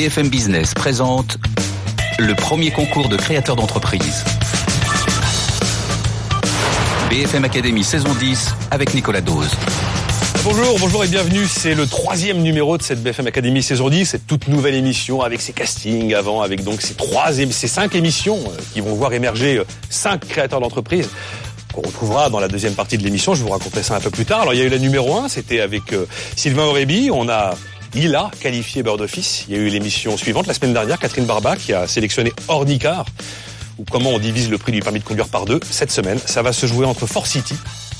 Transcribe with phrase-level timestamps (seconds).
[0.00, 1.36] BFM Business présente
[2.18, 4.24] le premier concours de créateurs d'entreprise.
[7.10, 9.50] BFM Academy saison 10 avec Nicolas Dose.
[10.42, 11.44] Bonjour, bonjour et bienvenue.
[11.46, 15.42] C'est le troisième numéro de cette BFM Academy saison 10, cette toute nouvelle émission avec
[15.42, 19.58] ses castings avant, avec donc ces trois, ces cinq émissions euh, qui vont voir émerger
[19.58, 21.10] euh, cinq créateurs d'entreprise
[21.74, 23.34] qu'on retrouvera dans la deuxième partie de l'émission.
[23.34, 24.40] Je vous raconterai ça un peu plus tard.
[24.40, 26.06] Alors il y a eu la numéro 1, c'était avec euh,
[26.36, 27.10] Sylvain Aurébi.
[27.12, 27.54] On a
[27.94, 29.44] il a qualifié Bird Office.
[29.48, 33.06] Il y a eu l'émission suivante la semaine dernière, Catherine Barba qui a sélectionné Ornicar
[33.78, 35.60] ou comment on divise le prix du permis de conduire par deux.
[35.70, 37.54] Cette semaine, ça va se jouer entre Fort City,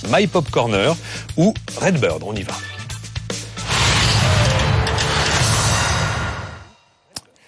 [0.08, 0.94] My Pop Corner
[1.36, 2.22] ou Redbird.
[2.24, 2.54] On y va.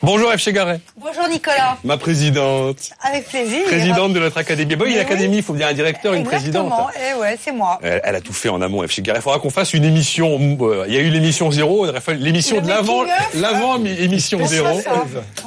[0.04, 0.38] Bonjour F.
[0.38, 0.80] Chegaret.
[0.96, 1.78] Bonjour Nicolas.
[1.84, 2.90] Ma présidente.
[3.02, 3.66] Avec plaisir.
[3.66, 4.74] Présidente de notre académie.
[4.74, 6.72] Bon, une académie, il faut bien un directeur, une présidente.
[6.72, 7.78] Exactement, et ouais, c'est moi.
[7.84, 8.90] Elle, elle, a tout fait en amont, F.
[8.90, 9.20] Chegaret.
[9.20, 10.58] Il faudra qu'on fasse une émission.
[10.60, 11.86] Euh, il y a eu l'émission zéro,
[12.18, 14.80] l'émission de l'avant, l'avant émission zéro.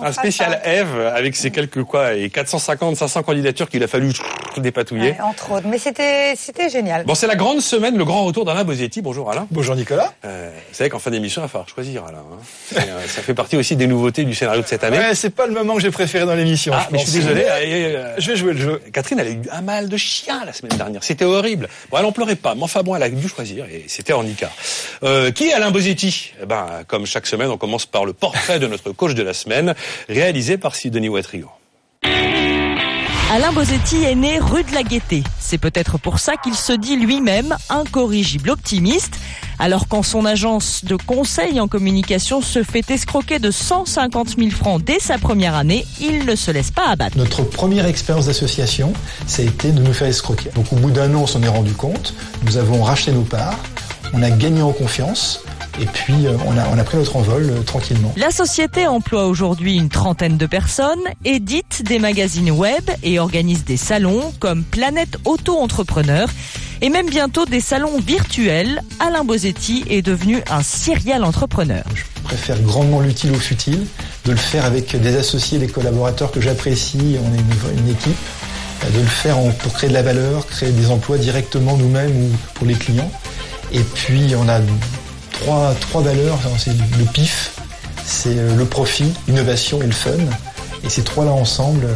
[0.01, 4.13] Un spécial Eve avec ses quelques quoi et 450, 500 candidatures qu'il a fallu
[4.57, 5.11] dépatouiller.
[5.11, 5.67] Ouais, entre autres.
[5.67, 7.03] Mais c'était, c'était génial.
[7.03, 9.01] Bon, c'est la grande semaine, le grand retour d'Alain Bosetti.
[9.01, 9.47] Bonjour Alain.
[9.51, 10.13] Bonjour Nicolas.
[10.23, 12.19] Euh, vous savez qu'en fin d'émission, il va falloir choisir Alain.
[12.19, 12.77] Hein.
[12.77, 14.97] Euh, ça fait partie aussi des nouveautés du scénario de cette année.
[14.97, 16.73] Ouais, c'est pas le moment que j'ai préféré dans l'émission.
[16.75, 17.45] Ah, je, mais je suis désolé.
[17.47, 18.81] Euh, je vais jouer le jeu.
[18.93, 21.03] Catherine, elle a eu un mal de chien la semaine dernière.
[21.03, 21.67] C'était horrible.
[21.89, 24.25] Bon, elle en pleurait pas, mais enfin bon, elle a dû choisir et c'était en.
[25.03, 26.33] Euh, qui est Alain Bosetti?
[26.41, 29.33] Eh Ben, comme chaque semaine, on commence par le portrait de notre coach de la
[29.33, 29.75] semaine,
[30.09, 31.49] réalisé par Sidonie Watrigo.
[33.31, 35.23] Alain Bosetti est né rue de la Gaîté.
[35.39, 39.15] C'est peut-être pour ça qu'il se dit lui-même incorrigible optimiste.
[39.59, 44.83] Alors quand son agence de conseil en communication se fait escroquer de 150 000 francs
[44.83, 47.17] dès sa première année, il ne se laisse pas abattre.
[47.17, 48.93] Notre première expérience d'association,
[49.27, 50.49] ça a été de nous faire escroquer.
[50.55, 52.13] Donc au bout d'un an, on s'en est rendu compte.
[52.43, 53.59] Nous avons racheté nos parts.
[54.13, 55.41] On a gagné en confiance.
[55.81, 58.13] Et puis, on, a, on a pris notre envol euh, tranquillement.
[58.15, 63.75] La société emploie aujourd'hui une trentaine de personnes, édite des magazines web et organise des
[63.75, 66.29] salons comme Planète Auto-Entrepreneur
[66.81, 68.81] et même bientôt des salons virtuels.
[68.99, 71.83] Alain Bosetti est devenu un serial entrepreneur.
[71.93, 73.85] Je préfère grandement l'utile au futile,
[74.25, 78.15] de le faire avec des associés, des collaborateurs que j'apprécie, on est une, équipe,
[78.93, 82.65] de le faire pour créer de la valeur, créer des emplois directement nous-mêmes ou pour
[82.65, 83.11] les clients.
[83.71, 84.59] Et puis, on a
[85.31, 87.51] trois, trois valeurs, c'est le pif,
[88.05, 90.11] c'est le profit, l'innovation et le fun.
[90.83, 91.87] Et ces trois-là ensemble,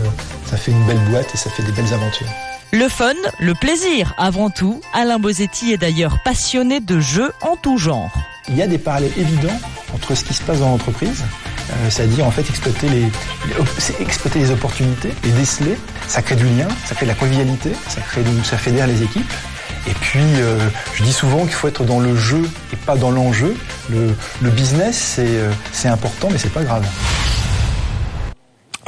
[0.50, 2.28] ça fait une belle boîte et ça fait des belles aventures.
[2.72, 4.80] Le fun, le plaisir, avant tout.
[4.94, 8.12] Alain Bosetti est d'ailleurs passionné de jeux en tout genre.
[8.48, 9.60] Il y a des parallèles évidents
[9.92, 11.24] entre ce qui se passe dans l'entreprise,
[11.72, 15.80] euh, c'est-à-dire en fait exploiter les, opportunités, les déceler.
[16.08, 19.34] Ça crée du lien, ça crée de la convivialité, ça crée ça fédère les équipes.
[19.88, 20.60] Et puis, euh,
[20.94, 23.56] je dis souvent qu'il faut être dans le jeu et pas dans l'enjeu.
[23.90, 25.52] Le, business, c'est euh,
[25.86, 26.86] important, mais c'est pas grave.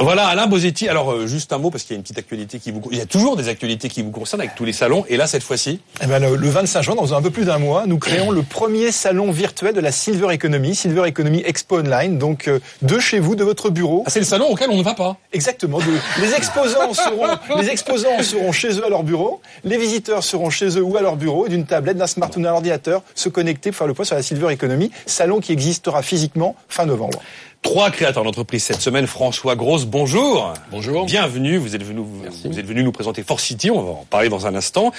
[0.02, 0.88] Voilà, Alain Bosetti.
[0.88, 2.82] Alors, euh, juste un mot, parce qu'il y a une petite actualité qui vous...
[2.90, 5.04] Il y a toujours des actualités qui vous concernent avec tous les salons.
[5.08, 7.58] Et là, cette fois-ci eh ben, le, le 25 juin, dans un peu plus d'un
[7.58, 12.18] mois, nous créons le premier salon virtuel de la Silver Economy, Silver Economy Expo Online.
[12.18, 14.02] Donc, euh, de chez vous, de votre bureau.
[14.04, 15.78] Ah, c'est le salon auquel on ne va pas Exactement.
[15.78, 15.84] De,
[16.20, 17.28] les, exposants seront,
[17.60, 19.40] les exposants seront chez eux à leur bureau.
[19.62, 21.46] Les visiteurs seront chez eux ou à leur bureau.
[21.46, 24.52] D'une tablette, d'un smartphone, d'un ordinateur, se connecter pour faire le point sur la Silver
[24.52, 24.90] Economy.
[25.06, 27.20] Salon qui existera physiquement fin novembre.
[27.62, 29.06] Trois créateurs d'entreprise cette semaine.
[29.06, 30.52] François Grosse, bonjour.
[30.72, 31.06] Bonjour.
[31.06, 31.58] Bienvenue.
[31.58, 33.70] Vous êtes venu, vous, vous êtes venu nous présenter Force City.
[33.70, 34.90] On va en parler dans un instant.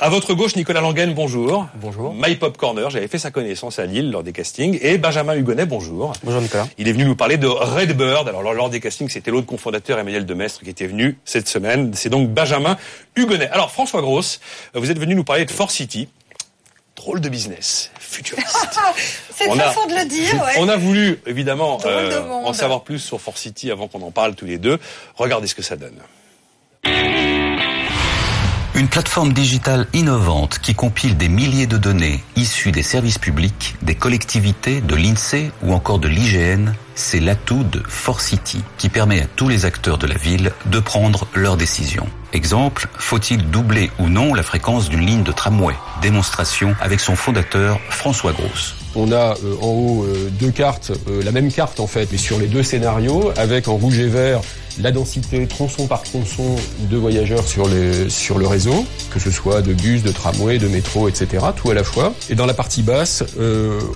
[0.00, 1.68] À votre gauche, Nicolas Languen, bonjour.
[1.76, 2.12] Bonjour.
[2.14, 2.90] My Pop Corner.
[2.90, 4.80] J'avais fait sa connaissance à Lille lors des castings.
[4.82, 6.12] Et Benjamin Hugonnet, bonjour.
[6.24, 6.66] Bonjour Nicolas.
[6.76, 8.28] Il est venu nous parler de Redbird.
[8.28, 11.92] Alors lors des castings, c'était l'autre cofondateur Emmanuel Demestre qui était venu cette semaine.
[11.94, 12.76] C'est donc Benjamin
[13.14, 13.48] Hugonnet.
[13.50, 14.40] Alors François Grosse,
[14.74, 16.08] vous êtes venu nous parler de Force City
[16.98, 18.78] drôle de business, futuriste.
[19.34, 20.54] C'est une façon de le dire, ouais.
[20.58, 24.34] On a voulu, évidemment, euh, en savoir plus sur Force City avant qu'on en parle
[24.34, 24.78] tous les deux.
[25.16, 25.98] Regardez ce que ça donne.
[28.78, 33.96] Une plateforme digitale innovante qui compile des milliers de données issues des services publics, des
[33.96, 39.48] collectivités, de l'INSEE ou encore de l'IGN, c'est l'atout de Forcity qui permet à tous
[39.48, 42.06] les acteurs de la ville de prendre leurs décisions.
[42.32, 45.74] Exemple, faut-il doubler ou non la fréquence d'une ligne de tramway?
[46.00, 48.77] Démonstration avec son fondateur François Grosse.
[49.00, 52.18] On a euh, en haut euh, deux cartes, euh, la même carte en fait, mais
[52.18, 54.40] sur les deux scénarios, avec en rouge et vert
[54.80, 56.56] la densité tronçon par tronçon
[56.90, 61.46] de voyageurs sur, le réseau, que ce soit de bus, de tramway, de métro, etc.,
[61.56, 62.12] tout à la fois.
[62.30, 63.24] Et dans la partie basse,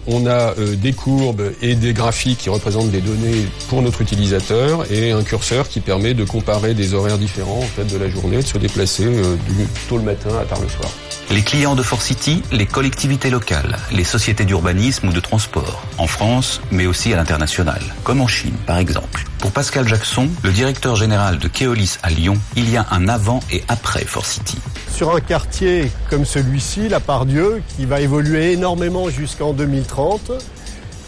[0.08, 5.12] on a des courbes et des graphiques qui représentent des données pour notre utilisateur et
[5.12, 8.42] un curseur qui permet de comparer des horaires différents en fait, de la journée, de
[8.42, 10.90] se déplacer du tôt le matin à tard le soir.
[11.30, 16.60] Les clients de City, les collectivités locales, les sociétés d'urbanisme ou de transport, en France,
[16.70, 19.24] mais aussi à l'international, comme en Chine par exemple.
[19.38, 23.40] Pour Pascal Jackson, le directeur général de Keolis à Lyon, il y a un avant
[23.50, 24.58] et après City.
[24.90, 30.32] Sur un quartier comme celui-ci, la Pardieu, qui va évoluer énormément jusqu'en 2030,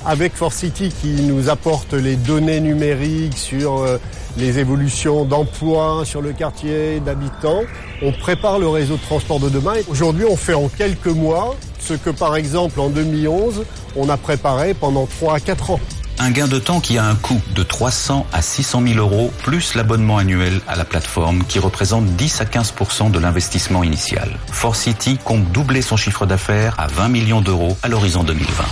[0.07, 3.99] avec City qui nous apporte les données numériques sur euh,
[4.37, 7.63] les évolutions d'emploi sur le quartier, d'habitants.
[8.03, 9.75] On prépare le réseau de transport de demain.
[9.89, 13.65] Aujourd'hui, on fait en quelques mois ce que, par exemple, en 2011,
[13.97, 15.81] on a préparé pendant 3 à 4 ans.
[16.19, 19.75] Un gain de temps qui a un coût de 300 à 600 000 euros, plus
[19.75, 24.39] l'abonnement annuel à la plateforme qui représente 10 à 15% de l'investissement initial.
[24.47, 28.65] Force City compte doubler son chiffre d'affaires à 20 millions d'euros à l'horizon 2020.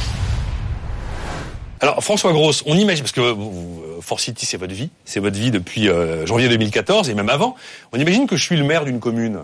[1.81, 3.35] Alors François Grosse, on imagine parce que
[4.03, 7.57] Force City c'est votre vie, c'est votre vie depuis euh, janvier 2014 et même avant.
[7.93, 9.41] On imagine que je suis le maire d'une commune,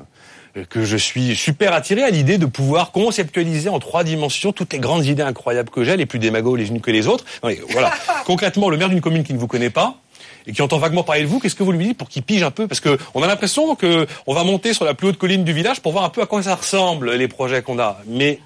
[0.57, 4.73] euh, que je suis super attiré à l'idée de pouvoir conceptualiser en trois dimensions toutes
[4.73, 7.25] les grandes idées incroyables que j'ai, les plus démagogues les unes que les autres.
[7.71, 7.93] voilà.
[8.27, 9.99] Concrètement, le maire d'une commune qui ne vous connaît pas,
[10.47, 12.43] et qui entend vaguement parler de vous, qu'est-ce que vous lui dites pour qu'il pige
[12.43, 12.67] un peu?
[12.67, 15.53] Parce que on a l'impression que on va monter sur la plus haute colline du
[15.53, 17.99] village pour voir un peu à quoi ça ressemble les projets qu'on a.
[18.07, 18.41] Mais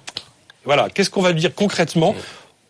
[0.65, 2.13] voilà, qu'est-ce qu'on va dire concrètement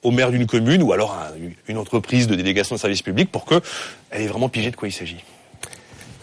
[0.04, 1.32] au maire d'une commune ou alors à
[1.68, 3.62] une entreprise de délégation de service public pour qu'elle
[4.12, 5.24] ait vraiment pigé de quoi il s'agit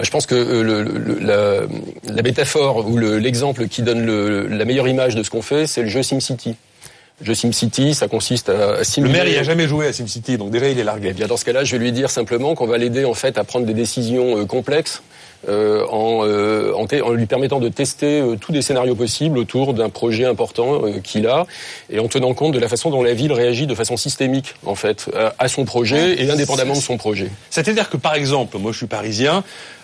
[0.01, 1.69] bah, je pense que euh,
[2.09, 4.07] la, métaphore ou l'exemple qui donne
[4.47, 6.57] la meilleure image de ce qu'on fait, c'est le jeu SimCity.
[7.21, 9.13] Le jeu SimCity, ça consiste à, simuler.
[9.13, 11.09] Le maire, il a jamais joué à SimCity, donc déjà il est largué.
[11.11, 13.37] Eh bien, dans ce cas-là, je vais lui dire simplement qu'on va l'aider en fait
[13.37, 15.03] à prendre des décisions euh, complexes
[15.49, 19.89] euh, en, euh, en, lui permettant de tester euh, tous les scénarios possibles autour d'un
[19.89, 21.47] projet important qu'il a
[21.89, 24.75] et en tenant compte de la façon dont la ville réagit de façon systémique en
[24.75, 27.31] fait à, son projet et indépendamment de son projet.
[27.49, 29.43] C'est-à-dire que par exemple, moi je suis parisien,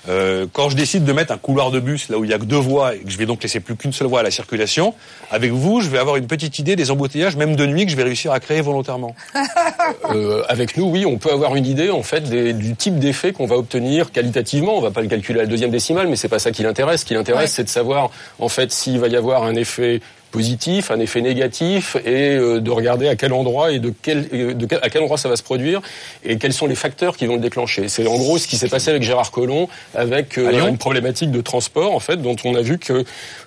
[0.09, 2.39] euh, quand je décide de mettre un couloir de bus là où il y a
[2.39, 4.31] que deux voies et que je vais donc laisser plus qu'une seule voie à la
[4.31, 4.95] circulation,
[5.31, 7.97] avec vous, je vais avoir une petite idée des embouteillages, même de nuit, que je
[7.97, 9.15] vais réussir à créer volontairement.
[10.11, 13.33] euh, avec nous, oui, on peut avoir une idée en fait des, du type d'effet
[13.33, 14.77] qu'on va obtenir qualitativement.
[14.77, 17.01] On va pas le calculer à la deuxième décimale, mais c'est pas ça qui l'intéresse.
[17.01, 20.01] Ce qui l'intéresse, c'est de savoir en fait s'il va y avoir un effet
[20.37, 24.67] positif, un effet négatif, et euh, de regarder à quel endroit et de quel, de
[24.83, 25.81] à quel endroit ça va se produire
[26.25, 27.89] et quels sont les facteurs qui vont le déclencher.
[27.89, 31.41] C'est en gros ce qui s'est passé avec Gérard Collomb, avec euh, une problématique de
[31.41, 33.05] transport en fait, dont on a vu que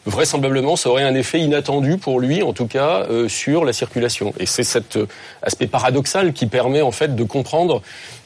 [0.07, 4.33] vraisemblablement ça aurait un effet inattendu pour lui, en tout cas euh, sur la circulation.
[4.39, 4.97] Et c'est cet
[5.43, 7.83] aspect paradoxal qui permet en fait de comprendre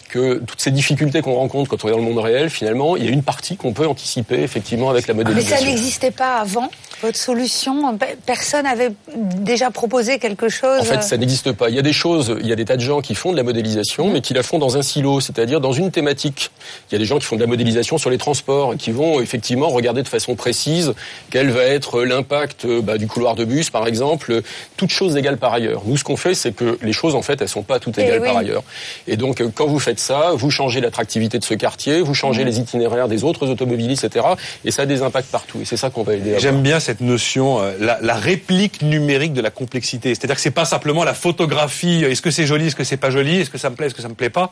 [0.07, 3.03] que toutes ces difficultés qu'on rencontre quand on est dans le monde réel, finalement, il
[3.03, 5.55] y a une partie qu'on peut anticiper effectivement avec la modélisation.
[5.55, 6.69] Mais ça n'existait pas avant
[7.03, 11.69] votre solution Personne n'avait déjà proposé quelque chose En fait, ça n'existe pas.
[11.69, 13.37] Il y a des choses, il y a des tas de gens qui font de
[13.37, 16.51] la modélisation, mais qui la font dans un silo, c'est-à-dire dans une thématique.
[16.89, 19.21] Il y a des gens qui font de la modélisation sur les transports, qui vont
[19.21, 20.93] effectivement regarder de façon précise
[21.29, 24.41] quel va être l'impact bah, du couloir de bus, par exemple,
[24.77, 25.83] toutes choses égales par ailleurs.
[25.85, 28.03] Nous, ce qu'on fait, c'est que les choses, en fait, elles sont pas toutes eh
[28.03, 28.63] égales par ailleurs.
[29.07, 32.47] Et donc, quand vous faites ça, vous changez l'attractivité de ce quartier, vous changez mmh.
[32.47, 34.25] les itinéraires des autres automobilistes, etc.
[34.63, 35.59] Et ça a des impacts partout.
[35.61, 36.35] Et c'est ça qu'on va aider.
[36.39, 40.09] J'aime bien cette notion, euh, la, réplique numérique de la complexité.
[40.09, 42.03] C'est-à-dire que c'est pas simplement la photographie.
[42.03, 43.95] Est-ce que c'est joli, est-ce que c'est pas joli, est-ce que ça me plaît, est-ce
[43.95, 44.51] que ça me plaît pas.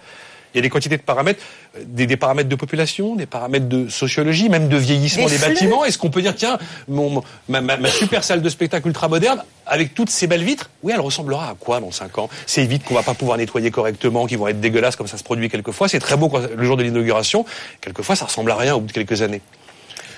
[0.54, 1.42] Il y a des quantités de paramètres,
[1.78, 5.86] euh, des, paramètres de population, des paramètres de sociologie, même de vieillissement des, bâtiments.
[5.86, 6.58] Est-ce qu'on peut dire, tiens,
[6.90, 10.92] mon, ma, ma, super salle de spectacle ultra moderne, avec toutes ces belles vitres, oui,
[10.94, 12.30] elle ressemblera à quoi dans 5 ans?
[12.46, 15.24] Ces vitres qu'on va pas pouvoir nettoyer correctement, qui vont être dégueulasses comme ça se
[15.24, 15.88] produit quelquefois.
[15.88, 17.46] C'est très beau le jour de l'inauguration.
[17.80, 19.42] Quelquefois, ça ressemble à rien au bout de quelques années.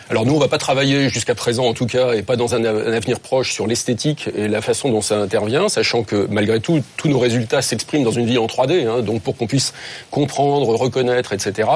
[0.10, 2.64] Alors nous, on va pas travailler jusqu'à présent, en tout cas, et pas dans un,
[2.66, 7.08] avenir proche, sur l'esthétique et la façon dont ça intervient, sachant que malgré tout, tous
[7.08, 8.88] nos résultats s'expriment dans une vie en 3D.
[8.88, 9.74] Hein, donc pour qu'on puisse
[10.12, 11.68] comprendre, reconnaître, etc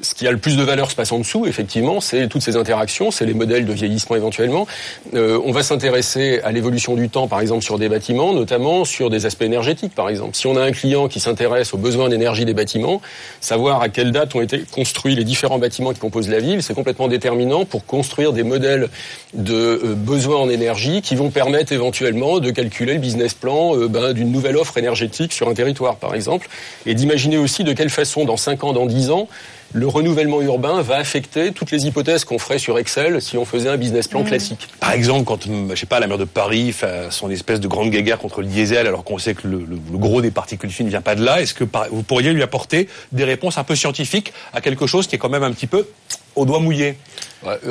[0.00, 2.56] ce qui a le plus de valeur se passe en dessous, effectivement, c'est toutes ces
[2.56, 4.66] interactions, c'est les modèles de vieillissement éventuellement.
[5.14, 9.10] Euh, on va s'intéresser à l'évolution du temps, par exemple, sur des bâtiments, notamment sur
[9.10, 10.36] des aspects énergétiques, par exemple.
[10.36, 13.00] Si on a un client qui s'intéresse aux besoins d'énergie des bâtiments,
[13.40, 16.74] savoir à quelle date ont été construits les différents bâtiments qui composent la ville, c'est
[16.74, 18.88] complètement déterminant pour construire des modèles
[19.34, 23.88] de euh, besoins en énergie qui vont permettre éventuellement de calculer le business plan euh,
[23.88, 26.48] ben, d'une nouvelle offre énergétique sur un territoire, par exemple,
[26.86, 29.28] et d'imaginer aussi de quelle façon, dans 5 ans, dans 10 ans,
[29.72, 33.68] le renouvellement urbain va affecter toutes les hypothèses qu'on ferait sur Excel si on faisait
[33.68, 34.26] un business plan mmh.
[34.26, 34.68] classique.
[34.80, 37.90] Par exemple, quand, je sais pas, la maire de Paris fait son espèce de grande
[37.90, 41.02] guéguerre contre le diesel, alors qu'on sait que le, gros des particules fines ne vient
[41.02, 44.60] pas de là, est-ce que vous pourriez lui apporter des réponses un peu scientifiques à
[44.60, 45.86] quelque chose qui est quand même un petit peu
[46.34, 46.96] au doigt mouillé?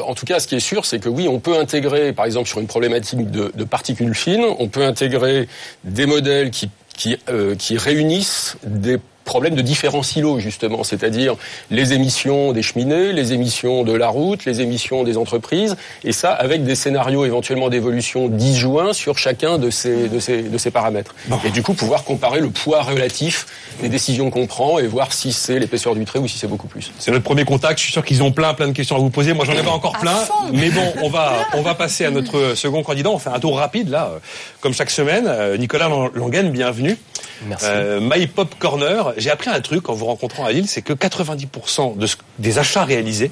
[0.05, 2.47] En tout cas, ce qui est sûr, c'est que oui, on peut intégrer, par exemple,
[2.47, 5.47] sur une problématique de, de particules fines, on peut intégrer
[5.83, 11.35] des modèles qui, qui, euh, qui réunissent des problème de différents silos justement, c'est-à-dire
[11.69, 16.31] les émissions des cheminées, les émissions de la route, les émissions des entreprises, et ça
[16.31, 21.13] avec des scénarios éventuellement d'évolution disjoints sur chacun de ces, de ces, de ces paramètres.
[21.45, 23.45] Et du coup pouvoir comparer le poids relatif
[23.83, 26.67] des décisions qu'on prend et voir si c'est l'épaisseur du trait ou si c'est beaucoup
[26.67, 26.91] plus.
[26.97, 27.77] C'est notre premier contact.
[27.77, 29.33] Je suis sûr qu'ils ont plein, plein de questions à vous poser.
[29.33, 30.17] Moi, j'en ai pas encore plein.
[30.53, 33.09] Mais bon, on va, on va passer à notre second candidat.
[33.11, 34.19] On fait un tour rapide, là, euh,
[34.61, 35.25] comme chaque semaine.
[35.27, 36.97] Euh, Nicolas Lang- Langen, bienvenue.
[37.45, 37.65] Merci.
[37.69, 39.13] Euh, My Pop Corner.
[39.17, 42.57] J'ai appris un truc en vous rencontrant à Lille, c'est que 90% de ce- des
[42.59, 43.31] achats réalisés,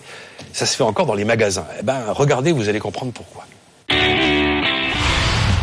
[0.53, 1.65] ça se fait encore dans les magasins.
[1.79, 3.45] Eh ben, regardez, vous allez comprendre pourquoi.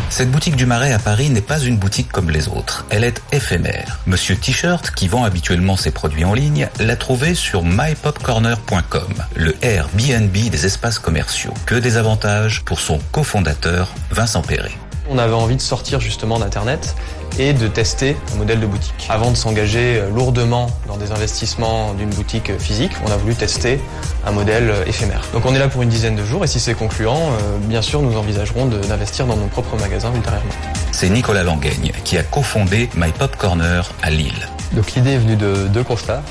[0.09, 2.85] Cette boutique du Marais à Paris n'est pas une boutique comme les autres.
[2.91, 3.99] Elle est éphémère.
[4.05, 10.31] Monsieur T-shirt, qui vend habituellement ses produits en ligne, l'a trouvé sur mypopcorner.com, le Airbnb
[10.31, 11.53] des espaces commerciaux.
[11.65, 14.71] Que des avantages pour son cofondateur, Vincent Perret.
[15.09, 16.95] On avait envie de sortir justement d'Internet
[17.39, 19.07] et de tester un modèle de boutique.
[19.09, 23.35] Avant de s'engager euh, lourdement dans des investissements d'une boutique euh, physique, on a voulu
[23.35, 23.79] tester
[24.25, 25.21] un modèle euh, éphémère.
[25.33, 28.01] Donc on est là pour une dizaine de jours et si c'est concluant, bien sûr
[28.01, 30.51] nous envisagerons d'investir dans nos propres magasins ultérieurement.
[30.91, 34.47] C'est Nicolas Langaigne qui a cofondé My Pop Corner à Lille.
[34.73, 36.21] Donc l'idée est venue de deux constats.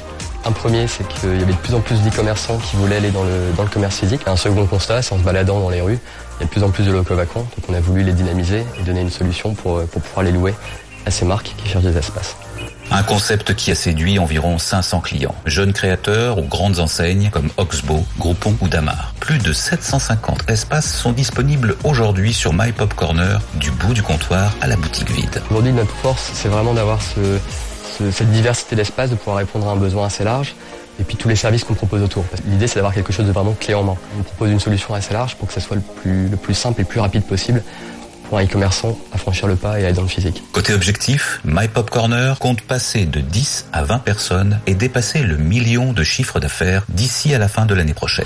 [0.44, 3.22] Un premier, c'est qu'il y avait de plus en plus d'e-commerçants qui voulaient aller dans
[3.22, 4.22] le, dans le commerce physique.
[4.26, 6.00] Un second constat, c'est en se baladant dans les rues,
[6.38, 7.46] il y a de plus en plus de locaux vacants.
[7.56, 10.54] Donc on a voulu les dynamiser et donner une solution pour, pour pouvoir les louer
[11.06, 12.36] à ces marques qui cherchent des espaces.
[12.90, 18.04] Un concept qui a séduit environ 500 clients, jeunes créateurs ou grandes enseignes comme Oxbow,
[18.18, 19.14] Groupon ou Damar.
[19.18, 24.52] Plus de 750 espaces sont disponibles aujourd'hui sur My Pop Corner, du bout du comptoir
[24.60, 25.40] à la boutique vide.
[25.50, 27.38] Aujourd'hui, notre force, c'est vraiment d'avoir ce-
[27.98, 30.54] ce- cette diversité d'espaces, de pouvoir répondre à un besoin assez large.
[31.00, 32.22] Et puis tous les services qu'on propose autour.
[32.46, 33.96] L'idée, c'est d'avoir quelque chose de vraiment clé en main.
[34.18, 36.82] On propose une solution assez large pour que ce soit le plus, le plus simple
[36.82, 37.62] et le plus rapide possible
[38.32, 40.42] pour e-commerçant à franchir le pas et aller dans le physique.
[40.52, 45.36] Côté objectif, My Pop Corner compte passer de 10 à 20 personnes et dépasser le
[45.36, 48.24] million de chiffre d'affaires d'ici à la fin de l'année prochaine.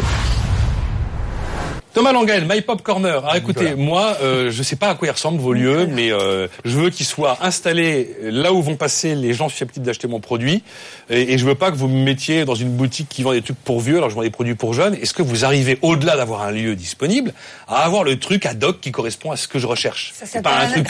[1.97, 3.25] Thomas Langen, My Pop Corner.
[3.25, 6.47] Alors écoutez, moi, euh, je sais pas à quoi ils ressemblent vos lieux, mais euh,
[6.67, 10.63] je veux qu'ils soient installés là où vont passer les gens susceptibles d'acheter mon produit.
[11.09, 13.41] Et, et je veux pas que vous me mettiez dans une boutique qui vend des
[13.41, 14.93] trucs pour vieux, alors je vends des produits pour jeunes.
[14.93, 17.33] Est-ce que vous arrivez, au-delà d'avoir un lieu disponible,
[17.67, 20.13] à avoir le truc ad hoc qui correspond à ce que je recherche?
[20.15, 20.89] Ça s'appelle un, truc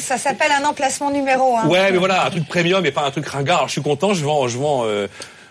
[0.60, 1.68] un emplacement numéro un.
[1.68, 3.58] Ouais, mais voilà, un truc premium et pas un truc ringard.
[3.58, 5.06] Alors, je suis content, je vends, je vends, euh,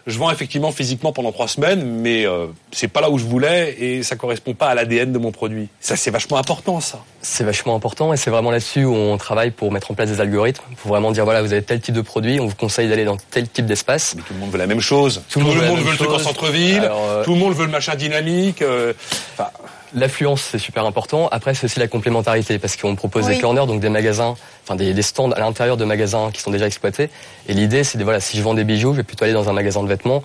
[0.08, 3.76] je vends effectivement physiquement pendant trois semaines, mais euh, c'est pas là où je voulais
[3.80, 5.68] et ça correspond pas à l'ADN de mon produit.
[5.80, 7.00] Ça, c'est vachement important, ça.
[7.22, 10.22] C'est vachement important et c'est vraiment là-dessus où on travaille pour mettre en place des
[10.22, 13.06] algorithmes, pour vraiment dire voilà, vous avez tel type de produit, on vous conseille d'aller
[13.06, 14.14] dans tel type d'espace.
[14.16, 15.24] Mais tout le monde veut la même chose.
[15.30, 16.88] Tout le monde veut le truc en centre-ville.
[16.92, 18.62] Euh, Tout le monde veut le machin dynamique.
[18.62, 18.94] euh,
[19.34, 19.50] enfin,
[19.96, 21.30] L'affluence, c'est super important.
[21.32, 23.36] Après, c'est aussi la complémentarité parce qu'on propose Oui.
[23.36, 26.52] des corners, donc des magasins, enfin des, des stands à l'intérieur de magasins qui sont
[26.52, 27.10] déjà exploités.
[27.48, 29.50] Et l'idée, c'est de voilà, si je vends des bijoux, je vais plutôt aller dans
[29.50, 30.22] un magasin de vêtements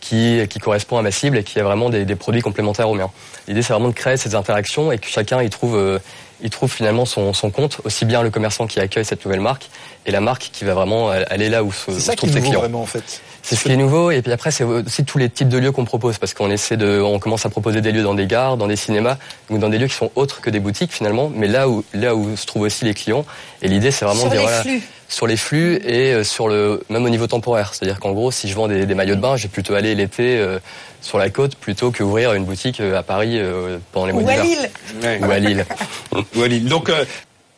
[0.00, 2.94] qui, qui correspond à ma cible et qui a vraiment des, des produits complémentaires aux
[2.94, 3.10] miens.
[3.48, 5.98] L'idée, c'est vraiment de créer ces interactions et que chacun y trouve, euh,
[6.42, 9.70] y trouve finalement son, son compte, aussi bien le commerçant qui accueille cette nouvelle marque
[10.04, 12.18] et la marque qui va vraiment aller là où se, où C'est se ça qui
[12.26, 12.60] trouvent ses clients.
[12.60, 13.22] vraiment en fait.
[13.46, 15.70] C'est ce qui est nouveau et puis après c'est aussi tous les types de lieux
[15.70, 18.56] qu'on propose parce qu'on essaie de on commence à proposer des lieux dans des gares,
[18.56, 19.18] dans des cinémas,
[19.50, 22.14] donc dans des lieux qui sont autres que des boutiques finalement, mais là où là
[22.14, 23.26] où se trouvent aussi les clients
[23.60, 24.82] et l'idée c'est vraiment Sur de dire les voilà, flux.
[25.10, 28.48] sur les flux et euh, sur le même au niveau temporaire, c'est-à-dire qu'en gros si
[28.48, 30.58] je vends des, des maillots de bain, je vais plutôt aller l'été euh,
[31.02, 34.22] sur la côte plutôt que ouvrir une boutique euh, à Paris euh, pendant les mois
[34.22, 34.70] Ou à d'hiver Lille.
[35.02, 35.20] ouais.
[35.22, 35.66] ou à Lille.
[36.36, 36.64] Ou à Lille.
[36.64, 37.04] Donc, euh,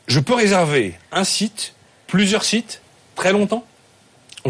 [0.09, 1.75] je peux réserver un site,
[2.09, 2.81] plusieurs sites,
[3.14, 3.64] très longtemps?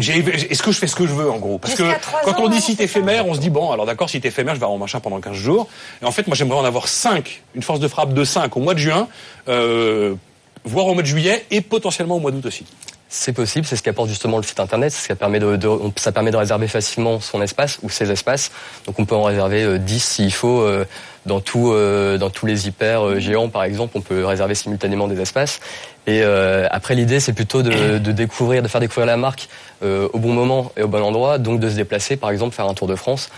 [0.01, 0.17] J'ai-
[0.51, 1.57] Est-ce que je fais ce que je veux en gros?
[1.57, 1.83] Parce que
[2.23, 4.25] quand ans, on dit hein, site ça éphémère, on se dit bon, alors d'accord, site
[4.25, 5.67] éphémère, je vais avoir mon machin pendant 15 jours.
[6.01, 8.59] Et en fait, moi j'aimerais en avoir 5, une force de frappe de 5 au
[8.59, 9.07] mois de juin,
[9.47, 10.15] euh,
[10.63, 12.65] voire au mois de juillet et potentiellement au mois d'août aussi.
[13.09, 15.57] C'est possible, c'est ce qu'apporte justement le site internet, c'est ce qui permet de,
[15.95, 18.51] ça permet de réserver facilement son espace ou ses espaces.
[18.85, 20.83] Donc on peut en réserver euh, 10 s'il faut euh,
[21.25, 25.07] dans tout, euh, dans tous les hyper euh, géants par exemple, on peut réserver simultanément
[25.07, 25.61] des espaces.
[26.07, 29.49] Et euh, après l'idée c'est plutôt de, de découvrir, de faire découvrir la marque
[29.83, 32.65] euh, au bon moment et au bon endroit, donc de se déplacer par exemple faire
[32.67, 33.29] un tour de France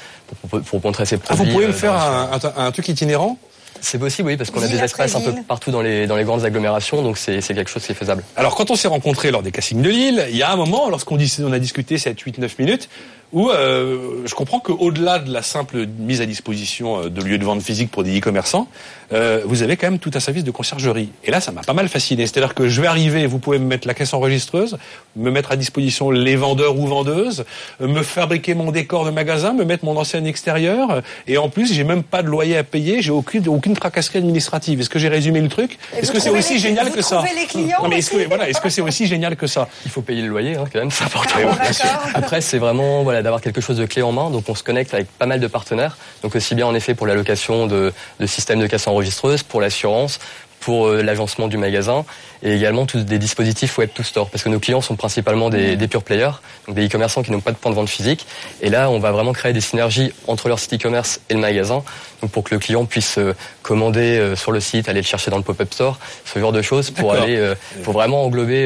[0.50, 1.46] pour, pour montrer ses Ah, produits.
[1.46, 3.38] vous pouvez me euh, faire dans- un, un- un truc itinérant?
[3.82, 6.26] C'est possible oui parce qu'on a des espaces un peu partout dans les, dans les
[6.26, 8.24] grandes agglomérations, donc c'est c'est quelque chose qui est faisable.
[8.36, 10.90] Alors quand on s'est rencontrés lors des castings de Lille, il y a un moment,
[10.90, 12.90] lorsqu'on on a discuté 7, 8, 9 minutes,
[13.32, 17.46] où euh, je comprends qu'au-delà de la simple mise à disposition euh, de lieux de
[17.46, 18.68] vente physique pour des e-commerçants,
[19.14, 21.10] euh, vous avez quand même tout un service de conciergerie.
[21.24, 22.26] Et là, ça m'a pas mal fasciné.
[22.28, 24.78] C'est-à-dire que je vais arriver, vous pouvez me mettre la caisse enregistreuse,
[25.16, 27.46] me mettre à disposition les vendeurs ou vendeuses,
[27.82, 31.50] euh, me fabriquer mon décor de magasin, me mettre mon enseigne extérieure, euh, et en
[31.50, 34.80] plus, j'ai même pas de loyer à payer, j'ai aucune aucune tracasserie administrative.
[34.80, 35.78] Est-ce que j'ai résumé le truc?
[35.98, 37.24] Est-ce que c'est aussi les- génial vous que ça?
[37.36, 39.68] les clients Non, mais est-ce que voilà, est-ce que c'est aussi génial que ça?
[39.86, 41.36] Il faut payer le loyer, hein, quand même, c'est important.
[41.84, 41.98] Ah.
[42.14, 44.30] Après, c'est vraiment voilà d'avoir quelque chose de clé en main.
[44.30, 45.98] Donc, on se connecte avec pas mal de partenaires.
[46.24, 49.62] Donc, aussi bien en effet pour la location de, de systèmes de caisse enregistreuse, pour
[49.62, 50.20] l'assurance,
[50.60, 52.06] pour euh, l'agencement du magasin,
[52.44, 54.30] et également tous des dispositifs web to store.
[54.30, 56.32] Parce que nos clients sont principalement des, des pure players,
[56.68, 58.26] donc des e-commerçants qui n'ont pas de point de vente physique.
[58.62, 61.84] Et là, on va vraiment créer des synergies entre leur site e-commerce et le magasin,
[62.22, 65.32] donc pour que le client puisse euh, commander euh, sur le site, aller le chercher
[65.32, 68.66] dans le pop-up store, ce genre de choses, pour aller, pour vraiment englober,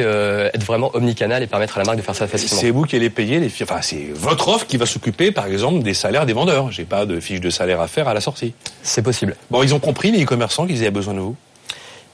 [0.52, 2.60] être vraiment omnicanal et permettre à la marque de faire ça facilement.
[2.60, 5.46] C'est vous qui allez payer les fi- enfin c'est votre offre qui va s'occuper par
[5.46, 6.70] exemple des salaires des vendeurs.
[6.72, 8.54] J'ai pas de fiche de salaire à faire à la sortie.
[8.82, 9.36] C'est possible.
[9.50, 11.36] Bon, ils ont compris les e-commerçants qu'ils avaient besoin de vous?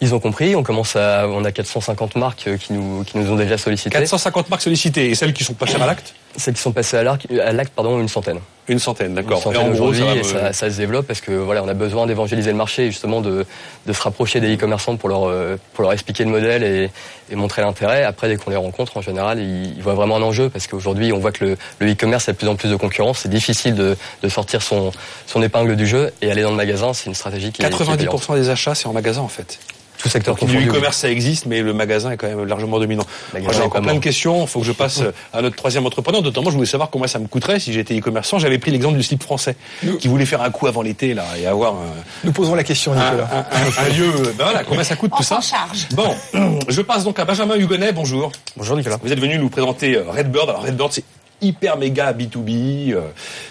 [0.00, 0.56] Ils ont compris.
[0.56, 3.90] On commence à, on a 450 marques euh, qui nous, qui nous ont déjà sollicité.
[3.90, 7.02] 450 marques sollicitées et celles qui sont passées à l'acte Celles qui sont passées à
[7.02, 8.38] l'acte, pardon, une centaine.
[8.68, 9.38] Une centaine, d'accord.
[9.38, 11.62] Et centaine en gros, aujourd'hui, ça va et ça, ça se développe parce que voilà,
[11.62, 13.44] on a besoin d'évangéliser le marché, et justement de,
[13.86, 16.90] de se rapprocher des e-commerçants pour leur, euh, pour leur expliquer le modèle et,
[17.30, 18.04] et montrer l'intérêt.
[18.04, 21.12] Après, dès qu'on les rencontre, en général, ils, ils voient vraiment un enjeu parce qu'aujourd'hui,
[21.12, 23.18] on voit que le, le e-commerce a de plus en plus de concurrence.
[23.18, 24.92] C'est difficile de, de sortir son,
[25.26, 26.94] son épingle du jeu et aller dans le magasin.
[26.94, 28.14] C'est une stratégie qui est, qui est payante.
[28.14, 29.58] 90% des achats c'est en magasin en fait.
[30.00, 30.58] Tout secteur Du confondu.
[30.64, 30.68] oui.
[30.68, 33.04] e-commerce ça existe mais le magasin est quand même largement dominant.
[33.38, 35.84] Moi j'ai encore plein de questions, il faut que je passe euh, à notre troisième
[35.86, 36.22] entrepreneur.
[36.22, 38.38] Notamment je voulais savoir combien ça me coûterait si j'étais e-commerçant.
[38.38, 39.56] J'avais pris l'exemple du slip français
[39.98, 41.86] qui voulait faire un coup avant l'été là et avoir un,
[42.24, 43.28] Nous posons la question, un, Nicolas.
[43.32, 44.12] un- un- un lieu.
[44.38, 45.88] Ben voilà, combien ça coûte On tout ça charge.
[45.92, 46.14] Bon,
[46.68, 48.32] je passe donc à Benjamin Hugonnet, bonjour.
[48.56, 48.98] Bonjour Nicolas.
[49.02, 50.48] Vous êtes venu nous présenter euh, Redbird.
[50.48, 51.04] Alors Redbird, c'est
[51.42, 52.92] hyper méga B2B.
[52.92, 53.00] euh,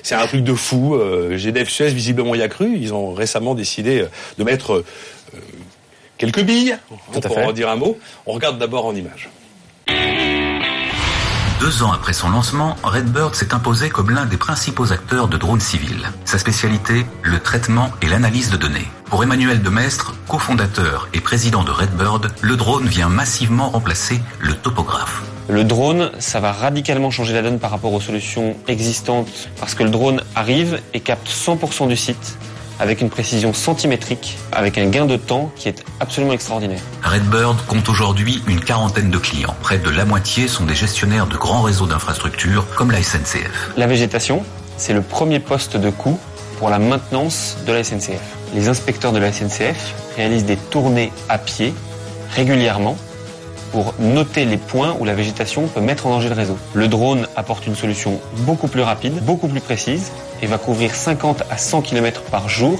[0.03, 0.93] c'est un truc de fou.
[0.95, 2.77] Euh, GDF Suez, visiblement, y a cru.
[2.79, 4.05] Ils ont récemment décidé euh,
[4.37, 5.18] de mettre euh, euh,
[6.19, 6.77] quelques billes,
[7.11, 7.45] Tout à pour fait.
[7.45, 7.97] en dire un mot.
[8.27, 9.29] On regarde d'abord en image.
[11.59, 15.59] Deux ans après son lancement, Redbird s'est imposé comme l'un des principaux acteurs de drones
[15.59, 16.09] civils.
[16.23, 18.87] Sa spécialité, le traitement et l'analyse de données.
[19.09, 25.21] Pour Emmanuel Demestre, cofondateur et président de Redbird, le drone vient massivement remplacer le topographe.
[25.49, 29.83] Le drone, ça va radicalement changer la donne par rapport aux solutions existantes parce que
[29.83, 32.37] le drone arrive et capte 100% du site
[32.79, 36.81] avec une précision centimétrique, avec un gain de temps qui est absolument extraordinaire.
[37.03, 39.55] Redbird compte aujourd'hui une quarantaine de clients.
[39.61, 43.71] Près de la moitié sont des gestionnaires de grands réseaux d'infrastructures comme la SNCF.
[43.77, 44.43] La végétation,
[44.77, 46.17] c'est le premier poste de coût
[46.57, 48.21] pour la maintenance de la SNCF.
[48.53, 51.73] Les inspecteurs de la SNCF réalisent des tournées à pied
[52.35, 52.97] régulièrement
[53.71, 56.57] pour noter les points où la végétation peut mettre en danger le réseau.
[56.73, 61.43] Le drone apporte une solution beaucoup plus rapide, beaucoup plus précise et va couvrir 50
[61.49, 62.79] à 100 km par jour,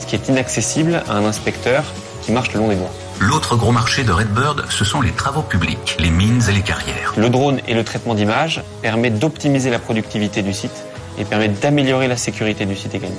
[0.00, 1.84] ce qui est inaccessible à un inspecteur
[2.22, 2.90] qui marche le long des voies.
[3.20, 7.14] L'autre gros marché de Redbird, ce sont les travaux publics, les mines et les carrières.
[7.16, 10.84] Le drone et le traitement d'image permettent d'optimiser la productivité du site
[11.18, 13.16] et permettent d'améliorer la sécurité du site également.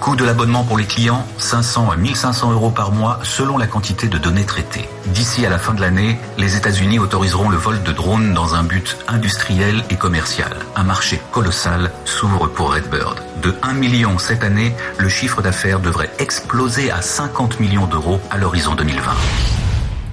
[0.00, 4.08] Coût de l'abonnement pour les clients, 500 à 1500 euros par mois selon la quantité
[4.08, 4.88] de données traitées.
[5.06, 8.62] D'ici à la fin de l'année, les États-Unis autoriseront le vol de drones dans un
[8.62, 10.54] but industriel et commercial.
[10.76, 13.22] Un marché colossal s'ouvre pour Redbird.
[13.42, 18.36] De 1 million cette année, le chiffre d'affaires devrait exploser à 50 millions d'euros à
[18.36, 19.12] l'horizon 2020.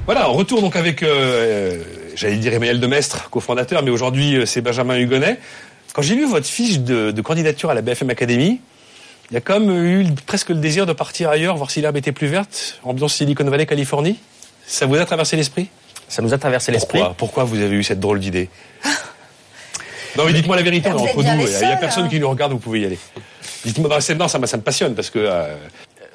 [0.05, 1.83] Voilà, on retourne donc avec, euh,
[2.15, 5.39] j'allais dire Emmanuel Demestre, cofondateur, mais aujourd'hui euh, c'est Benjamin Hugonnet.
[5.93, 8.59] Quand j'ai vu votre fiche de candidature à la BFM Academy,
[9.31, 12.11] il y a comme eu presque le désir de partir ailleurs, voir si l'herbe était
[12.11, 14.17] plus verte, ambiance Silicon Valley, Californie.
[14.65, 15.69] Ça vous a traversé l'esprit?
[16.07, 16.99] Ça nous a traversé l'esprit.
[16.99, 17.15] Pourquoi?
[17.17, 18.49] Pourquoi vous avez eu cette drôle d'idée?
[20.17, 22.09] Non mais dites-moi la vérité, entre nous, il y a personne hein.
[22.09, 22.99] qui nous regarde, vous pouvez y aller.
[23.65, 25.19] Dites-moi, c'est- non, ça, me- ça me passionne parce que...
[25.19, 25.55] euh,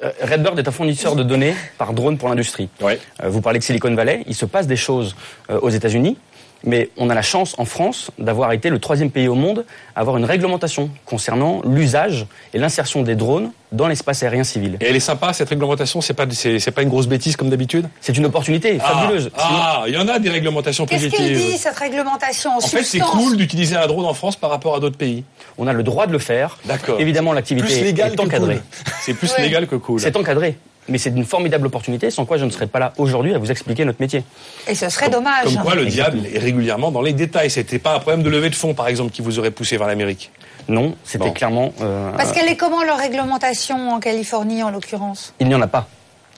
[0.01, 2.69] Euh, Redbird est un fournisseur de données par drone pour l'industrie.
[2.79, 2.97] ouais.
[3.21, 5.13] Euh, Vous parlez de Silicon Valley, il se passe des choses
[5.49, 6.15] euh, aux États-Unis,
[6.63, 10.01] mais on a la chance en France d'avoir été le troisième pays au monde à
[10.01, 14.77] avoir une réglementation concernant l'usage et l'insertion des drones dans l'espace aérien civil.
[14.81, 17.49] Et elle est sympa cette réglementation, c'est pas, c'est, c'est pas une grosse bêtise comme
[17.49, 17.87] d'habitude?
[18.01, 19.31] C'est une opportunité fabuleuse.
[19.37, 21.51] Ah, ah, il y en a des réglementations Qu'est-ce qu'il positives.
[21.51, 24.75] dit, cette réglementation en, En fait, c'est cool d'utiliser un drone en France par rapport
[24.75, 25.23] à d'autres pays.
[25.57, 26.57] On a le droit de le faire.
[26.65, 26.99] D'accord.
[26.99, 28.55] Évidemment, l'activité est encadrée.
[28.55, 28.93] cool.
[29.01, 29.99] C'est plus légal que cool.
[29.99, 30.57] C'est encadré.
[30.89, 33.51] Mais c'est une formidable opportunité, sans quoi je ne serais pas là aujourd'hui à vous
[33.51, 34.23] expliquer notre métier.
[34.67, 35.43] Et ce serait dommage.
[35.45, 36.21] Comme quoi, le Exactement.
[36.21, 37.49] diable est régulièrement dans les détails.
[37.49, 39.87] C'était pas un problème de levée de fonds, par exemple, qui vous aurait poussé vers
[39.87, 40.31] l'Amérique.
[40.67, 41.31] Non, c'était Bon.
[41.31, 41.73] clairement...
[41.81, 45.33] euh, Parce qu'elle est comment leur réglementation en Californie en l'occurrence?
[45.39, 45.87] Il n'y en a pas.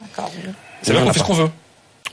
[0.01, 0.31] D'accord.
[0.81, 1.49] C'est là qu'on fait ce qu'on veut.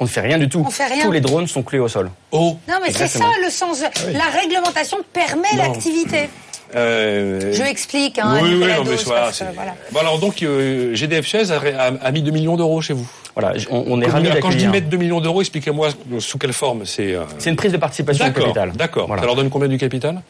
[0.01, 0.63] On ne fait rien du tout.
[0.65, 1.05] On fait rien.
[1.05, 2.11] Tous les drones sont clés au sol.
[2.31, 3.83] Oh, Non, mais c'est ça le sens.
[4.13, 6.29] La réglementation permet l'activité.
[6.75, 7.53] Euh...
[7.53, 8.19] Je explique.
[8.19, 9.75] Hein, oui, oui, non, mais voilà, voilà.
[9.91, 11.61] Bon, alors donc, euh, GDF Chaise a,
[12.03, 13.09] a, mis 2 millions d'euros chez vous.
[13.35, 16.53] Voilà, on, on est ravis Quand je dis mettre 2 millions d'euros, expliquez-moi sous quelle
[16.53, 17.15] forme c'est.
[17.15, 17.25] Euh...
[17.39, 18.73] C'est une prise de participation au capital.
[18.73, 19.07] D'accord.
[19.07, 19.23] Voilà.
[19.23, 20.21] Ça leur donne combien du capital?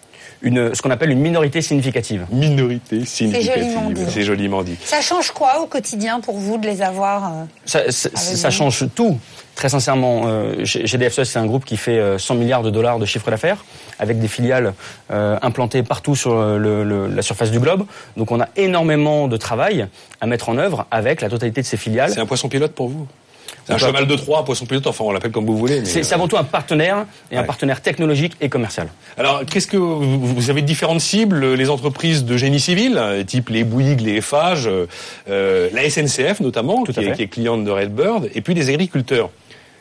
[0.41, 2.27] Une, ce qu'on appelle une minorité significative.
[2.31, 4.07] Minorité significative.
[4.09, 4.77] C'est joliment dit.
[4.85, 7.33] Ça change quoi au quotidien pour vous de les avoir
[7.65, 9.19] Ça, ça change tout.
[9.59, 13.07] Très sincèrement, euh, GDF c'est un groupe qui fait 100 euh, milliards de dollars de
[13.07, 13.65] chiffre d'affaires,
[13.99, 14.75] avec des filiales
[15.11, 17.85] euh, implantées partout sur le, le, la surface du globe.
[18.17, 19.87] Donc on a énormément de travail
[20.21, 22.11] à mettre en œuvre avec la totalité de ces filiales.
[22.11, 23.07] C'est un poisson pilote pour vous?
[23.69, 25.85] C'est un cheval de Troie, un poisson pilote, enfin on l'appelle comme vous voulez.
[25.85, 28.89] C'est avant tout un partenaire, et un partenaire technologique et commercial.
[29.19, 34.01] Alors, qu'est-ce que vous avez différentes cibles, les entreprises de génie civil, type les Bouygues,
[34.01, 34.69] les Eiffage,
[35.29, 39.31] euh, la SNCF notamment, qui est, qui est, cliente de Redbird, et puis les agriculteurs.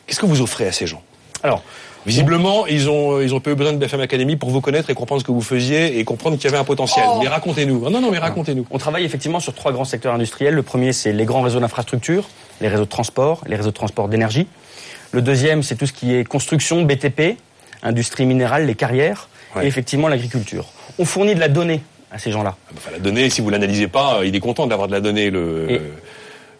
[0.05, 1.01] Qu'est-ce que vous offrez à ces gens?
[1.43, 1.63] Alors,
[2.07, 4.93] Visiblement, ils ont ils ont pas eu besoin de BFM Academy pour vous connaître et
[4.93, 7.03] comprendre ce que vous faisiez et comprendre qu'il y avait un potentiel.
[7.05, 7.19] Oh.
[7.21, 7.89] Mais racontez-nous.
[7.89, 8.65] Non, non, mais racontez-nous.
[8.71, 10.53] On travaille effectivement sur trois grands secteurs industriels.
[10.53, 12.29] Le premier, c'est les grands réseaux d'infrastructures,
[12.61, 14.47] les réseaux de transport, les réseaux de transport d'énergie.
[15.11, 17.37] Le deuxième, c'est tout ce qui est construction, BTP,
[17.83, 19.27] industrie minérale, les carrières,
[19.61, 20.67] et effectivement l'agriculture.
[20.99, 22.55] On fournit de la donnée à ces gens-là.
[22.55, 25.29] Ah, enfin, la donnée, si vous l'analysez pas, il est content d'avoir de la donnée.
[25.29, 25.81] Le...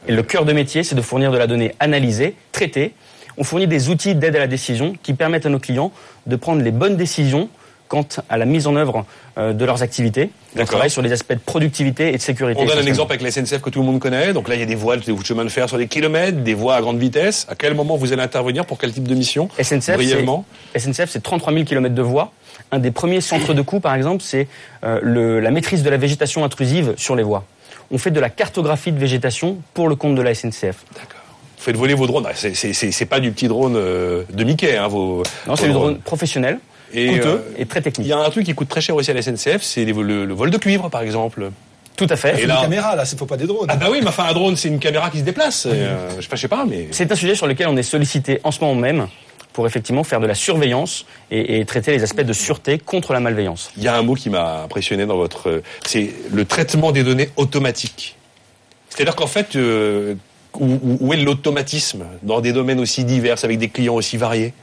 [0.08, 2.94] et le cœur de métier, c'est de fournir de la donnée analysée, traitée,
[3.38, 5.91] on fournit des outils d'aide à la décision qui permettent à nos clients
[6.26, 7.50] de prendre les bonnes décisions
[7.88, 9.06] quant à la mise en œuvre
[9.38, 10.30] euh, de leurs activités.
[10.58, 12.60] On travaille sur les aspects de productivité et de sécurité.
[12.62, 14.34] On donne un exemple avec la SNCF que tout le monde connaît.
[14.34, 16.54] Donc là, il y a des voies de chemin de fer sur des kilomètres, des
[16.54, 17.45] voies à grande vitesse.
[17.50, 20.45] À quel moment vous allez intervenir pour quel type de mission SNCF, Brièvement?
[20.78, 22.32] SNCF, c'est 33 000 km de voies.
[22.71, 24.47] Un des premiers centres de coût, par exemple, c'est
[24.84, 27.45] euh, la maîtrise de la végétation intrusive sur les voies.
[27.91, 30.84] On fait de la cartographie de végétation pour le compte de la SNCF.
[31.67, 32.25] Faites voler vos drones.
[32.34, 35.21] C'est pas du petit drone euh, de Mickey, hein, vos.
[35.47, 36.60] Non, c'est du drone professionnel,
[36.93, 38.08] et, coûteux euh, et très technique.
[38.08, 40.25] Il y a un truc qui coûte très cher aussi à la SNCF, c'est le,
[40.25, 41.51] le, vol de cuivre, par exemple.
[41.97, 42.38] Tout à fait.
[42.38, 43.67] C'est une caméra, là, c'est faut pas des drones.
[43.69, 45.67] Ah bah oui, mais enfin un drone, c'est une caméra qui se déplace.
[45.69, 46.88] Euh, je sais pas, je sais pas, mais.
[46.91, 49.08] C'est un sujet sur lequel on est sollicité en ce moment même
[49.51, 53.19] pour effectivement faire de la surveillance et, et, traiter les aspects de sûreté contre la
[53.19, 53.71] malveillance.
[53.75, 57.30] Il y a un mot qui m'a impressionné dans votre, c'est le traitement des données
[57.36, 58.15] automatique.
[58.97, 60.15] C'est-à-dire qu'en fait, euh,
[60.60, 64.54] où, est l'automatisme dans des domaines aussi divers, avec des clients aussi variés?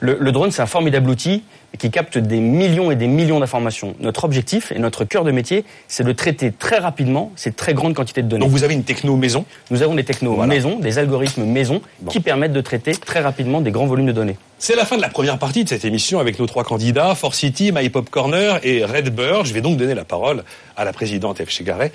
[0.00, 1.42] Le, drone, c'est un formidable outil
[1.78, 3.94] qui capte des millions et des millions d'informations.
[4.00, 7.94] Notre objectif et notre cœur de métier, c'est de traiter très rapidement ces très grandes
[7.94, 8.44] quantités de données.
[8.44, 12.20] Donc vous avez une techno maison Nous avons des technos maison, des algorithmes maison qui
[12.20, 14.36] permettent de traiter très rapidement des grands volumes de données.
[14.58, 17.34] C'est la fin de la première partie de cette émission avec nos trois candidats, For
[17.34, 19.44] City, My Pop Corner et Redbird.
[19.44, 20.44] Je vais donc donner la parole
[20.76, 21.50] à la présidente F.
[21.50, 21.92] Chegaray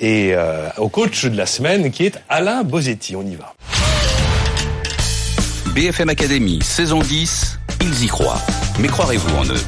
[0.00, 3.14] et euh, au coach de la semaine qui est Alain Bosetti.
[3.14, 3.54] On y va.
[5.80, 8.38] BFM Academy, saison 10, ils y croient.
[8.80, 9.64] Mais croirez-vous en eux?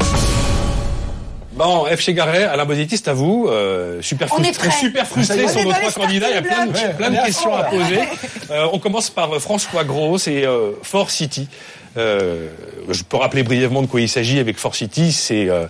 [1.52, 2.00] Bon, F.
[2.00, 3.46] Chegaray, Alain Bosetti, c'est à vous.
[3.48, 6.28] Euh, super, frustré, super frustré sur nos trois candidats.
[6.28, 8.00] Il y a plein de, plein de questions à poser.
[8.50, 11.48] Euh, on commence par euh, François Gros et euh, Fort City.
[11.96, 12.48] Euh,
[12.90, 15.12] je peux rappeler brièvement de quoi il s'agit avec Fort City.
[15.12, 15.64] C'est euh,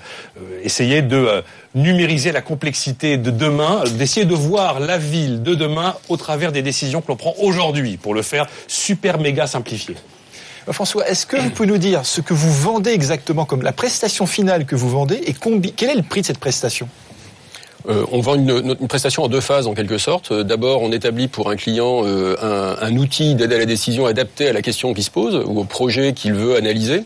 [0.65, 1.45] essayer de
[1.77, 6.63] numériser la complexité de demain, d'essayer de voir la ville de demain au travers des
[6.63, 9.95] décisions que l'on prend aujourd'hui pour le faire super méga simplifié.
[10.69, 13.73] Euh, François, est-ce que vous pouvez nous dire ce que vous vendez exactement comme la
[13.73, 15.35] prestation finale que vous vendez et
[15.77, 16.89] quel est le prix de cette prestation?
[17.89, 20.31] Euh, on vend une, une, prestation en deux phases en quelque sorte.
[20.31, 24.07] Euh, d'abord, on établit pour un client euh, un, un, outil d'aide à la décision
[24.07, 27.05] adapté à la question qui se pose ou au projet qu'il veut analyser.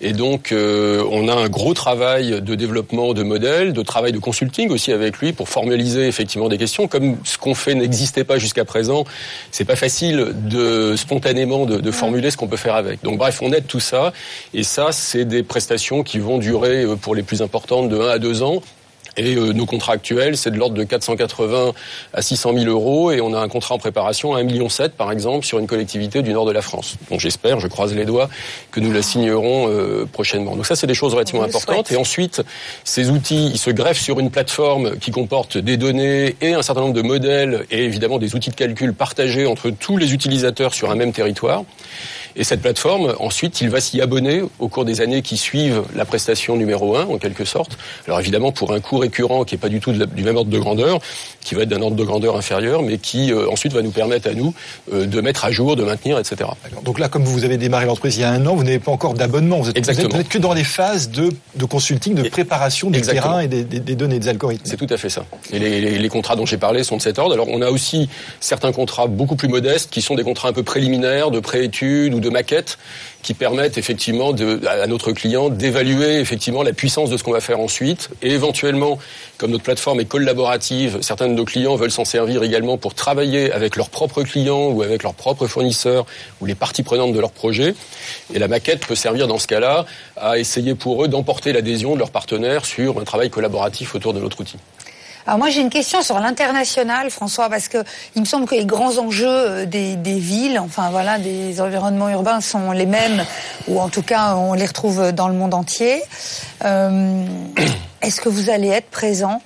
[0.00, 4.18] Et donc, euh, on a un gros travail de développement de modèles, de travail de
[4.18, 6.88] consulting aussi avec lui pour formaliser effectivement des questions.
[6.88, 9.04] Comme ce qu'on fait n'existait pas jusqu'à présent,
[9.50, 13.02] c'est pas facile de spontanément de, de formuler ce qu'on peut faire avec.
[13.02, 14.12] Donc, bref, on aide tout ça.
[14.54, 18.18] Et ça, c'est des prestations qui vont durer pour les plus importantes de 1 à
[18.18, 18.62] 2 ans
[19.16, 21.72] et euh, nos contrats actuels, c'est de l'ordre de 480
[22.14, 23.12] à 600 000 euros.
[23.12, 26.22] Et on a un contrat en préparation à 1,7 million, par exemple, sur une collectivité
[26.22, 26.96] du nord de la France.
[27.10, 28.28] Donc j'espère, je croise les doigts,
[28.70, 30.56] que nous la signerons euh, prochainement.
[30.56, 31.92] Donc ça, c'est des choses relativement importantes.
[31.92, 32.42] Et ensuite,
[32.84, 36.80] ces outils, ils se greffent sur une plateforme qui comporte des données et un certain
[36.80, 40.90] nombre de modèles et évidemment des outils de calcul partagés entre tous les utilisateurs sur
[40.90, 41.64] un même territoire.
[42.36, 46.04] Et cette plateforme, ensuite, il va s'y abonner au cours des années qui suivent la
[46.04, 47.76] prestation numéro 1, en quelque sorte.
[48.06, 50.58] Alors évidemment, pour un coût récurrent qui n'est pas du tout du même ordre de
[50.58, 51.00] grandeur,
[51.40, 54.28] qui va être d'un ordre de grandeur inférieur, mais qui euh, ensuite va nous permettre
[54.28, 54.54] à nous
[54.92, 56.50] euh, de mettre à jour, de maintenir, etc.
[56.84, 58.92] Donc là, comme vous avez démarré l'entreprise il y a un an, vous n'avez pas
[58.92, 59.60] encore d'abonnement.
[59.60, 63.64] Vous êtes, que dans les phases de, de consulting, de préparation des terrains et des,
[63.64, 64.64] des, données, des algorithmes.
[64.64, 65.24] C'est tout à fait ça.
[65.52, 67.34] Et les, les, les, contrats dont j'ai parlé sont de cet ordre.
[67.34, 68.08] Alors on a aussi
[68.40, 72.20] certains contrats beaucoup plus modestes qui sont des contrats un peu préliminaires, de préétudes ou
[72.22, 72.78] de maquettes
[73.22, 74.32] qui permettent effectivement
[74.66, 78.98] à notre client d'évaluer effectivement la puissance de ce qu'on va faire ensuite et éventuellement,
[79.38, 83.52] comme notre plateforme est collaborative, certains de nos clients veulent s'en servir également pour travailler
[83.52, 86.06] avec leurs propres clients ou avec leurs propres fournisseurs
[86.40, 87.74] ou les parties prenantes de leur projet.
[88.34, 91.98] Et la maquette peut servir dans ce cas-là à essayer pour eux d'emporter l'adhésion de
[91.98, 94.56] leurs partenaires sur un travail collaboratif autour de notre outil.
[95.26, 97.78] Alors moi j'ai une question sur l'international, François, parce que
[98.16, 102.08] il me semble que les grands enjeux euh, des, des, villes, enfin voilà, des environnements
[102.08, 103.24] urbains sont les mêmes,
[103.68, 106.02] ou en tout cas on les retrouve dans le monde entier.
[106.64, 107.24] Euh,
[108.02, 109.40] Est-ce que vous allez être présent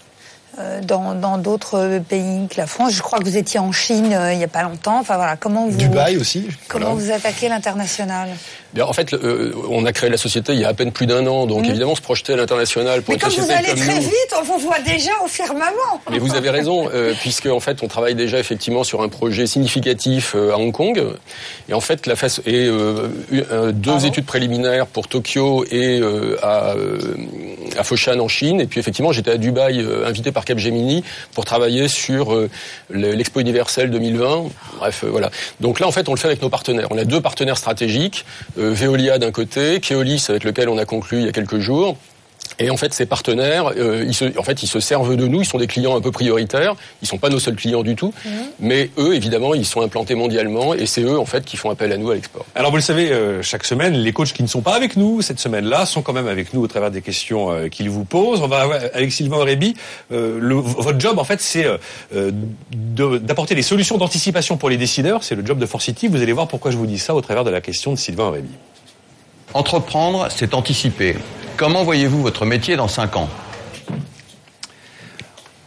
[0.59, 2.95] euh, dans d'autres pays que la France?
[2.95, 4.99] Je crois que vous étiez en Chine euh, il n'y a pas longtemps.
[4.99, 6.49] Enfin voilà, comment vous Dubaï aussi.
[6.69, 8.31] Comment vous attaquez l'international?
[8.81, 11.27] En fait, euh, on a créé la société il y a à peine plus d'un
[11.27, 11.71] an, donc mmh.
[11.71, 14.59] évidemment se projeter à l'international pour Mais une comme vous allez très vite, on vous
[14.59, 16.01] voit déjà au firmament.
[16.11, 16.89] Mais vous avez raison,
[17.21, 21.03] puisque en fait, on travaille déjà effectivement sur un projet significatif à Hong Kong,
[21.69, 22.69] et en fait, la face et
[23.73, 26.01] deux études préliminaires pour Tokyo et
[26.43, 26.75] à,
[27.79, 31.89] à Foshan en Chine, et puis effectivement, j'étais à Dubaï invité par Capgemini pour travailler
[31.89, 32.49] sur euh,
[32.91, 34.45] l'Expo universelle 2020.
[34.79, 35.31] Bref, euh, voilà.
[35.61, 36.89] Donc là, en fait, on le fait avec nos partenaires.
[36.91, 38.25] On a deux partenaires stratégiques,
[38.59, 41.97] euh, Veolia d'un côté, Keolis avec lequel on a conclu il y a quelques jours,
[42.59, 45.43] et en fait, ces partenaires, euh, ils se, en fait, ils se servent de nous.
[45.43, 46.75] Ils sont des clients un peu prioritaires.
[47.03, 48.31] Ils sont pas nos seuls clients du tout, mmh.
[48.61, 51.93] mais eux, évidemment, ils sont implantés mondialement, et c'est eux, en fait, qui font appel
[51.93, 52.47] à nous à l'export.
[52.55, 55.21] Alors, vous le savez, euh, chaque semaine, les coachs qui ne sont pas avec nous
[55.23, 58.41] cette semaine-là sont quand même avec nous au travers des questions euh, qu'ils vous posent.
[58.41, 59.75] On va avec Sylvain Réby.
[60.11, 61.67] votre job, en fait, c'est
[62.73, 65.25] d'apporter des solutions d'anticipation pour les décideurs.
[65.25, 66.09] C'est le job de Forcity.
[66.09, 68.31] Vous allez voir pourquoi je vous dis ça au travers de la question de Sylvain
[68.31, 68.51] Réby.
[69.57, 71.17] Entreprendre, c'est anticiper.
[71.57, 73.29] Comment voyez-vous votre métier dans 5 ans?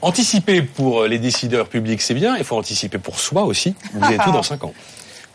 [0.03, 2.37] Anticiper pour les décideurs publics, c'est bien.
[2.37, 3.73] Il faut anticiper pour soi aussi.
[3.95, 4.73] Vous êtes tout dans 5 ans?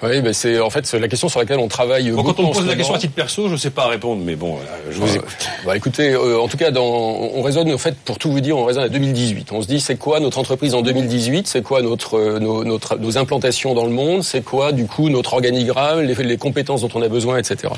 [0.04, 2.10] Oui, ben c'est en fait c'est la question sur laquelle on travaille.
[2.12, 4.22] Bon, quand on me pose la question à titre perso, je ne sais pas répondre,
[4.24, 5.48] mais bon, je vous écoute.
[5.64, 8.56] Bah, écoutez, euh, en tout cas, dans, on raisonne en fait pour tout vous dire,
[8.56, 9.50] on raisonne à 2018.
[9.50, 12.98] On se dit c'est quoi notre entreprise en 2018, c'est quoi notre, euh, nos, notre,
[12.98, 16.90] nos implantations dans le monde, c'est quoi du coup notre organigramme, les, les compétences dont
[16.94, 17.72] on a besoin, etc.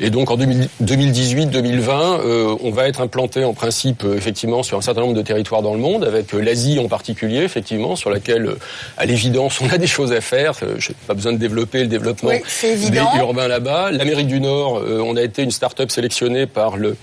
[0.00, 4.80] Et donc en 2018-2020, euh, on va être implanté en principe euh, effectivement sur un
[4.80, 8.54] certain nombre de territoires dans le monde, avec euh, l'Asie en particulier, effectivement, sur laquelle,
[8.96, 10.54] à l'évidence, on a des choses à faire.
[10.78, 13.90] Je n'ai pas besoin de développer le développement des urbains là-bas.
[13.90, 16.96] L'Amérique du Nord, on a été une start-up sélectionnée par le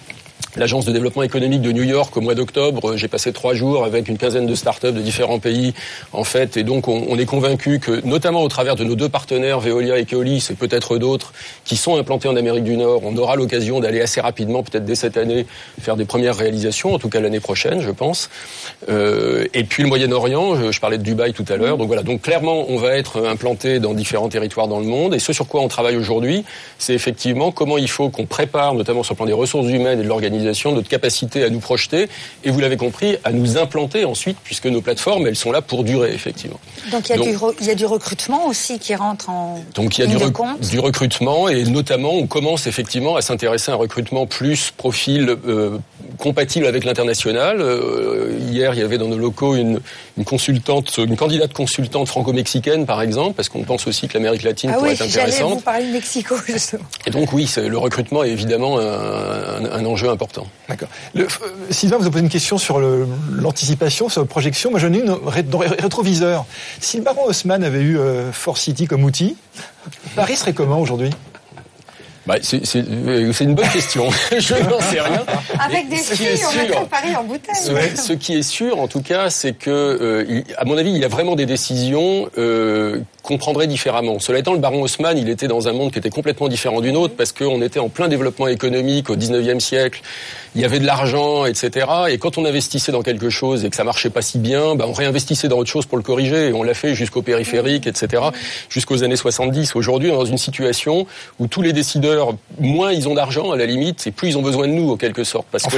[0.57, 2.95] l'agence de développement économique de New York au mois d'octobre.
[2.95, 5.73] J'ai passé trois jours avec une quinzaine de start-up de différents pays,
[6.13, 9.59] en fait, et donc on, est convaincu que, notamment au travers de nos deux partenaires,
[9.59, 13.35] Veolia et Keolis, et peut-être d'autres, qui sont implantés en Amérique du Nord, on aura
[13.35, 15.45] l'occasion d'aller assez rapidement, peut-être dès cette année,
[15.81, 18.29] faire des premières réalisations, en tout cas l'année prochaine, je pense.
[18.89, 22.03] Euh, et puis le Moyen-Orient, je, parlais de Dubaï tout à l'heure, donc voilà.
[22.03, 25.47] Donc clairement, on va être implanté dans différents territoires dans le monde, et ce sur
[25.47, 26.45] quoi on travaille aujourd'hui,
[26.77, 30.03] c'est effectivement comment il faut qu'on prépare, notamment sur le plan des ressources humaines et
[30.03, 32.07] de l'organisation notre capacité à nous projeter
[32.43, 35.83] et vous l'avez compris, à nous implanter ensuite, puisque nos plateformes, elles sont là pour
[35.83, 36.59] durer, effectivement.
[36.91, 39.97] Donc il y a, du, il y a du, recrutement aussi qui rentre en Donc
[39.97, 44.25] il y a du, recrutement et notamment on commence effectivement à s'intéresser à un recrutement
[44.27, 45.77] plus profil euh,
[46.17, 47.57] compatible avec l'international.
[47.59, 49.79] Euh, hier, il y avait dans nos locaux une,
[50.17, 54.71] une consultante, une candidate consultante franco-mexicaine par exemple, parce qu'on pense aussi que l'Amérique latine
[54.73, 55.53] ah pourrait oui, être intéressante.
[55.55, 56.83] vous parler de Mexico justement.
[57.05, 60.34] Et donc oui, le recrutement est évidemment un, un enjeu important.
[60.67, 60.89] D'accord.
[61.15, 61.27] Euh,
[61.69, 64.71] Sylvain vous a posé une question sur l'anticipation, sur la projection.
[64.71, 66.45] Moi, j'en ai une dans rétroviseur.
[66.79, 69.35] Si le baron Haussmann avait eu euh, Force City comme outil,
[70.15, 71.11] Paris serait comment aujourd'hui?
[72.25, 74.09] Bah, c'est une bonne question.
[74.37, 75.23] je n'en sais rien.
[75.59, 77.95] Avec des filles, on sûr, Paris en bouteille.
[77.95, 81.05] Ce, qui est sûr, en tout cas, c'est que, euh, à mon avis, il y
[81.05, 84.19] a vraiment des décisions euh, qu'on prendrait différemment.
[84.19, 86.91] Cela étant, le baron Haussmann, il était dans un monde qui était complètement différent du
[86.91, 90.01] nôtre parce qu'on était en plein développement économique au 19e siècle.
[90.55, 91.87] Il y avait de l'argent, etc.
[92.09, 94.85] Et quand on investissait dans quelque chose et que ça marchait pas si bien, bah,
[94.87, 96.49] on réinvestissait dans autre chose pour le corriger.
[96.49, 98.23] Et on l'a fait jusqu'au périphérique, etc.
[98.69, 99.75] Jusqu'aux années 70.
[99.75, 101.07] Aujourd'hui, on est dans une situation
[101.39, 104.43] où tous les décideurs, moins ils ont d'argent à la limite, et plus ils ont
[104.43, 105.47] besoin de nous, en quelque sorte.
[105.51, 105.75] Parce que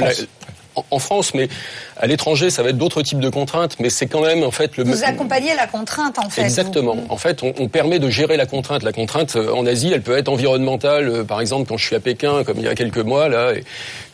[0.90, 1.48] en France, mais
[1.96, 4.76] à l'étranger, ça va être d'autres types de contraintes, mais c'est quand même en fait
[4.76, 4.84] le.
[4.84, 6.42] Vous accompagnez la contrainte en fait.
[6.42, 6.96] Exactement.
[7.08, 8.82] En fait, on, permet de gérer la contrainte.
[8.82, 11.08] La contrainte euh, en Asie, elle peut être environnementale.
[11.08, 13.52] Euh, par exemple, quand je suis à Pékin, comme il y a quelques mois là,
[13.52, 13.64] et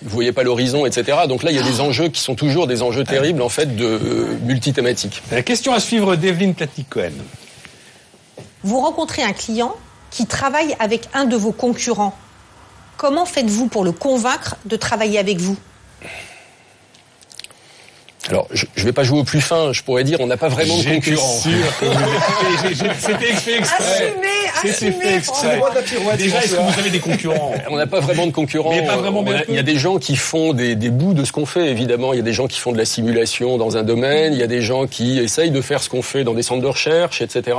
[0.03, 1.18] vous voyez pas l'horizon, etc.
[1.29, 3.77] Donc là, il y a des enjeux qui sont toujours des enjeux terribles en fait
[3.77, 5.22] de euh, multithématiques.
[5.31, 7.12] La question à suivre d'Evelyne Platnik-Cohen.
[8.62, 9.74] Vous rencontrez un client
[10.11, 12.16] qui travaille avec un de vos concurrents.
[12.96, 15.57] Comment faites-vous pour le convaincre de travailler avec vous?
[18.31, 19.73] Alors, je ne vais pas jouer au plus fin.
[19.73, 21.41] Je pourrais dire, on n'a pas vraiment de concurrent.
[22.99, 24.15] C'était fait exprès.
[24.62, 25.57] C'est c'est fait assumez, exprès.
[25.57, 25.71] François.
[25.71, 26.73] de la pirouette, Déjà, est-ce que François.
[26.73, 27.53] vous avez des concurrents?
[27.71, 28.71] On n'a pas vraiment de concurrents.
[28.71, 29.45] Mais pas vraiment, On mais a- un peu.
[29.49, 32.12] Il y a des gens qui font des, des bouts de ce qu'on fait, évidemment.
[32.12, 34.33] Il y a des gens qui font de la simulation dans un domaine.
[34.33, 36.62] Il y a des gens qui essayent de faire ce qu'on fait dans des centres
[36.62, 37.57] de recherche, etc.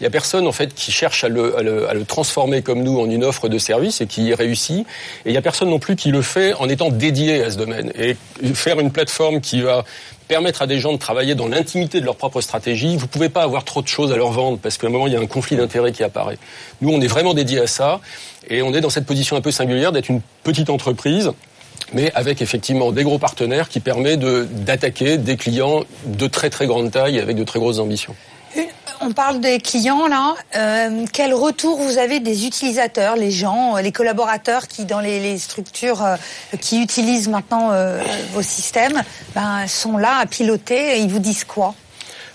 [0.00, 2.62] Il y a personne, en fait, qui cherche à le, à le- à le transformer
[2.62, 4.80] comme nous en une offre de service et qui y réussit.
[5.24, 7.56] Et il y a personne non plus qui le fait en étant dédié à ce
[7.56, 7.92] domaine.
[7.98, 8.16] Et
[8.54, 9.84] faire une plateforme qui va
[10.34, 13.44] permettre à des gens de travailler dans l'intimité de leur propre stratégie, vous pouvez pas
[13.44, 15.26] avoir trop de choses à leur vendre parce qu'à un moment il y a un
[15.26, 16.38] conflit d'intérêts qui apparaît.
[16.80, 18.00] Nous, on est vraiment dédié à ça
[18.50, 21.30] et on est dans cette position un peu singulière d'être une petite entreprise
[21.92, 26.90] mais avec effectivement des gros partenaires qui permet d'attaquer des clients de très très grande
[26.90, 28.16] taille avec de très grosses ambitions.
[29.00, 30.34] On parle des clients là.
[30.56, 35.38] Euh, quel retour vous avez des utilisateurs, les gens, euh, les collaborateurs qui dans les,
[35.38, 36.16] structures euh,
[36.60, 38.02] qui utilisent maintenant euh,
[38.32, 39.02] vos systèmes,
[39.34, 41.74] ben, sont là à piloter et ils vous disent quoi?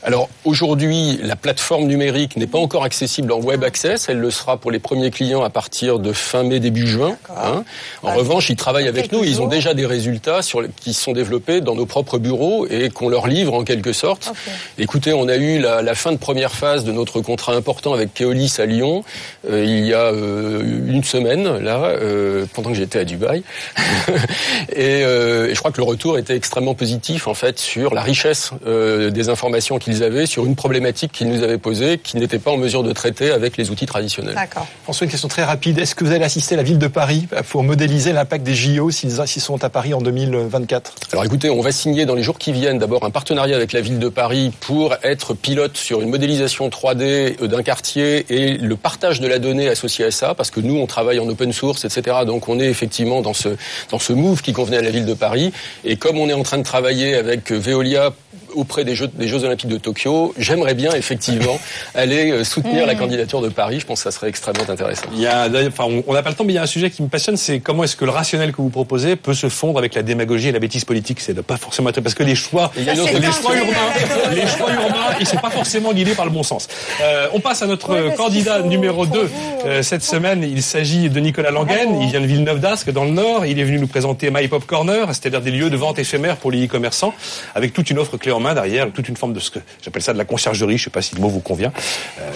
[0.03, 4.07] Alors aujourd'hui, la plateforme numérique n'est pas encore accessible en web access.
[4.07, 7.17] Elle le sera pour les premiers clients à partir de fin mai début juin.
[7.29, 7.63] hein.
[8.01, 9.23] En Bah, revanche, ils travaillent avec nous.
[9.25, 13.09] Ils ont déjà des résultats sur, qui sont développés dans nos propres bureaux et qu'on
[13.09, 14.31] leur livre en quelque sorte.
[14.77, 18.13] Écoutez, on a eu la, la fin de première phase de notre contrat important avec
[18.13, 19.03] Keolis à Lyon
[19.49, 23.43] euh, il y a euh, une semaine là, euh, pendant que j'étais à Dubaï.
[24.75, 28.01] et, euh, et je crois que le retour était extrêmement positif en fait sur la
[28.01, 32.39] richesse euh, des informations qu'ils avaient sur une problématique qu'ils nous avaient posée, qu'ils n'étaient
[32.39, 34.36] pas en mesure de traiter avec les outils traditionnels.
[34.36, 34.67] D'accord.
[34.84, 35.80] François, une question très rapide.
[35.80, 38.91] Est-ce que vous allez assister à la ville de Paris pour modéliser l'impact des JO
[38.91, 42.52] s'ils sont à Paris en 2024 Alors écoutez, on va signer dans les jours qui
[42.52, 46.69] viennent d'abord un partenariat avec la ville de Paris pour être pilote sur une modélisation
[46.69, 50.75] 3D d'un quartier et le partage de la donnée associée à ça, parce que nous
[50.75, 52.17] on travaille en open source, etc.
[52.25, 53.49] Donc on est effectivement dans ce
[53.89, 55.52] dans ce move qui convenait à la ville de Paris.
[55.84, 58.13] Et comme on est en train de travailler avec Veolia
[58.55, 61.59] auprès des Jeux, des Jeux Olympiques de Tokyo, j'aimerais bien effectivement
[61.95, 63.79] aller euh, soutenir la candidature de Paris.
[63.79, 65.05] Je pense que ça serait extrêmement intéressant.
[65.13, 66.89] Il y a, enfin, on- n'a pas le temps, mais il y a un sujet
[66.89, 69.79] qui me passionne, c'est comment est-ce que le rationnel que vous proposez peut se fondre
[69.79, 71.19] avec la démagogie et la bêtise politique.
[71.21, 75.38] C'est pas forcément parce que les choix, les choix urbains, les choix urbains, ils sont
[75.38, 76.67] pas forcément guidés par le bon sens.
[77.01, 80.43] Euh, on passe à notre Ouais, candidat numéro pour 2 vous, euh, cette semaine.
[80.43, 82.01] Il s'agit de Nicolas Langen.
[82.01, 83.45] Il vient de Villeneuve d'Ascq, dans le Nord.
[83.45, 86.51] Il est venu nous présenter My Pop Corner, c'est-à-dire des lieux de vente éphémères pour
[86.51, 87.13] les e-commerçants,
[87.55, 90.02] avec toute une offre clé en main derrière, toute une forme de ce que j'appelle
[90.02, 90.78] ça de la conciergerie.
[90.78, 91.71] Je sais pas si le mot vous convient.
[92.19, 92.32] Euh,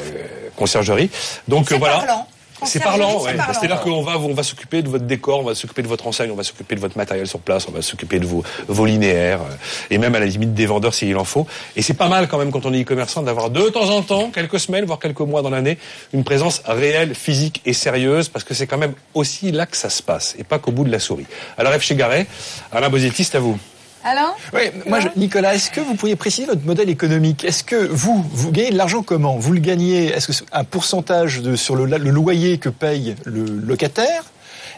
[0.55, 1.09] conciergerie.
[1.47, 1.97] Donc C'est euh, voilà.
[1.99, 2.27] parlant.
[2.65, 3.37] C'est parlant, c'est ouais.
[3.51, 6.31] C'est-à-dire qu'on va, on va s'occuper de votre décor, on va s'occuper de votre enseigne,
[6.31, 9.41] on va s'occuper de votre matériel sur place, on va s'occuper de vos, vos linéaires,
[9.41, 9.55] euh,
[9.89, 11.45] et même à la limite des vendeurs s'il en faut.
[11.75, 14.31] Et c'est pas mal quand même quand on est e-commerçant d'avoir de temps en temps,
[14.31, 15.77] quelques semaines, voire quelques mois dans l'année,
[16.13, 19.89] une présence réelle, physique et sérieuse, parce que c'est quand même aussi là que ça
[19.89, 21.25] se passe, et pas qu'au bout de la souris.
[21.57, 21.81] Alors F.
[21.81, 22.27] chez Garret,
[22.71, 23.59] Alain Bosetti, c'est à vous.
[24.03, 27.43] Alors Oui, moi, je- Nicolas, est-ce que vous pourriez préciser votre modèle économique?
[27.45, 29.37] Est-ce que vous, vous gagnez de l'argent comment?
[29.37, 33.15] Vous le gagnez, est-ce que c'est un pourcentage de, sur le, le loyer que paye
[33.25, 34.23] le locataire?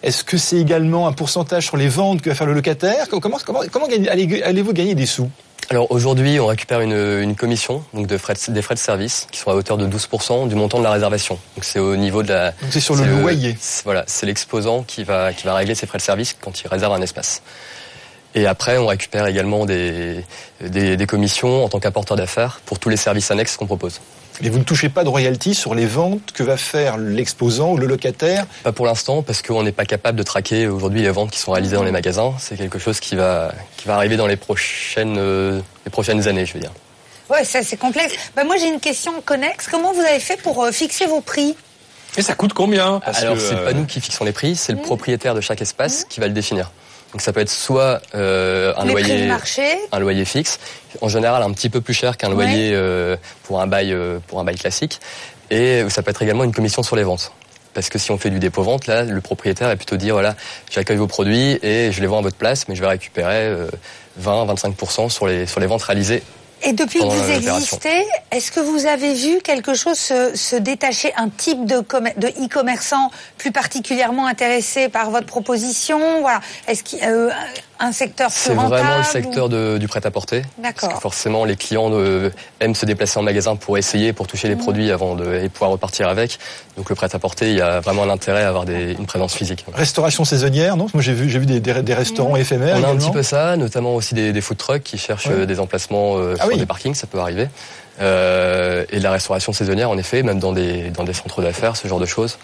[0.03, 3.07] Est-ce que c'est également un pourcentage sur les ventes que va faire le locataire?
[3.09, 5.29] Comment, comment, comment gagnez- allez- allez-vous gagner des sous?
[5.71, 9.25] Alors aujourd'hui, on récupère une, une commission donc de frais de- des frais de service
[9.31, 11.39] qui sont à hauteur de 12% du montant de la réservation.
[11.55, 12.51] Donc c'est au niveau de la.
[12.51, 13.57] Donc c'est sur le loyer.
[13.83, 16.93] Voilà, c'est l'exposant qui va qui va régler ses frais de service quand il réserve
[16.93, 17.41] un espace.
[18.35, 20.23] Et après, on récupère également des,
[20.61, 24.01] des, des commissions en tant qu'apporteur d'affaires pour tous les services annexes qu'on propose.
[24.41, 27.77] Et vous ne touchez pas de royalties sur les ventes que va faire l'exposant ou
[27.77, 28.45] le locataire?
[28.63, 31.53] Pas pour l'instant, parce qu'on n'est pas capable de traquer aujourd'hui les ventes qui sont
[31.53, 32.33] réalisées dans les magasins.
[32.37, 36.45] C'est quelque chose qui va, qui va arriver dans les prochaines, euh, les prochaines années,
[36.45, 36.73] je veux dire.
[37.29, 38.13] Ouais, ça c'est complexe.
[38.35, 39.67] Bah, moi j'ai une question connexe.
[39.71, 41.55] Comment vous avez fait pour euh, fixer vos prix?
[42.17, 42.99] Et ça coûte combien?
[42.99, 45.41] Parce Alors, que, c'est euh, pas nous qui fixons les prix, c'est le propriétaire de
[45.41, 46.71] chaque espace qui va le définir.
[47.15, 50.59] Donc, ça peut être soit euh, un Les loyer, un fixe,
[50.99, 52.33] en général un petit peu plus cher qu'un Ouais.
[52.43, 54.99] loyer euh, pour un bail, euh, pour un bail classique,
[55.49, 57.31] et ça peut être également une commission sur les ventes.
[57.73, 60.35] Parce que si on fait du dépôt-vente, là, le propriétaire va plutôt dire, voilà,
[60.69, 63.67] j'accueille vos produits et je les vends à votre place, mais je vais récupérer euh,
[64.21, 66.21] 20-25% sur les, sur les ventes réalisées
[66.63, 71.13] Et depuis que vous existez, est-ce que vous avez vu quelque chose se, se détacher,
[71.15, 76.21] un type de commer- de e-commerçant plus particulièrement intéressé par votre proposition?
[76.21, 76.41] Voilà.
[76.67, 77.29] Est-ce qu'il euh,
[77.79, 80.43] un secteur plus C'est vraiment le ou- secteur de- du prêt-à-porter.
[80.61, 84.47] Parce que forcément, les clients euh, aiment se déplacer en magasin pour essayer, pour toucher
[84.47, 84.61] les Mhm.
[84.61, 86.39] produits avant de et pouvoir repartir avec.
[86.77, 89.65] Donc le prêt-à-porter, il y a vraiment un intérêt à avoir des, une présence physique.
[89.73, 90.87] Restauration saisonnière, non?
[90.93, 92.77] Moi j'ai vu, j'ai vu des, des- des restaurants éphémères.
[92.79, 95.33] On a un petit peu ça, notamment aussi des, des food trucks qui cherchent Ouais.
[95.41, 96.57] euh, des emplacements euh, Ah sur oui.
[96.59, 97.47] des parkings, ça peut arriver.
[98.01, 101.75] Euh, et de la restauration saisonnière, en effet, même dans des, dans des centres d'affaires,
[101.77, 102.37] ce genre de choses.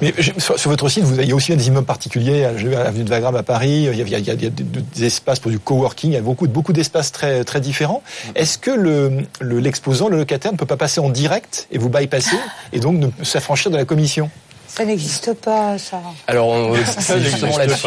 [0.00, 2.48] Mais sur, sur votre site, vous, il y a aussi des immeubles particuliers.
[2.56, 3.88] Vais à l'avenue de Wagram à Paris.
[3.92, 6.10] Il y a, il y a- des, espaces pour du coworking.
[6.10, 8.02] Il y a beaucoup, beaucoup d'espaces très, très différents.
[8.34, 11.88] Est-ce que le, le- l'exposant, le locataire, ne peut pas passer en direct et vous
[11.88, 12.36] bypasser
[12.72, 14.30] et donc ne s'affranchir de la commission?
[14.76, 16.00] Ça n'existe pas, ça.
[16.26, 17.86] Alors, on- Ça justement là-dessus,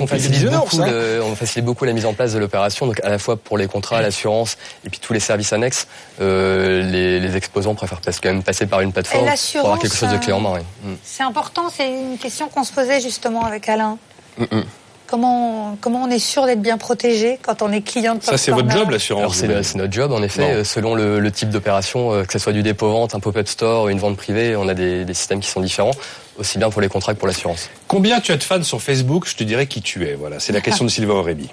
[0.00, 0.86] on, facilite beaucoup hein.
[0.90, 3.58] le- on facilite beaucoup la mise en place de l'opération, donc à la fois pour
[3.58, 5.86] les contrats, l'assurance et puis tous les services annexes.
[6.20, 9.96] euh, les, les exposants préfèrent parce- quand même passer par une plateforme pour avoir quelque
[9.96, 10.54] chose de clé en main.
[10.84, 10.96] oui.
[11.04, 13.98] C'est important, c'est une question qu'on se posait justement avec Alain.
[14.38, 14.64] Mm, mm.
[15.10, 18.52] Comment, comment on est sûr d'être bien protégé quand on est client de Ça, c'est
[18.52, 19.42] votre job, l'assurance.
[19.42, 20.48] Alors c'est notre job en effet, Non.
[20.60, 23.88] euh, selon le, le type d'opération, euh, que ce soit du dépôt-vente, un pop-up store,
[23.88, 25.90] une vente privée, on a des, des systèmes qui sont différents,
[26.38, 27.70] aussi bien pour les contrats que pour l'assurance.
[27.88, 30.14] Combien tu as de fans sur Facebook Je te dirais qui tu es.
[30.14, 31.48] Voilà, c'est la question de Sylvain Aurébi.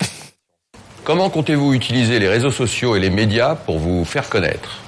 [1.04, 4.80] Comment comptez-vous utiliser les réseaux sociaux et les médias pour vous faire connaître?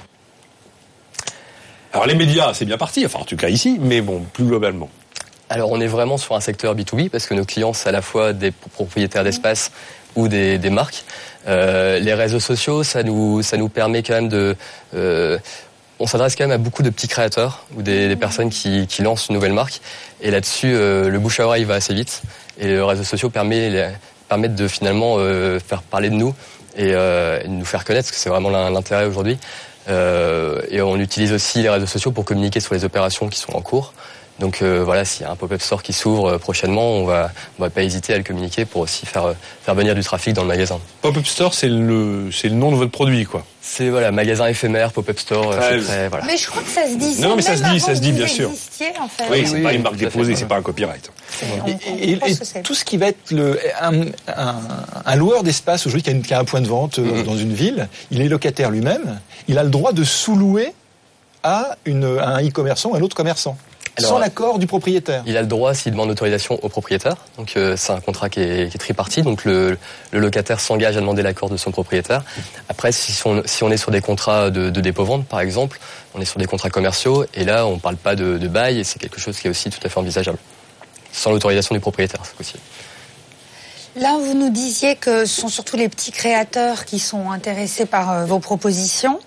[1.92, 4.90] Alors les médias, c'est bien parti, enfin en tout cas ici, mais bon, plus globalement.
[5.52, 8.00] Alors on est vraiment sur un secteur B2B parce que nos clients c'est à la
[8.00, 9.70] fois des propriétaires d'espace
[10.16, 11.04] ou des, des marques.
[11.46, 14.56] Euh, les réseaux sociaux, ça nous, ça nous permet quand même de...
[14.94, 15.38] euh,
[15.98, 19.02] on s'adresse quand même à beaucoup de petits créateurs ou des, des personnes qui, qui
[19.02, 19.80] lancent une nouvelle marque.
[20.22, 22.22] Et là-dessus, euh, le bouche à oreille va assez vite.
[22.58, 26.34] Et les réseaux sociaux permettent de finalement euh, faire parler de nous
[26.76, 29.38] et, euh, et de nous faire connaître, parce que c'est vraiment l'in- l'intérêt aujourd'hui.
[29.88, 33.52] Euh, et on utilise aussi les réseaux sociaux pour communiquer sur les opérations qui sont
[33.54, 33.92] en cours.
[34.38, 37.30] Donc euh, voilà, s'il y a un pop-up store qui s'ouvre euh, prochainement, on va,
[37.58, 40.32] on va pas hésiter à le communiquer pour aussi faire, euh, faire venir du trafic
[40.34, 40.80] dans le magasin.
[41.02, 43.44] Pop-up store, c'est le, c'est le nom de votre produit, quoi.
[43.60, 46.24] C'est voilà, magasin éphémère, pop-up store, euh, Ouais, c'est très- voilà.
[46.24, 47.20] Mais je crois que ça se dit.
[47.20, 48.48] Non, mais ça se dit, ça se dit, bien sûr.
[48.50, 49.24] existiez, en fait.
[49.30, 51.12] Oui, c'est pas une marque déposée, c'est pas un copyright.
[51.64, 51.68] On-
[51.98, 52.18] Et,
[52.56, 54.02] on tout ce qui va être le, un,
[54.34, 54.54] un-
[55.04, 57.22] un loueur d'espace aujourd'hui qui a, une- qui a un point de vente Mhm.
[57.22, 60.72] dans une ville, il est locataire lui-même, il a le droit de sous-louer
[61.44, 63.56] à, une, à un e-commerçant ou à un autre commerçant,
[63.98, 65.22] Alors, sans l'accord du propriétaire.
[65.26, 67.16] Il a le droit s'il demande l'autorisation au propriétaire.
[67.36, 69.24] Donc euh, c'est un contrat qui est, qui est tripartite.
[69.24, 69.76] Donc le,
[70.12, 72.24] le locataire s'engage à demander l'accord de son propriétaire.
[72.70, 75.78] Après, si on, si on est sur des contrats de, de dépôt-vente, par exemple,
[76.14, 78.84] on est sur des contrats commerciaux et là on parle pas de, de bail et
[78.84, 80.38] c'est quelque chose qui est aussi tout à fait envisageable.
[81.12, 82.60] Sans l'autorisation du propriétaire, c'est possible.
[83.94, 88.10] Là, vous nous disiez que ce sont surtout les petits créateurs qui sont intéressés par
[88.10, 89.20] euh, vos propositions.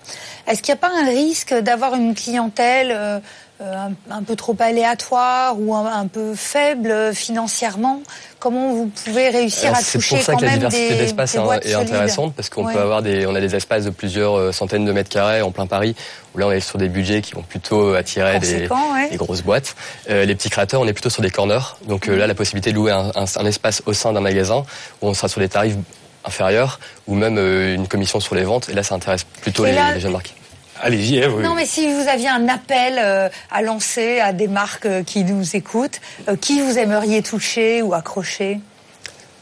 [0.48, 3.20] Est-ce qu'il n'y a pas un risque d'avoir une clientèle euh,
[3.60, 8.02] un, un peu trop aléatoire ou un, un peu faible euh, financièrement
[8.38, 10.88] Comment vous pouvez réussir Alors, à C'est toucher pour ça quand que la même diversité
[10.90, 12.74] des, d'espace des est, intéressante parce qu'on Ouais.
[12.74, 15.50] peut avoir des, on a des espaces de plusieurs euh, centaines de mètres carrés en
[15.52, 15.96] plein Paris
[16.34, 19.08] où là on est sur des budgets qui vont plutôt attirer des, Conséquent, ouais.
[19.10, 19.74] des grosses boîtes.
[20.10, 21.76] Euh, les petits créateurs, on est plutôt sur des corners.
[21.88, 24.64] Donc euh, là, la possibilité de louer un, espace au sein d'un magasin
[25.00, 25.76] où on sera sur des tarifs
[26.24, 28.68] inférieurs ou même euh, une commission sur les ventes.
[28.68, 30.34] Et là, ça intéresse plutôt là- les jeunes marques.
[30.82, 31.26] Allez-y.
[31.42, 35.24] Non, mais si vous aviez un appel euh, à lancer à des marques euh, qui
[35.24, 38.60] nous écoutent, euh, qui vous aimeriez toucher ou accrocher?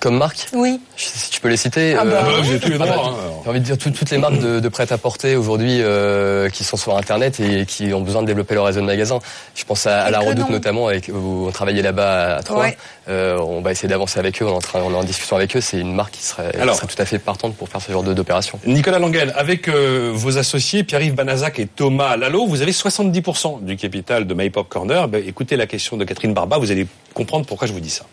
[0.04, 0.78] Comme marque, Oui.
[0.98, 1.96] je- si tu peux les citer.
[1.98, 2.18] Ah bah.
[2.20, 2.86] Ah bah, vous avez tous les droits.
[2.88, 3.14] bah, hein.
[3.42, 6.76] J'ai envie de dire tout- toutes les marques de, de prêt-à-porter aujourd'hui euh, qui sont
[6.76, 9.18] sur Internet et qui ont besoin de développer leur réseau de magasins.
[9.54, 12.64] Je pense à, à la Redoute notamment, avec, où on travaillait là-bas à Troyes.
[12.64, 12.76] Ouais.
[13.08, 15.36] Euh, on va essayer d'avancer avec eux, on est en, train, on est en discussion
[15.36, 15.62] avec eux.
[15.62, 16.76] C'est une marque qui serait, qui Alors.
[16.76, 18.60] serait tout à fait partante pour faire ce genre d'opération.
[18.66, 23.76] Nicolas Langen, avec euh, vos associés Pierre-Yves Banazac et Thomas Lalo, vous avez 70% du
[23.78, 25.08] capital de My Pop Corner.
[25.08, 28.04] Ben, écoutez la question de Catherine Barba, vous allez comprendre pourquoi je vous dis ça.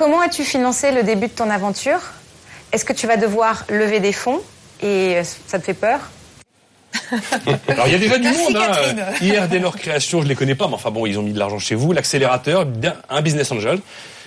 [0.00, 2.00] Comment as-tu financé le début de ton aventure?
[2.72, 4.40] Est-ce que tu vas devoir lever des fonds
[4.82, 6.00] et euh, ça te fait peur?
[7.68, 8.56] Alors il y a déjà du Merci, monde.
[8.56, 9.12] Hein.
[9.20, 11.58] Hier, Denor Création, je les connais pas, mais enfin bon, ils ont mis de l'argent
[11.58, 11.92] chez vous.
[11.92, 12.66] L'accélérateur,
[13.10, 13.78] un business angel.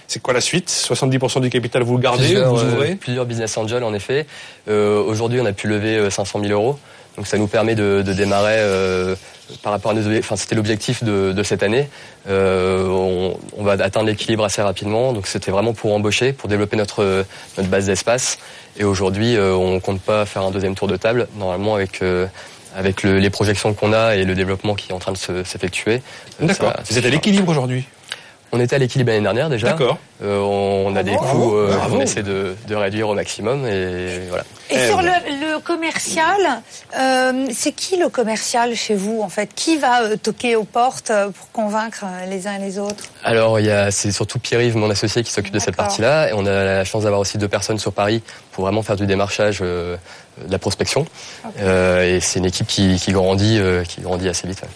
[0.08, 0.70] C'est quoi la suite?
[0.70, 4.28] 70% du capital, vous le gardez, plusieurs, vous euh, plusieurs business angels en effet.
[4.68, 6.78] Euh, Aujourd'hui, on a pu lever euh, 500 000 euros.
[7.18, 9.16] Donc ça nous permet de, de démarrer euh,
[9.62, 10.18] par rapport à nos.
[10.20, 11.90] Enfin, c'était l'objectif de, de cette année.
[12.28, 15.14] Euh, on, on va atteindre l'équilibre assez rapidement.
[15.14, 17.26] Donc c'était vraiment pour embaucher, pour développer notre
[17.58, 18.38] notre base d'espace.
[18.78, 21.28] Et aujourd'hui, euh, on compte pas faire un deuxième tour de table.
[21.38, 22.26] Normalement, avec euh,
[22.76, 25.44] avec le- les projections qu'on a et le développement qui est en train de se-
[25.44, 26.02] s'effectuer.
[26.42, 26.74] euh, D'accord.
[26.90, 27.86] Vous êtes à l'équilibre aujourd'hui
[28.56, 29.70] On était à l'équilibre l'année dernière déjà.
[29.70, 29.98] D'accord.
[30.24, 31.50] Euh, on, a des Bravo.
[31.50, 34.44] coûts euh, qu'on essaie de, de réduire au maximum et voilà.
[34.70, 36.38] Et Eh sur le, le commercial,
[36.98, 39.50] euh, c'est qui le commercial chez vous en fait?
[39.56, 43.06] Qui va euh, toquer aux portes euh, pour convaincre euh, les uns et les autres?
[43.24, 46.34] Alors il y a c'est surtout Pierre-Yves, mon associé, qui s'occupe de cette partie-là et
[46.34, 49.60] on a la chance d'avoir aussi deux personnes sur Paris pour vraiment faire du démarchage,
[49.62, 49.98] euh,
[50.46, 51.08] de la prospection.
[51.60, 54.62] Euh, et c'est une équipe qui, qui grandit, euh, qui grandit assez vite.
[54.62, 54.70] ouais.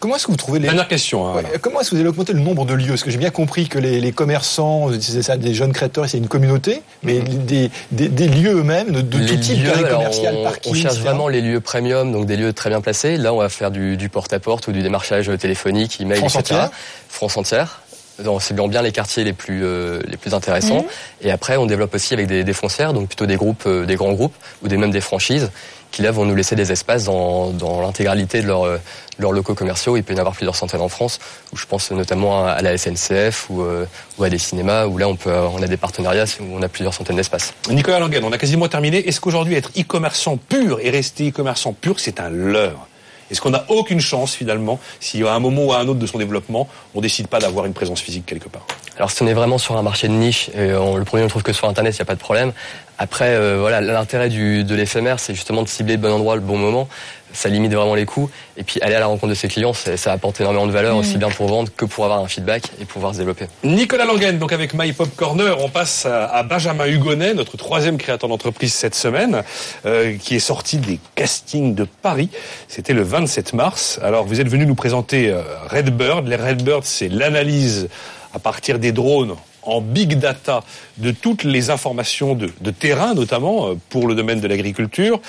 [0.00, 0.66] Comment est-ce que vous trouvez les...
[0.66, 1.28] Dernière question.
[1.28, 2.88] Hein, Ouais, Comment est-ce que vous allez augmenter le nombre de lieux?
[2.88, 6.16] Parce que j'ai bien compris que les, les commerçants, c'est ça, des jeunes créateurs, c'est
[6.16, 10.34] une communauté, mais des, des, des lieux eux-mêmes de, de Les tout type, lieux, commercial,
[10.38, 11.06] on, parking, on cherche etc.
[11.06, 13.18] vraiment les lieux premium, donc des lieux très bien placés.
[13.18, 16.54] Là, on va faire du, porte-à-porte ou du démarchage téléphonique, email, France etc.
[16.54, 16.70] entière
[17.08, 17.82] France entière.
[18.26, 20.82] En ciblant bien les quartiers les plus euh, les plus intéressants.
[20.82, 20.88] Mhm.
[21.22, 23.96] Et après, on développe aussi avec des, des foncières, donc plutôt des groupes, euh, des
[23.96, 25.50] grands groupes ou des même des franchises,
[25.90, 28.78] qui là vont nous laisser des espaces dans, dans l'intégralité de leurs euh,
[29.18, 29.96] locaux commerciaux.
[29.96, 31.18] Il peut y en avoir plusieurs centaines en France.
[31.52, 33.86] Où je pense notamment à, la SNCF ou, euh,
[34.18, 36.68] ou à des cinémas où là on peut on a des partenariats où on a
[36.68, 37.54] plusieurs centaines d'espaces.
[37.70, 39.06] Nicolas Langen, on a quasiment terminé.
[39.08, 42.86] Est-ce qu'aujourd'hui, être e-commerçant pur et rester e-commerçant pur, c'est un leurre?
[43.30, 46.06] Est-ce qu'on n'a aucune chance, finalement, si à un moment ou à un autre de
[46.06, 48.66] son développement, on décide pas d'avoir une présence physique quelque part?
[49.00, 51.24] Alors si on est vraiment sur un marché de niche, et on, le premier on
[51.24, 52.52] le trouve que sur Internet, il n'y a pas de problème.
[52.98, 56.42] Après, euh, voilà, l'intérêt du- de l'éphémère, c'est justement de cibler le bon endroit, le
[56.42, 56.86] bon moment.
[57.32, 58.28] Ça limite vraiment les coûts.
[58.58, 60.96] Et puis aller à la rencontre de ses clients, c'est- ça apporte énormément de valeur,
[60.98, 63.46] aussi bien pour vendre que pour avoir un feedback et pouvoir se développer.
[63.64, 68.28] Nicolas Langen, donc avec My Pop Corner, on passe à, Benjamin Hugonnet, notre troisième créateur
[68.28, 69.44] d'entreprise cette semaine,
[69.86, 72.28] euh, qui est sorti des castings de Paris.
[72.68, 73.98] C'était le 27 mars.
[74.02, 75.40] Alors vous êtes venu nous présenter euh,
[75.70, 76.28] Redbird.
[76.28, 77.88] Les Redbird, c'est l'analyse
[78.34, 80.64] à partir des drones en big data
[80.98, 85.20] de toutes les informations de, terrain, notamment euh, pour le domaine de l'agriculture,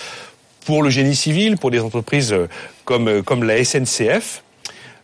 [0.66, 2.48] pour le génie civil, pour des entreprises euh,
[2.86, 4.44] comme, euh, comme la SNCF.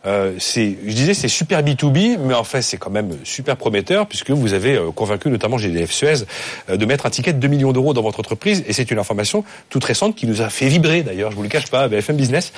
[0.06, 4.06] Euh, c'est, je disais, c'est super B2B, mais en fait, c'est quand même super prometteur
[4.06, 6.24] puisque vous avez euh, convaincu notamment GDF Suez
[6.70, 8.98] euh, de mettre un ticket de 2 millions d'euros dans votre entreprise et c'est une
[8.98, 12.16] information toute récente qui nous a fait vibrer d'ailleurs, je vous le cache pas, BFM
[12.16, 12.52] Business.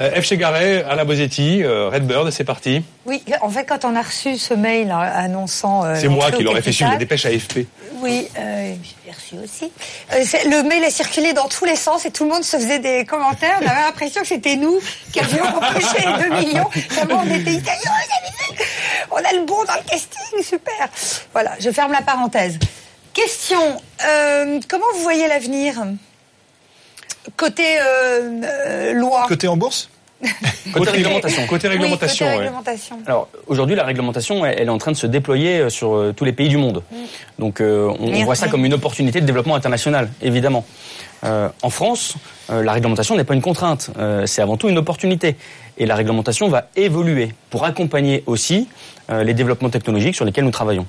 [0.00, 0.24] Euh, F.
[0.24, 2.82] Chegaray, Alain Bosetti, euh, Redbird, c'est parti.
[3.06, 5.82] Oui, en fait, quand on a reçu ce mail hein, annonçant.
[5.96, 7.66] c'est moi qui au l'aurais fait suivre la dépêche AFP.
[8.02, 8.74] Oui, euh,
[9.06, 9.70] l'ai reçu aussi.
[10.12, 12.80] Euh, le mail a circulé dans tous les sens et tout le monde se faisait
[12.80, 13.58] des commentaires.
[13.62, 14.80] On avait l'impression que c'était nous
[15.12, 16.68] qui avions empêché les 2 millions.
[17.10, 18.64] On était italiens, vous avez vu
[19.10, 20.88] On a le bon dans le casting, super.
[21.32, 22.58] Voilà, je ferme la parenthèse.
[23.12, 25.74] Question, euh, comment vous voyez l'avenir?
[27.36, 29.26] Côté euh, euh, loi.
[29.28, 29.90] Côté en bourse?
[30.72, 31.46] Côté réglementation.
[31.46, 32.46] Côté réglementation, oui, côté ouais.
[32.46, 32.98] réglementation.
[33.06, 36.24] Alors aujourd'hui, la réglementation, elle, elle est en train de se déployer sur euh, tous
[36.24, 36.82] les pays du monde.
[37.38, 40.64] Donc euh, on, voit ça comme une opportunité de développement international, évidemment.
[41.24, 42.16] Euh, en France,
[42.50, 45.36] euh, la réglementation n'est pas une contrainte, euh, c'est avant tout une opportunité.
[45.78, 48.68] Et la réglementation va évoluer pour accompagner aussi
[49.08, 50.86] les développements technologiques sur lesquels nous travaillons.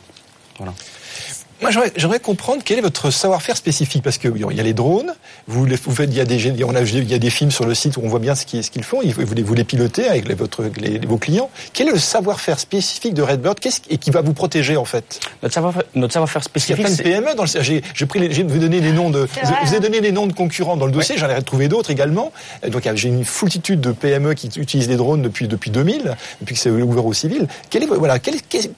[1.61, 4.73] Moi, j'aimerais- comprendre quel est votre savoir-faire spécifique, parce que oui, il y a les
[4.73, 5.13] drones,
[5.47, 7.29] vous, les- vous faites, il y a des, gé- on a, il y a des
[7.29, 9.63] films sur le site où on voit bien ce qu'ils font, vous, les, vous les
[9.63, 11.49] pilotez avec les, votre, les- vos clients.
[11.73, 13.59] Quel est le savoir-faire spécifique de Redbird?
[13.59, 15.19] Qui- et qui va vous protéger en fait?
[15.41, 17.49] Notre savoir-faire savoir-faire Il y a spécifique, plein de PME dans le.
[17.93, 19.19] J'ai pris, les- vous donné les noms de.
[19.19, 19.79] Vous, hein.
[19.79, 21.17] donné les noms de concurrents dans le dossier.
[21.17, 22.31] J'en ai retrouvé d'autres également.
[22.69, 26.61] Donc j'ai une foultitude de PME qui utilisent les drones depuis depuis 2000, depuis que
[26.61, 27.47] c'est ouvert au civil.
[27.69, 28.69] Quel est voilà quel, quel-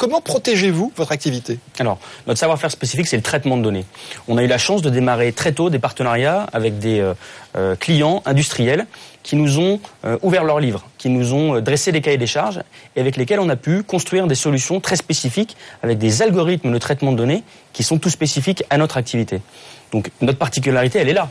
[0.00, 1.58] comment protégez-vous votre activité?
[1.78, 3.84] Alors, notre savoir-faire spécifique, c'est le traitement de données.
[4.28, 7.12] On a eu la chance de démarrer très tôt des partenariats avec des euh,
[7.54, 8.86] euh, clients industriels
[9.22, 12.62] qui nous ont euh, ouvert leurs livres, qui nous ont dressé des cahiers des charges
[12.96, 16.78] et avec lesquels on a pu construire des solutions très spécifiques avec des algorithmes de
[16.78, 17.44] traitement de données
[17.74, 19.42] qui sont tout spécifiques à notre activité.
[19.92, 21.28] Donc, notre particularité, elle est là.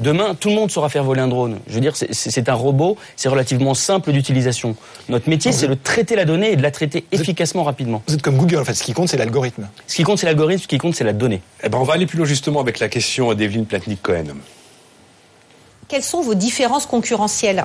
[0.00, 1.58] Demain, tout le monde saura faire voler un drone.
[1.68, 4.74] Je veux dire, c'est- un robot, c'est relativement simple d'utilisation.
[5.10, 8.02] Notre métier, c'est de traiter la donnée et de la traiter efficacement, rapidement.
[8.08, 8.72] Vous êtes comme Google en fait.
[8.74, 9.68] Ce qui compte c'est l'algorithme.
[9.86, 11.42] Ce qui compte, c'est l'algorithme, ce qui compte, c'est la donnée.
[11.62, 14.24] Eh ben, on va aller plus loin justement avec la question d'Evelyne Platnik-Cohen.
[15.88, 17.64] Quelles sont vos différences concurrentielles?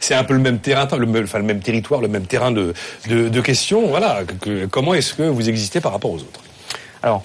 [0.00, 2.50] C'est un peu le même terrain, le même, enfin, le même territoire, le même terrain
[2.52, 2.72] de,
[3.08, 3.86] de, de questions.
[3.86, 4.22] Voilà.
[4.24, 6.40] Que- que- comment est-ce que vous existez par rapport aux autres?
[7.02, 7.22] Alors,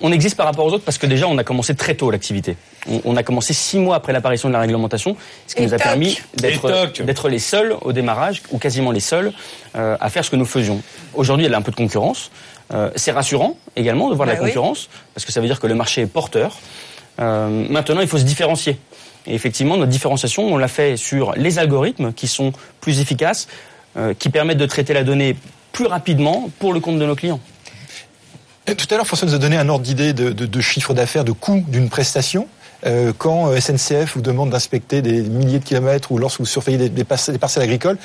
[0.00, 2.56] on existe par rapport aux autres parce que déjà, on a commencé très tôt l'activité.
[3.04, 5.16] On, a commencé six mois après l'apparition de la réglementation,
[5.46, 5.86] ce qui Et nous a toc.
[5.86, 9.32] permis d'être les seuls au démarrage, ou quasiment les seuls,
[9.76, 10.82] euh, à faire ce que nous faisions.
[11.14, 12.30] Aujourd'hui, il y a un peu de concurrence.
[12.74, 14.48] Euh, c'est rassurant également de voir Bah la oui.
[14.48, 16.58] concurrence, parce que ça veut dire que le marché est porteur.
[17.20, 18.78] Euh, maintenant, il faut se différencier.
[19.26, 23.46] Et effectivement, notre différenciation, on l'a fait sur les algorithmes qui sont plus efficaces,
[23.96, 25.36] euh, qui permettent de traiter la donnée
[25.70, 27.38] plus rapidement pour le compte de nos clients.
[28.66, 31.24] Tout à l'heure, François nous a donné un ordre d'idée de, de, de chiffre d'affaires,
[31.24, 32.48] de coût d'une prestation.
[32.84, 36.88] Euh, quand euh, SNCF vous demande d'inspecter des milliers de kilomètres ou lorsque vous surveillez
[36.88, 37.96] des, parcelles, agricoles,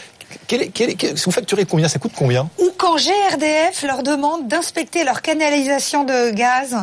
[0.48, 0.70] quel-
[1.16, 1.88] vous facturez combien?
[1.88, 2.50] Ça coûte combien?
[2.96, 6.76] GRDF leur demande d'inspecter leur canalisation de gaz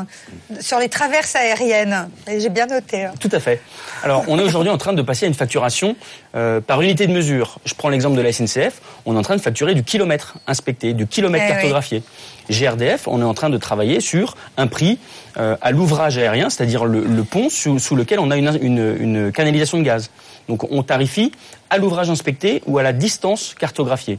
[0.60, 2.08] sur les traverses aériennes.
[2.28, 3.04] Et J'ai bien noté.
[3.04, 3.12] hein.
[3.18, 3.60] Tout à fait.
[4.02, 5.96] Alors, on est aujourd'hui en train de passer à une facturation
[6.36, 7.58] euh, par unité de mesure.
[7.64, 8.80] Je prends l'exemple de la SNCF.
[9.06, 11.54] On est en train de facturer du kilomètre inspecté, du kilomètre Eh oui.
[11.56, 12.02] cartographié.
[12.50, 14.98] GRDF, on est en train de travailler sur un prix
[15.38, 18.96] euh, à l'ouvrage aérien, c'est-à-dire le, le, pont sous, sous, lequel on a une, une,
[19.00, 20.10] une canalisation de gaz.
[20.48, 21.32] Donc on tarifie
[21.70, 24.18] à l'ouvrage inspecté ou à la distance cartographiée.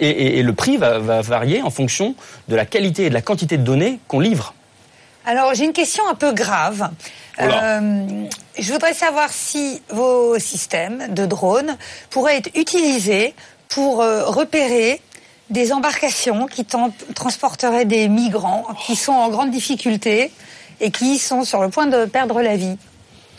[0.00, 2.14] Et, et, et le prix va, va, varier en fonction
[2.48, 4.54] de la qualité et de la quantité de données qu'on livre.
[5.24, 6.90] Alors j'ai une question un peu grave.
[7.40, 8.06] Euh,
[8.58, 11.76] je voudrais savoir si vos systèmes de drones
[12.10, 13.34] pourraient être utilisés
[13.68, 15.00] pour euh, repérer
[15.50, 16.64] des embarcations qui
[17.14, 20.32] transporteraient des migrants qui sont en grande difficulté
[20.80, 22.76] et qui sont sur le point de perdre la vie.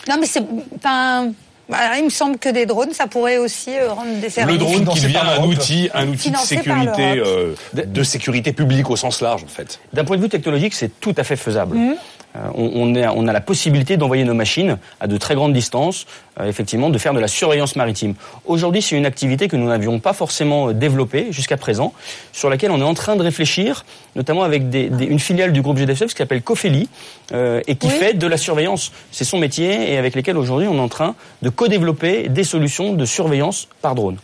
[0.07, 0.43] Non mais c'est...
[0.75, 1.31] Enfin,
[1.69, 4.53] il me semble que des drones, ça pourrait aussi euh, rendre des services.
[4.53, 8.95] Le drone qui devient un outil, un outil de sécurité, euh, de sécurité publique au
[8.95, 9.79] sens large, en fait.
[9.93, 11.77] D'un point de vue technologique, c'est tout à fait faisable.
[11.77, 11.95] Mmh.
[12.37, 16.05] Euh, on, est, on, a la possibilité d'envoyer nos machines à de très grandes distances,
[16.39, 18.15] euh, effectivement, de faire de la surveillance maritime.
[18.45, 21.93] Aujourd'hui, c'est une activité que nous n'avions pas forcément euh, développée jusqu'à présent,
[22.33, 23.85] sur laquelle on est en train de réfléchir,
[24.15, 26.89] notamment avec des, des, une filiale du groupe GDF qui s'appelle Cofeli,
[27.33, 27.93] et qui oui.
[27.93, 28.91] fait de la surveillance.
[29.11, 32.93] C'est son métier, et avec lesquels aujourd'hui on est en train de co-développer des solutions
[32.93, 34.17] de surveillance par drone.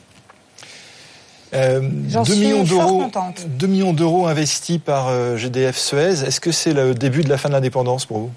[1.54, 3.04] Euh, 2 millions d'euros,
[3.46, 6.24] 2 millions d'euros investis par euh, GDF Suez.
[6.26, 8.32] Est-ce que c'est le début de la fin de l'indépendance pour vous?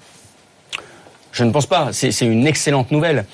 [1.31, 1.89] Je ne pense pas.
[1.93, 3.25] C'est une excellente nouvelle.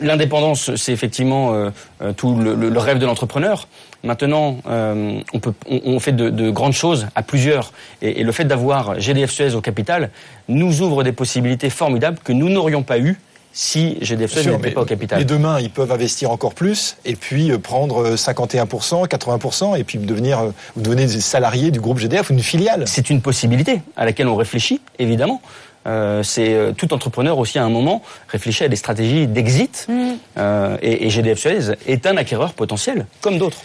[0.00, 1.70] L'indépendance, c'est effectivement euh,
[2.16, 3.68] tout le, le, le, rêve de l'entrepreneur.
[4.02, 7.72] Maintenant, euh, on, peut, on, on, fait de, de, grandes choses à plusieurs.
[8.02, 10.10] Et, et le fait d'avoir GDF Suez au capital
[10.48, 13.16] nous ouvre des possibilités formidables que nous n'aurions pas eues
[13.56, 15.20] si GDF n'était pas au capital.
[15.20, 19.98] Et demain, ils peuvent investir encore plus et puis euh, prendre 51%, 80% et puis
[19.98, 22.84] devenir, euh, vous devenez des salariés du groupe GDF ou une filiale.
[22.86, 25.40] C'est une possibilité à laquelle on réfléchit, évidemment.
[25.86, 30.12] Euh, c'est euh, tout entrepreneur aussi à un moment réfléchit à des stratégies d'exit mmh.
[30.36, 33.62] euh, et, et GDF Suez est un acquéreur potentiel comme d'autres.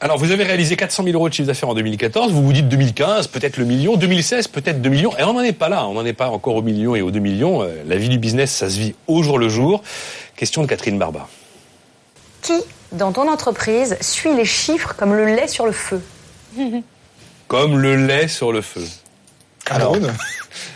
[0.00, 2.32] Alors, vous avez réalisé 400 000 euros de chiffre d'affaires en 2014.
[2.32, 3.96] Vous vous dites 2015, peut-être le million.
[3.96, 5.16] 2016, peut-être 2 millions.
[5.16, 5.86] Et on n'en est pas là.
[5.86, 7.62] On n'en est pas encore au million et aux 2 millions.
[7.62, 9.82] Euh, la vie du business, ça se vit au jour le jour.
[10.36, 11.28] Question de Catherine Barba.
[12.42, 12.60] Qui,
[12.92, 16.02] dans ton entreprise, suit les chiffres comme le lait sur le feu?
[17.48, 18.84] Comme le lait sur le feu.
[19.66, 19.96] Alors,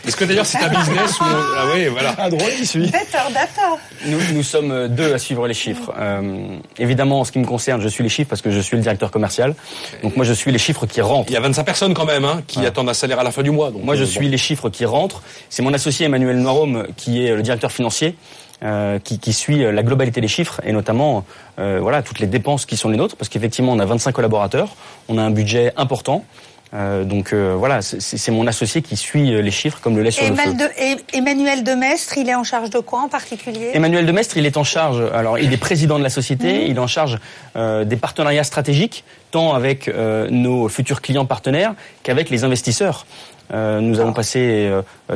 [0.07, 3.33] est-ce que d'ailleurs c'est un business où ah oui voilà un drôle qui suit Better
[3.33, 3.77] data.
[4.05, 5.93] Nous, nous sommes deux à suivre les chiffres.
[5.97, 8.77] Euh, évidemment, en ce qui me concerne, je suis les chiffres parce que je suis
[8.77, 9.55] le directeur commercial.
[10.03, 11.29] Donc moi, je suis les chiffres qui rentrent.
[11.29, 12.67] Il y a 25 personnes quand même hein, qui ah.
[12.67, 13.71] attendent un salaire à la fin du mois.
[13.71, 15.21] Donc moi, je euh, suis les chiffres qui rentrent.
[15.49, 18.15] C'est mon associé Emmanuel Noirome qui est le directeur financier.
[18.61, 21.23] Euh, qui, qui, suit la globalité des chiffres et notamment
[21.59, 24.75] euh, voilà toutes les dépenses qui sont les nôtres parce qu'effectivement on a 25 collaborateurs,
[25.07, 26.25] on a un budget important,
[26.73, 30.11] euh, donc euh, voilà, c'est mon associé qui suit euh, les chiffres comme le lait
[30.11, 30.53] sur et le feu.
[30.53, 30.69] De,
[31.13, 33.71] Emmanuel Demestre, il est en charge de quoi en particulier?
[33.73, 35.03] Emmanuel Demestre, il est en charge.
[35.13, 36.59] Alors, il est président de la société.
[36.59, 36.67] Mmh.
[36.67, 37.17] Il est en charge
[37.55, 43.07] euh, des partenariats stratégiques, tant avec euh, nos futurs clients partenaires qu'avec les investisseurs.
[43.51, 44.71] Euh, nous avons passé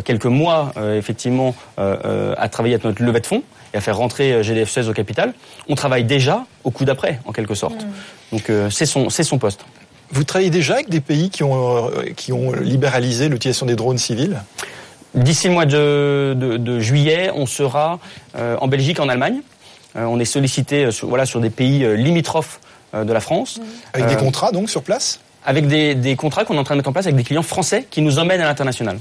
[0.05, 3.43] quelques mois effectivement à travailler avec notre levée de fonds
[3.75, 5.35] et à faire rentrer GDF 16 au capital.
[5.69, 7.85] On travaille déjà au coup d'après, en quelque sorte.
[7.85, 8.37] Mmh.
[8.37, 9.63] Donc c'est son, son poste.
[10.13, 14.37] Vous travaillez déjà avec des pays qui ont, qui ont libéralisé l'utilisation des drones civils?
[15.15, 17.99] D'ici le mois de, de, de, juillet, on sera
[18.35, 19.41] euh, en Belgique, en Allemagne.
[19.95, 22.59] Euh, on est sollicité sur, voilà, sur des pays euh, limitrophes
[22.93, 23.59] de la France.
[23.93, 25.19] Avec des contrats donc sur place?
[25.43, 27.41] Avec des, des contrats qu'on est en train de mettre en place avec des clients
[27.41, 28.99] français qui nous emmènent à l'international.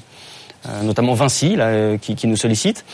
[0.83, 2.87] notamment Vinci, là, qui, qui nous sollicite.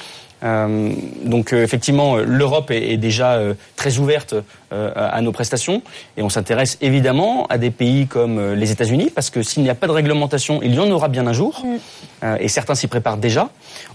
[0.44, 0.92] Euh,
[1.24, 4.42] donc euh, effectivement, l'Europe est, est, déjà euh, très ouverte euh,
[4.72, 5.82] à nos prestations
[6.16, 9.70] et on s'intéresse évidemment à des pays comme euh, les États-Unis parce que s'il n'y
[9.70, 12.36] a pas de réglementation, il y en aura bien un jour mm.
[12.40, 13.48] et certains s'y préparent déjà.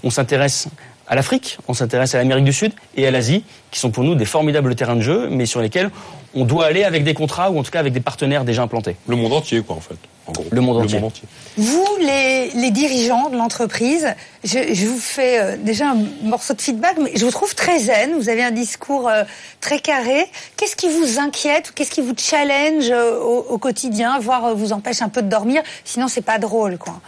[0.04, 0.68] On s'intéresse
[1.08, 4.16] à l'Afrique, on s'intéresse à l'Amérique du Sud et à l'Asie, qui sont pour nous
[4.16, 5.92] des formidables terrains de jeu, mais sur lesquels
[6.36, 8.96] on doit aller avec des contrats ou en tout cas avec des partenaires déjà implantés.
[9.08, 9.96] Le monde entier, quoi, en fait.
[10.26, 10.46] En gros.
[10.52, 10.96] Le monde entier.
[10.96, 11.28] Le monde entier.
[11.58, 14.08] Vous, les, les dirigeants de l'entreprise,
[14.44, 17.80] je, je, vous fais euh, déjà un morceau de feedback, mais je vous trouve très
[17.80, 18.14] zen.
[18.18, 19.24] Vous avez un discours euh,
[19.60, 20.26] très carré.
[20.58, 25.02] Qu'est-ce qui vous inquiète Qu'est-ce qui vous challenge euh, au, au, quotidien, voire vous empêche
[25.02, 25.62] un peu de dormir?
[25.84, 27.02] Sinon, c'est pas drôle, quoi.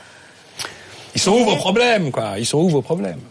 [1.16, 2.34] Ils sont où vos problèmes, quoi?
[2.38, 3.22] Ils sont où vos problèmes?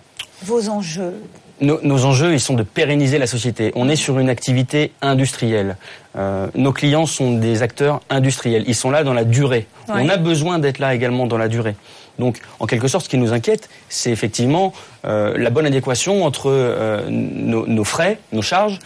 [0.42, 1.20] Vos enjeux
[1.61, 3.72] nos, nos, enjeux, ils sont de pérenniser la société.
[3.74, 5.76] On est sur une activité industrielle.
[6.16, 8.64] Euh, nos clients sont des acteurs industriels.
[8.66, 9.66] Ils sont là dans la durée.
[9.88, 11.76] On a besoin d'être là également dans la durée.
[12.18, 14.72] Donc, en quelque sorte, ce qui nous inquiète, c'est effectivement
[15.05, 18.78] euh, la bonne adéquation entre euh, nos, nos, frais, nos charges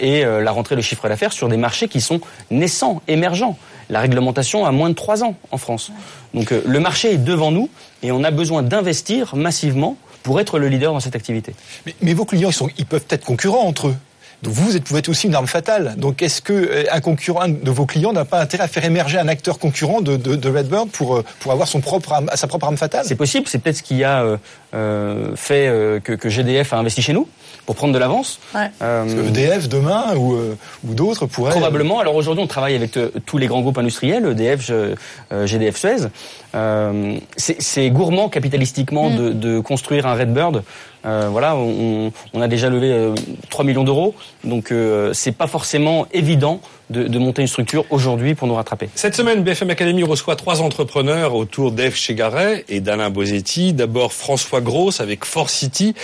[0.00, 2.20] et la rentrée de chiffre d'affaires sur des marchés qui sont
[2.50, 3.56] naissants, émergents.
[3.88, 5.92] La réglementation a moins de trois ans en France.
[6.34, 7.68] Donc, le marché est devant nous
[8.02, 11.54] et on a besoin d'investir massivement pour être le leader dans cette activité.
[11.86, 13.96] Mais, mais vos clients, ils, sont, ils peuvent être concurrents entre eux.
[14.42, 15.94] Donc vous, vous êtes aussi une arme fatale.
[15.96, 19.18] Donc est-ce que euh, un concurrent de vos clients n'a pas intérêt à faire émerger
[19.18, 22.48] un acteur concurrent de, de, de Redbird pour euh, pour avoir son propre arme, sa
[22.48, 23.04] propre arme fatale?
[23.06, 23.46] C'est possible.
[23.46, 24.38] C'est peut-être ce qui a
[24.74, 27.28] euh, fait que, que GDF a investi chez nous
[27.66, 28.40] pour prendre de l'avance.
[28.54, 28.70] Ouais.
[28.82, 30.56] Euh, EDF demain ou euh,
[30.86, 32.00] ou d'autres pourraient Probablement.
[32.00, 34.94] Alors aujourd'hui, on travaille avec euh, tous les grands groupes industriels, EDF, je-
[35.32, 36.08] euh, GDF, Suez.
[36.54, 39.16] Euh, c'est c'est gourmand capitalistiquement Mm.
[39.16, 40.62] de, de construire un Redbird.
[41.04, 43.14] Euh, voilà, on, on a déjà levé euh,
[43.50, 46.60] 3 millions d'euros, donc euh, c'est pas forcément évident
[46.92, 48.88] de, monter une structure aujourd'hui pour nous rattraper.
[48.94, 53.72] Cette semaine, BFM Academy reçoit trois entrepreneurs autour d'Eve Chegaray et d'Alain Bosetti.
[53.72, 55.94] D'abord François Gross avec Fort City.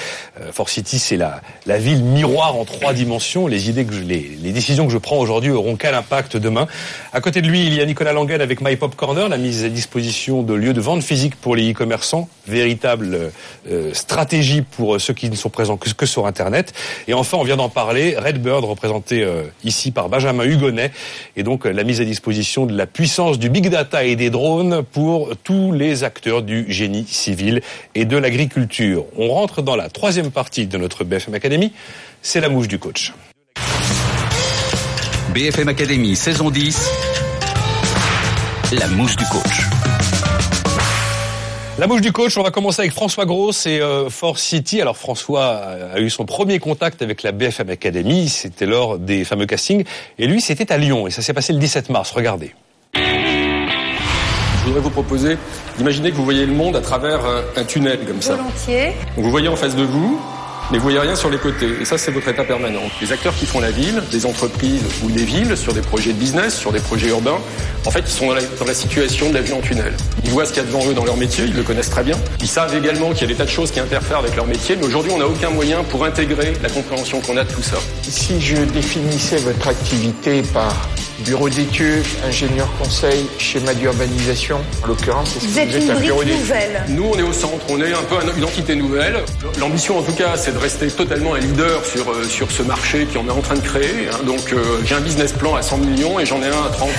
[0.40, 3.46] Euh, City, c'est la, la ville miroir en trois dimensions.
[3.46, 6.66] Les idées que les, les décisions que je prends aujourd'hui auront quel impact demain?
[7.12, 9.64] À côté de lui, il y a Nicolas Langen avec My Pop Corner, la mise
[9.64, 13.32] à disposition de lieux de vente physique pour les e-commerçants, véritable
[13.70, 16.72] euh, stratégie pour ceux qui ne sont présents que, que sur Internet.
[17.06, 20.77] Et enfin, on vient d'en parler, Redbird, représenté euh, ici par Benjamin Hugonnet,
[21.36, 24.30] et donc euh, la mise à disposition de la puissance du big data et des
[24.30, 27.60] drones pour tous les acteurs du génie civil
[27.94, 29.04] et de l'agriculture.
[29.16, 31.72] On rentre dans la troisième partie de notre BFM Academy,
[32.22, 33.12] c'est la mouche du coach.
[35.34, 36.90] BFM Academy, saison 10.
[38.72, 39.77] La mouche du coach.
[41.78, 44.80] La bouche du coach, on va commencer avec François Gross et euh, Fort City.
[44.80, 45.60] Alors François
[45.94, 49.84] a eu son premier contact avec la BFM Academy, c'était lors des fameux castings,
[50.18, 52.52] et lui c'était à Lyon, et ça s'est passé le 17 mars, regardez.
[52.94, 55.38] Je voudrais vous proposer
[55.76, 58.34] d'imaginer que vous voyez le monde à travers un, un tunnel comme ça.
[58.34, 58.94] Volontiers.
[59.14, 60.20] Donc vous voyez en face de vous,
[60.70, 61.70] mais vous voyez rien sur les côtés.
[61.80, 62.82] Et ça, c'est votre état permanent.
[63.00, 66.18] Les acteurs qui font la ville, des entreprises ou des villes, sur des projets de
[66.18, 67.38] business, sur des projets urbains,
[67.86, 69.94] en fait, ils sont dans la, dans la situation de la vue en tunnel.
[70.24, 72.02] Ils voient ce qu'il y a devant eux dans leur métier, ils le connaissent très
[72.02, 72.16] bien.
[72.40, 74.76] Ils savent également qu'il y a des tas de choses qui interfèrent avec leur métier,
[74.76, 77.78] mais aujourd'hui, on n'a aucun moyen pour intégrer la compréhension qu'on a de tout ça.
[78.02, 80.74] Si je définissais votre activité par
[81.24, 86.00] bureau d'études, ingénieur conseil, schéma d'urbanisation, en l'occurrence, est-ce que Vous êtes êtes une un
[86.00, 86.84] bureau nouvelle.
[86.88, 89.16] Nous, on est au centre, on est un peu une entité nouvelle.
[89.58, 93.26] L'ambition, en tout cas, c'est rester totalement un leader sur, euh, sur ce marché qu'on
[93.26, 94.08] est en train de créer.
[94.12, 94.24] hein.
[94.24, 96.90] Donc, euh, j'ai un business plan à 100 millions et j'en ai un à 30.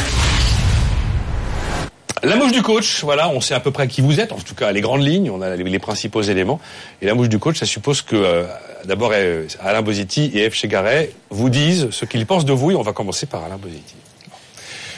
[2.23, 4.53] La mouche du coach, voilà, on sait à peu près qui vous êtes, en tout
[4.53, 6.59] cas les grandes lignes, on a les, principaux éléments.
[7.01, 8.43] Et la mouche du coach, ça suppose que euh,
[8.83, 9.13] d'abord
[9.61, 10.53] Alain Bosetti et F.
[10.53, 13.95] Chegaray vous disent ce qu'ils pensent de vous, et on va commencer par Alain Bosetti.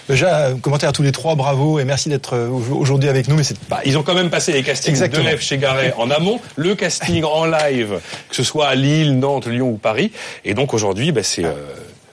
[0.09, 3.35] Déjà, commentaire à tous les trois, bravo et merci d'être euh, au- aujourd'hui avec nous.
[3.35, 5.29] Mais c'est Bah, ils ont quand même passé les castings Exactement.
[5.29, 5.41] de F.
[5.41, 7.99] Chegaray en amont, le casting en live,
[8.29, 10.11] que ce soit à Lille, Nantes, Lyon ou Paris.
[10.45, 11.51] Et donc aujourd'hui, bah, c'est, euh,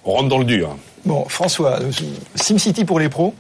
[0.05, 0.77] on rentre dans le dur.
[1.09, 1.91] Bon, François, euh,
[2.35, 3.35] SimCity pour les pros.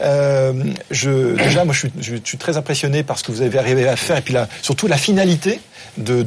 [0.00, 0.52] Euh,
[0.90, 4.16] je, déjà, moi, je suis, très impressionné par ce que vous avez arrivé à faire
[4.16, 5.60] et puis la, surtout la finalité
[5.98, 6.24] de,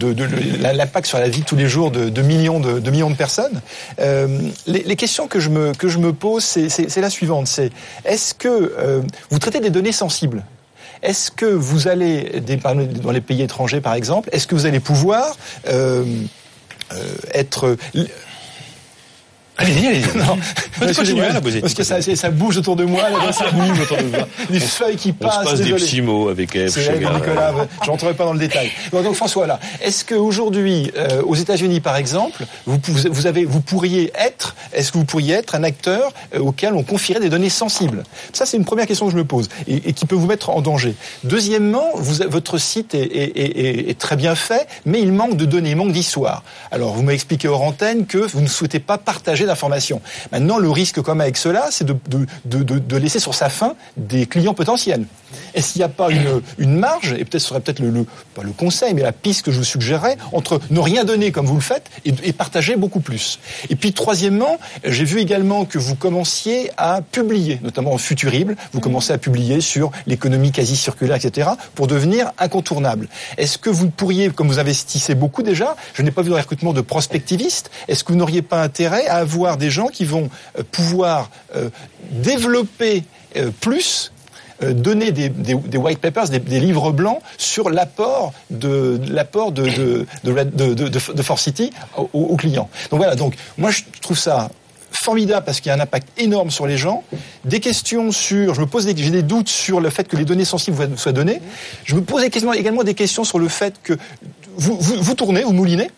[0.62, 3.62] l'impact sur la vie de tous les jours de, millions de, millions de personnes.
[4.00, 7.48] Euh, les, questions que je me pose, c'est, la suivante
[8.06, 10.44] est-ce que vous traitez des données sensibles?
[11.02, 12.42] Est-ce que vous allez,
[13.04, 15.36] dans les pays étrangers par exemple, est-ce que vous allez pouvoir
[17.34, 17.78] être
[19.60, 20.02] Allez-y, allez-y.
[20.18, 20.38] non,
[20.80, 20.98] parce
[21.74, 21.84] que
[22.16, 23.10] ça, bouge autour de moi.
[23.10, 24.16] là, ça bouge autour de vous.
[24.50, 25.44] Les feuilles qui On se passent.
[25.52, 26.70] passe des petits mots avec F.
[26.70, 26.98] C'est.
[27.00, 27.54] Nicolas,
[27.84, 28.72] je rentrerai pas dans le détail.
[28.92, 32.80] Bon, donc François, là, est-ce qu'aujourd'hui, euh, aux États-Unis par exemple, vous,
[33.12, 36.84] vous, avez, vous pourriez être, est-ce que vous pourriez être un acteur euh, auquel on
[36.84, 38.04] confierait des données sensibles?
[38.34, 40.50] Ça, c'est une première question que je me pose et, et qui peut vous mettre
[40.50, 40.96] en danger.
[41.24, 45.36] Deuxièmement, vous, votre site est, est- est- est- est très bien fait, mais il manque
[45.36, 46.44] de données, il manque d'histoire.
[46.72, 50.02] Alors, vous m'avez expliqué hors antenne que vous ne souhaitez pas partager d'informations.
[50.32, 53.50] Maintenant, le risque comme avec cela, c'est de, de, de, de- de laisser sur sa
[53.50, 55.06] faim des clients potentiels.
[55.54, 56.10] Est-ce qu'il n'y a pas
[56.58, 59.52] une, marge, et peut-être ce serait peut-être le, pas le conseil, mais la piste que
[59.52, 63.00] je vous suggérerais, entre ne rien donner comme vous le faites et, et partager beaucoup
[63.00, 63.40] plus
[63.70, 68.80] Et puis, troisièmement, j'ai vu également que vous commenciez à publier, notamment en Futurible, vous
[68.80, 73.08] commencez à publier sur l'économie quasi circulaire, etc., pour devenir incontournable.
[73.38, 76.74] Est-ce que vous pourriez, comme vous investissez beaucoup déjà, je n'ai pas vu le recrutement
[76.74, 79.24] de prospectivistes, est-ce que vous n'auriez pas intérêt à
[79.58, 81.70] des gens qui vont euh, pouvoir euh,
[82.12, 83.04] développer
[83.38, 84.12] euh, plus
[84.62, 85.30] donner des,
[85.78, 91.72] white papers, des, livres blancs sur l'apport de l'apport de de, City
[92.12, 92.70] aux, clients.
[92.92, 93.16] Donc voilà.
[93.16, 94.50] Donc moi je trouve ça
[94.92, 97.04] formidable parce qu'il y a un impact énorme sur les gens.
[97.46, 100.46] Des questions sur, je me pose j'ai des doutes sur le fait que les données
[100.46, 101.42] sensibles soient- données.
[101.86, 103.94] Je me pose également des questions sur le fait que
[104.58, 105.90] vous, vous tournez, vous moulinez,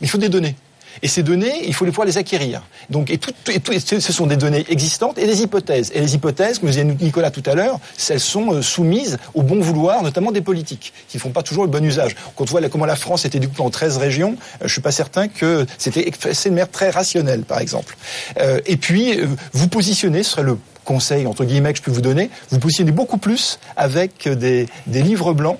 [0.00, 0.56] mais il faut des données.
[1.02, 2.62] Et ces données, il faut les pouvoir les acquérir.
[2.90, 5.90] Donc, et, tout, et, tout, ce sont des données existantes et des hypothèses.
[5.94, 7.78] Et les hypothèses, comme disait Nicolas tout à l'heure,
[8.08, 11.70] elles sont euh, soumises au bon vouloir, notamment des politiques, qui font pas toujours le
[11.70, 12.16] bon usage.
[12.36, 14.92] Quand on voit comment la France était découpée en 13 régions, euh, je suis pas
[14.92, 16.10] certain que c'était
[16.46, 17.96] une mer très rationnel, par exemple.
[18.38, 19.18] Euh, et puis,
[19.52, 22.90] vous positionnez, ce serait le conseil entre guillemets que je peux vous donner, vous positionnez
[22.90, 25.58] beaucoup plus avec des livres blancs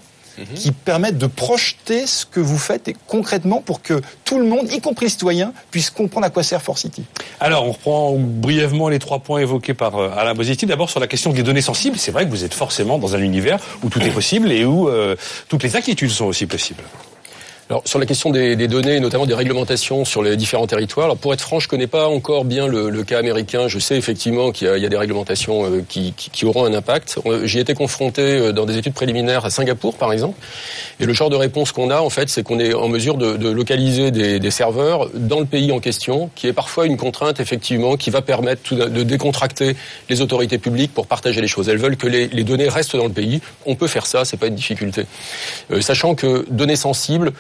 [0.55, 4.71] qui permettent de projeter ce que vous faites et concrètement pour que tout le monde,
[4.73, 7.05] y compris les citoyens, puisse comprendre à quoi sert Force City.
[7.41, 10.67] Alors, on reprend brièvement les trois points évoqués par euh, Alain Bosetti.
[10.67, 13.21] D'abord, sur la question des données sensibles, c'est vrai que vous êtes forcément dans un
[13.21, 15.17] univers où tout est possible et où euh,
[15.49, 16.83] toutes les inquiétudes sont aussi possibles.
[17.71, 21.17] Alors sur la question des, des, données, notamment des réglementations sur les différents territoires, alors
[21.17, 23.69] pour être franc, je connais pas encore bien le, le cas américain.
[23.69, 26.75] Je sais effectivement qu'il y, y, a des réglementations euh, qui, qui, qui, auront un
[26.75, 27.21] impact.
[27.45, 30.37] J'y été confronté euh, dans des études préliminaires à Singapour, par exemple.
[30.99, 33.37] Et le genre de réponse qu'on a, en fait, c'est qu'on est en mesure de,
[33.37, 37.39] de localiser des, des, serveurs dans le pays en question, qui est parfois une contrainte,
[37.39, 39.77] effectivement, qui va permettre tout de décontracter
[40.09, 41.69] les autorités publiques pour partager les choses.
[41.69, 43.41] Elles veulent que les, les données restent dans le pays.
[43.65, 45.07] On peut faire ça, c'est pas une difficulté.
[45.71, 47.33] Euh, sachant que données sensibles,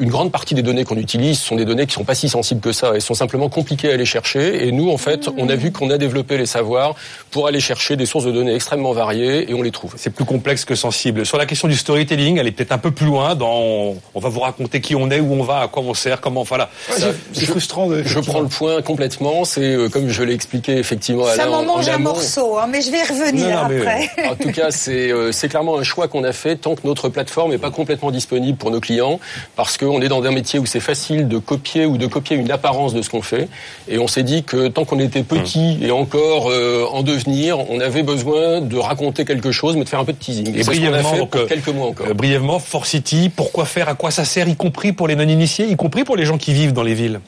[0.00, 2.60] une grande partie des données qu'on utilise sont des données qui sont pas si sensibles
[2.60, 2.92] que ça.
[2.94, 4.66] Elles sont simplement compliquées à aller chercher.
[4.66, 6.94] Et nous, en fait, on a vu qu'on a développé les savoirs
[7.30, 9.94] pour aller chercher des sources de données extrêmement variées et on les trouve.
[9.96, 11.26] C'est plus complexe que sensible.
[11.26, 14.28] Sur la question du storytelling, elle est peut-être un peu plus loin dans on va
[14.28, 16.44] vous raconter qui on est, où on va, à quoi on sert, comment.
[16.44, 16.70] Voilà.
[16.88, 17.88] Ouais, c'est frustrant.
[17.88, 19.44] De, je prends le point complètement.
[19.44, 21.26] C'est euh, comme je l'ai expliqué effectivement.
[21.26, 24.10] Ça m'en mange un morceau, hein, mais je vais y revenir non, non, après.
[24.16, 26.86] Mais, en tout cas, c'est euh, c'est clairement un choix qu'on a fait tant que
[26.86, 29.20] notre plateforme n'est pas complètement disponible pour nos clients,
[29.56, 32.50] parce qu'on est dans un métier où c'est facile de copier ou de copier une
[32.50, 33.48] apparence de ce qu'on fait.
[33.88, 37.80] Et on s'est dit que tant qu'on était petit et encore euh, en devenir, on
[37.80, 40.54] avait besoin de raconter quelque chose, mais de faire un peu de teasing.
[40.54, 42.06] Et, et brièvement, donc, pour quelques mots encore.
[42.06, 45.66] Euh, brièvement, Force City, pourquoi faire, à quoi ça sert, y compris pour les non-initiés,
[45.66, 47.20] y compris pour les gens qui vivent dans les villes?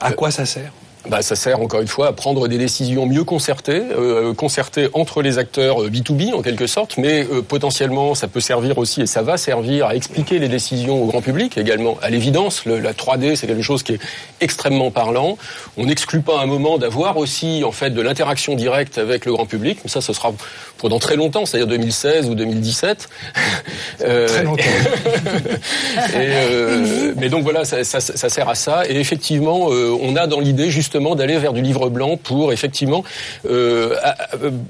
[0.00, 0.72] À quoi ça sert?
[1.08, 5.22] Bah, ça sert encore une fois à prendre des décisions mieux concertées, euh, concertées entre
[5.22, 9.22] les acteurs B2B en quelque sorte, mais euh, potentiellement ça peut servir aussi et ça
[9.22, 11.96] va servir à expliquer les décisions au grand public également.
[12.02, 14.00] À l'évidence, la 3D c'est quelque chose qui est
[14.40, 15.38] extrêmement parlant.
[15.76, 19.46] On n'exclut pas un moment d'avoir aussi en fait de l'interaction directe avec le grand
[19.46, 20.32] public, mais ça ce sera
[20.78, 23.08] pour dans très longtemps, c'est-à-dire 2016 ou 2017.
[24.02, 24.62] euh, très longtemps.
[26.14, 28.82] et, mais donc voilà, ça, ça, ça, sert à ça.
[28.88, 33.04] Et effectivement, euh, on a dans l'idée justement d'aller vers du livre blanc pour effectivement
[33.48, 33.96] euh,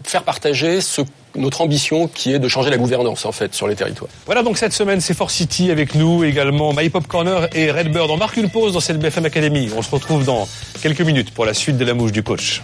[0.05, 1.03] faire partager ce
[1.37, 4.11] notre ambition qui est de changer la gouvernance en fait sur les territoires.
[4.25, 8.11] Voilà donc cette semaine c'est Force City avec nous également My Pop Corner et Redbird.
[8.11, 9.71] On marque une pause dans cette BFM Academy.
[9.77, 10.49] On se retrouve dans
[10.81, 12.63] quelques minutes pour la suite de la mouche du coach.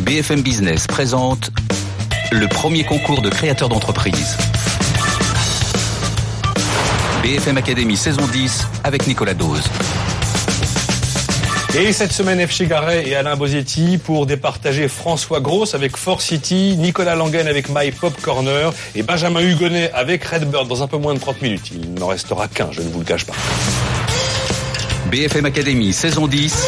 [0.00, 1.50] BFM Business présente
[2.30, 4.36] le premier concours de créateurs d'entreprise.
[7.26, 9.64] BFM Academy saison 10 avec Nicolas Dose.
[11.76, 12.62] Et cette semaine, F.
[12.62, 17.90] Garay et Alain Bosetti pour départager François Gross avec Force City, Nicolas Langen avec My
[17.90, 21.72] Pop Corner et Benjamin Hugonnet avec Redbird dans un peu moins de 30 minutes.
[21.72, 23.34] Il n'en restera qu'un, je ne vous le cache pas.
[25.10, 26.64] BFM Academy saison 10,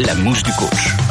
[0.00, 1.05] la mouche du coach.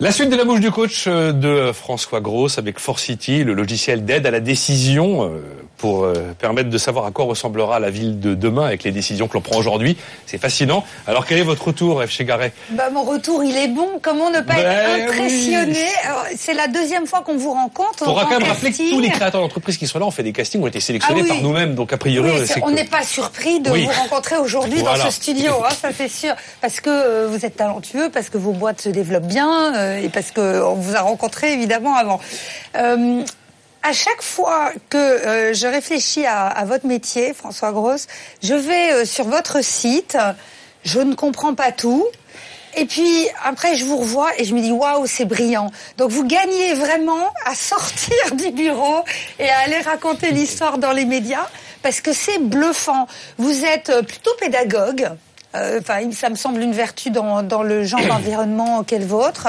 [0.00, 4.04] La suite de la bouche du coach de François Gross avec Force City, le logiciel
[4.04, 5.28] d'aide à la décision
[5.76, 6.06] pour
[6.38, 9.40] permettre de savoir à quoi ressemblera la ville de demain avec les décisions que l'on
[9.40, 9.96] prend aujourd'hui.
[10.26, 10.84] C'est fascinant.
[11.06, 12.10] Alors quel est votre retour, F.
[12.10, 13.88] Chegaray bah, Mon retour, il est bon.
[14.00, 15.72] Comment ne pas ben être impressionné?
[15.72, 16.36] Oui.
[16.36, 18.04] C'est la deuxième fois qu'on vous rencontre.
[18.06, 20.22] On va quand même rappeler que tous les créateurs d'entreprise qui sont là ont fait
[20.22, 21.28] des castings, ont été sélectionnés ah oui.
[21.28, 21.74] par nous-mêmes.
[21.74, 24.98] Donc a priori, oui, on n'est pas surpris de vous rencontrer aujourd'hui voilà.
[24.98, 26.34] dans ce studio, hein, ça c'est sûr.
[26.60, 29.74] Parce que euh, vous êtes talentueux, parce que vos boîtes se développent bien.
[29.74, 32.20] Euh, et parce qu'on vous a rencontré évidemment avant.
[32.76, 33.22] Euh,
[33.82, 38.06] à chaque fois que euh, je réfléchis à, à, votre métier, François Grosse,
[38.42, 40.18] je vais euh, sur votre site,
[40.84, 42.06] je ne comprends pas tout.
[42.76, 45.70] Et puis après, je vous revois et je me dis waouh, c'est brillant.
[45.96, 49.04] Donc vous gagnez vraiment à sortir du bureau
[49.38, 51.48] et à aller raconter l'histoire dans les médias
[51.82, 53.06] parce que c'est bluffant.
[53.38, 55.08] Vous êtes plutôt pédagogue.
[55.54, 59.48] Enfin, euh, ça me semble une vertu dans, dans le genre d'environnement qu'est le vôtre.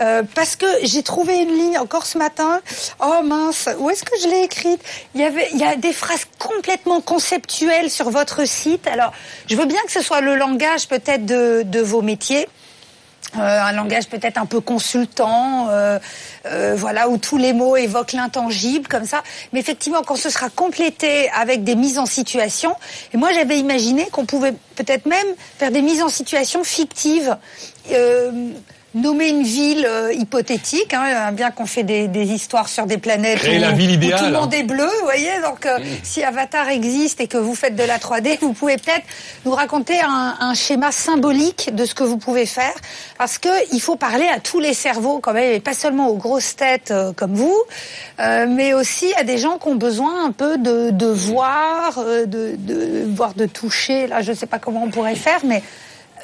[0.00, 2.60] Euh, parce que j'ai trouvé une ligne encore ce matin.
[3.00, 4.80] Oh mince, où est-ce que je l'ai écrite?
[5.14, 8.86] Il y avait, il y a des phrases complètement conceptuelles sur votre site.
[8.86, 9.12] Alors,
[9.48, 12.48] je veux bien que ce soit le langage peut-être de, de vos métiers.
[13.36, 15.98] Euh, un langage peut-être un peu consultant, euh,
[16.46, 19.22] euh, voilà, où tous les mots évoquent l'intangible, comme ça.
[19.52, 22.74] Mais effectivement, quand ce sera complété avec des mises en situation,
[23.14, 25.26] et moi j'avais imaginé qu'on pouvait peut-être même
[25.58, 27.36] faire des mises en situation fictives.
[28.94, 33.38] Nommer une ville euh, hypothétique, hein, bien qu'on fait des, des, histoires sur des planètes
[33.38, 34.40] Créer où, la ville idéale, où tout le hein.
[34.40, 35.30] monde est bleu, vous voyez.
[35.42, 39.04] Donc, euh, si Avatar existe et que vous faites de la 3D, vous pouvez peut-être
[39.44, 42.74] nous raconter un, un, schéma symbolique de ce que vous pouvez faire,
[43.18, 46.16] parce que il faut parler à tous les cerveaux quand même, et pas seulement aux
[46.16, 47.56] grosses têtes euh, comme vous,
[48.18, 52.26] euh, mais aussi à des gens qui ont besoin un peu de, de voir, euh,
[52.26, 54.06] de, de voir, de toucher.
[54.06, 55.62] Là, je ne sais pas comment on pourrait faire, mais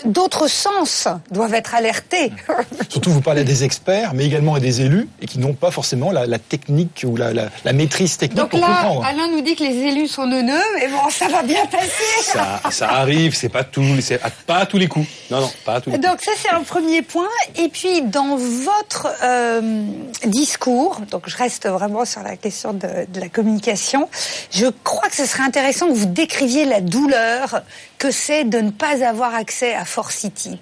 [0.04, 2.32] d'autres sens doivent être alertés.
[2.88, 6.10] Surtout, vous parlez des experts, mais également à des élus, et qui n'ont pas forcément
[6.12, 9.04] la, la technique ou la, la, la, maîtrise technique Donc pour là, comprendre.
[9.06, 11.86] Alain nous dit que les élus sont neuneux, mais bon, ça va bien passer.
[12.22, 15.06] Ça, ça arrive, c'est pas tout, c'est pas à tous les coups.
[15.30, 16.24] Non, non, pas à tous les donc coups.
[16.24, 17.28] ça c'est un premier point.
[17.56, 19.82] Et puis dans votre euh,
[20.26, 24.08] discours, donc je reste vraiment sur la question de, de, la communication,
[24.50, 27.62] je crois que ce serait intéressant que vous décriviez la douleur
[27.98, 30.58] que c'est de ne pas avoir accès à Force City.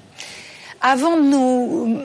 [0.80, 2.01] Avant de nous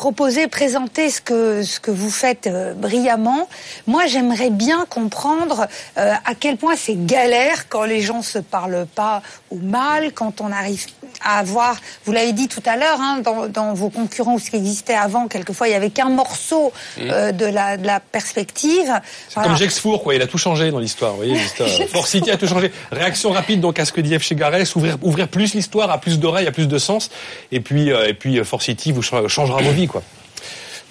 [0.00, 3.50] proposer, présenter ce que, ce que vous faites euh, brillamment,
[3.86, 5.66] moi j'aimerais bien comprendre
[5.98, 9.20] euh, à quel point c'est galère quand les gens se parlent pas
[9.50, 10.86] au mal, quand on arrive
[11.22, 11.76] à avoir,
[12.06, 14.94] vous l'avez dit tout à l'heure, hein, dans, dans, vos concurrents ou ce qui existait
[14.94, 18.90] avant, quelquefois il y avait qu'un morceau euh, de, la, de la perspective.
[19.28, 19.50] C'est voilà.
[19.50, 21.68] comme Gexfour, quoi, il a tout changé dans l'histoire, vous voyez, l'histoire.
[21.90, 22.72] Force City a tout changé.
[22.90, 24.22] Réaction rapide donc à ce que dit F.
[24.22, 27.10] chez Garès, ouvrir, ouvrir plus l'histoire, à plus d'oreilles, à plus de sens,
[27.52, 30.02] et puis, et puis Force City vous changera vos vies, quoi.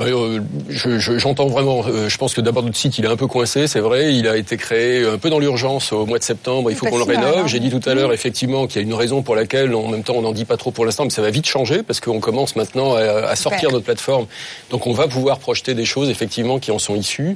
[0.02, 0.40] Euh,
[0.70, 1.84] J'entends je, je, vraiment.
[1.88, 4.14] Euh, je pense que d'abord notre site il est un peu coincé, c'est vrai.
[4.14, 6.72] Il a été créé un peu dans l'urgence au mois de septembre.
[6.72, 7.48] Il faut qu'on le rénove.
[7.48, 10.04] J'ai dit tout à l'heure effectivement qu'il y a une raison pour laquelle, en même
[10.04, 12.20] temps, on n'en dit pas trop pour l'instant, mais ça va vite changer parce qu'on
[12.20, 13.74] commence maintenant à, à sortir Super.
[13.74, 14.28] notre plateforme.
[14.70, 17.36] Donc on va pouvoir projeter des choses effectivement qui en sont issues.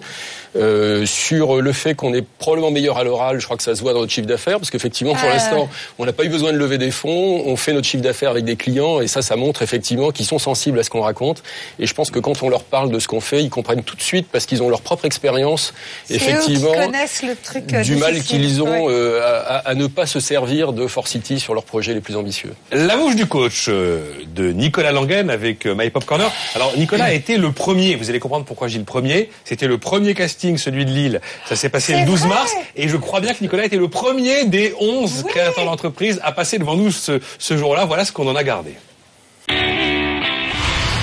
[0.56, 3.82] Euh, sur le fait qu'on est probablement meilleur à l'oral, je crois que ça se
[3.82, 6.58] voit dans notre chiffre d'affaires parce qu'effectivement pour l'instant on n'a pas eu besoin de
[6.58, 7.44] lever des fonds.
[7.46, 10.38] On fait notre chiffre d'affaires avec des clients et ça, ça montre effectivement qu'ils sont
[10.40, 11.42] sensibles à ce qu'on raconte.
[11.80, 13.96] Et je pense que quand on leur parle de ce qu'on fait, ils comprennent tout
[13.96, 15.74] de suite parce qu'ils ont leur propre expérience,
[16.12, 18.94] effectivement, le truc du mal qu'ils ont ouais.
[18.94, 22.16] euh, à, à, ne pas se servir de Force City sur leurs projets les plus
[22.16, 22.54] ambitieux.
[22.72, 24.04] La bouche du coach euh,
[24.36, 26.32] de Nicolas Langen avec euh, My Pop Corner.
[26.54, 29.80] Alors Nicolas a été le premier, vous allez comprendre pourquoi j'ai le premier, c'était le
[29.80, 31.22] premier casting, celui de Lille.
[31.50, 32.30] Ça s'est passé le 12 vrai.
[32.30, 35.32] mars et je crois bien que Nicolas était le premier des 11 oui.
[35.32, 37.86] créateurs d'entreprise à passer devant nous ce, ce jour-là.
[37.86, 38.76] Voilà ce qu'on en a gardé.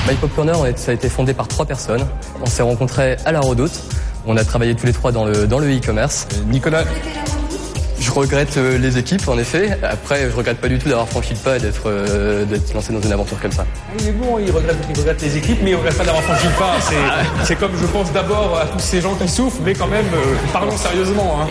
[0.08, 2.06] My Pop Corner, ça a été fondé par trois personnes.
[2.42, 3.80] On s'est rencontrés à la Redoute.
[4.26, 6.26] On a travaillé tous les trois dans le dans le e-commerce.
[6.48, 6.84] Nicolas.
[8.00, 9.78] Je regrette euh, les équipes, en effet.
[9.82, 12.94] Après, je regrette pas du tout d'avoir franchi le pas et d'être euh, d'être lancé
[12.94, 13.66] dans une aventure comme ça.
[13.98, 16.46] Il est bon, il regrette, il regrette les équipes, mais il regrette pas d'avoir franchi
[16.46, 17.44] le pas.
[17.44, 20.34] C'est comme, je pense, d'abord à tous ces gens qui souffrent, mais quand même, euh,
[20.50, 21.42] parlons sérieusement.
[21.42, 21.48] Hein.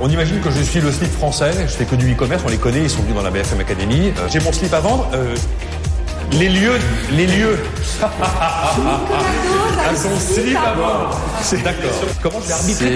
[0.00, 2.58] On imagine que je suis le slip français, je fais que du e-commerce, on les
[2.58, 4.12] connaît, ils sont venus dans la BFM Academy.
[4.32, 5.08] J'ai mon slip à vendre.
[6.32, 6.78] Les lieux,
[7.12, 7.58] les lieux.
[11.40, 11.90] C'est d'accord.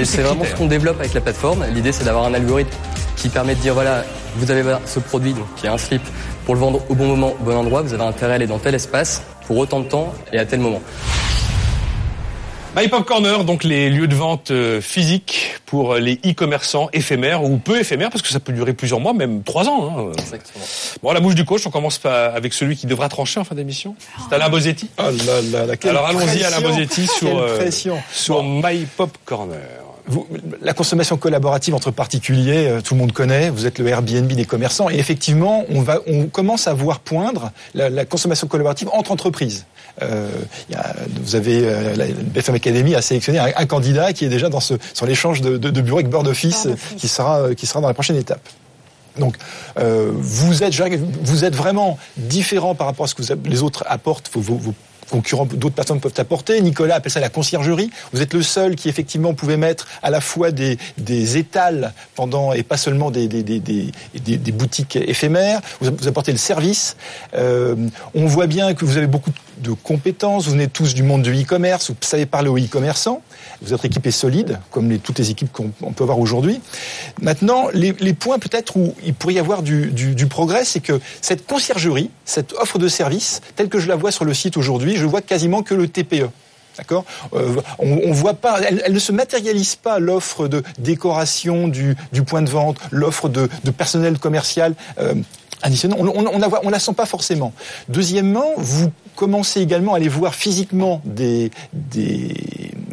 [0.05, 1.65] C'est vraiment ce qu'on développe avec la plateforme.
[1.73, 2.77] L'idée, c'est d'avoir un algorithme
[3.17, 4.05] qui permet de dire voilà,
[4.37, 6.03] vous avez ce produit donc, qui est un slip
[6.45, 7.83] pour le vendre au bon moment, au bon endroit.
[7.83, 10.61] Vous avez intérêt à aller dans tel espace pour autant de temps et à tel
[10.61, 10.81] moment.
[12.77, 17.59] My Pop Corner, donc les lieux de vente euh, physiques pour les e-commerçants éphémères ou
[17.59, 20.11] peu éphémères parce que ça peut durer plusieurs mois, même trois ans.
[20.11, 20.13] Hein.
[20.19, 20.65] Exactement.
[21.03, 23.97] Bon, la bouche du coach, on commence avec celui qui devra trancher en fin d'émission.
[24.29, 24.51] C'est Alain.
[24.53, 27.71] Oh là là, là Alors allons-y Alain Bosetti sur, euh,
[28.13, 28.63] sur bon.
[28.63, 29.88] My Pop Corner.
[30.09, 30.27] Vous,
[30.63, 33.51] la consommation collaborative entre particuliers, euh, tout le monde connaît.
[33.51, 37.53] Vous êtes le Airbnb des commerçants, et effectivement, on va, on commence à voir poindre
[37.75, 39.67] la, la consommation collaborative entre entreprises.
[40.03, 40.29] Euh,
[40.71, 44.29] y a, vous avez euh, la BFM Academy a sélectionné un, un, candidat qui est
[44.29, 47.67] déjà dans ce sur l'échange de, de, de, bureau avec Board Office, qui sera qui
[47.67, 48.41] sera dans la prochaine étape.
[49.19, 49.37] Donc,
[49.79, 50.75] euh, vous êtes
[51.23, 54.75] vous êtes vraiment différent par rapport à ce que vous, les autres apportent vos, vos
[55.09, 56.61] concurrents, d'autres personnes peuvent apporter.
[56.61, 57.91] Nicolas appelle ça la conciergerie.
[58.13, 62.53] Vous êtes le seul qui effectivement pouvait mettre à la fois des, des étals pendant
[62.53, 63.29] et pas seulement des,
[64.53, 65.61] boutiques éphémères.
[65.81, 66.97] Vous, vous, apportez le service.
[67.35, 67.77] Euh,
[68.15, 69.37] on voit bien que vous avez beaucoup de
[69.83, 70.47] compétences.
[70.47, 71.91] Vous venez tous du monde du e-commerce.
[71.91, 73.23] Vous savez parler aux e-commerçants.
[73.63, 76.61] Votre équipe est solide, comme toutes les équipes qu'on peut avoir aujourd'hui.
[77.21, 82.11] Maintenant, les, points peut-être où il pourrait y avoir du, progrès, c'est que cette conciergerie,
[82.25, 85.23] cette offre de service, telle que je la vois sur le site aujourd'hui, je vois
[85.23, 86.29] quasiment que le TPE.
[86.77, 87.05] D'accord?
[87.35, 92.43] Euh, on, on voit pas, elle, ne se matérialise pas l'offre de décoration du, point
[92.43, 94.75] de vente, l'offre de, de, personnel commercial.
[95.01, 95.15] Euh,
[95.63, 95.99] additionnel.
[96.01, 97.53] On, on la sent pas forcément.
[97.89, 102.33] Deuxièmement, vous commencez également à aller voir physiquement des, des,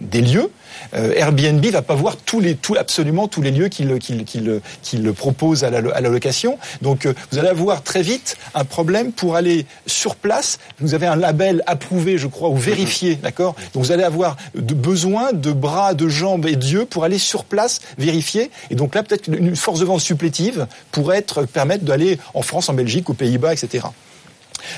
[0.01, 0.49] des lieux.
[0.95, 4.59] Euh, Airbnb va pas voir tous les, tout, absolument tous les lieux qu'il qu'il qu'il
[4.82, 6.57] qu'il propose à la, à la location.
[6.82, 10.57] Donc, euh, vous allez avoir très vite un problème pour aller sur place.
[10.80, 14.73] Vous avez un label approuvé, je crois, ou vérifié, d'accord Donc, vous allez avoir de,
[14.73, 18.49] besoin de bras, de jambes et d'yeux pour aller sur place vérifier.
[18.71, 22.67] Et donc là, peut-être une force de vente supplétive pourrait être permettre d'aller en France,
[22.67, 23.86] en Belgique, aux Pays-Bas, etc.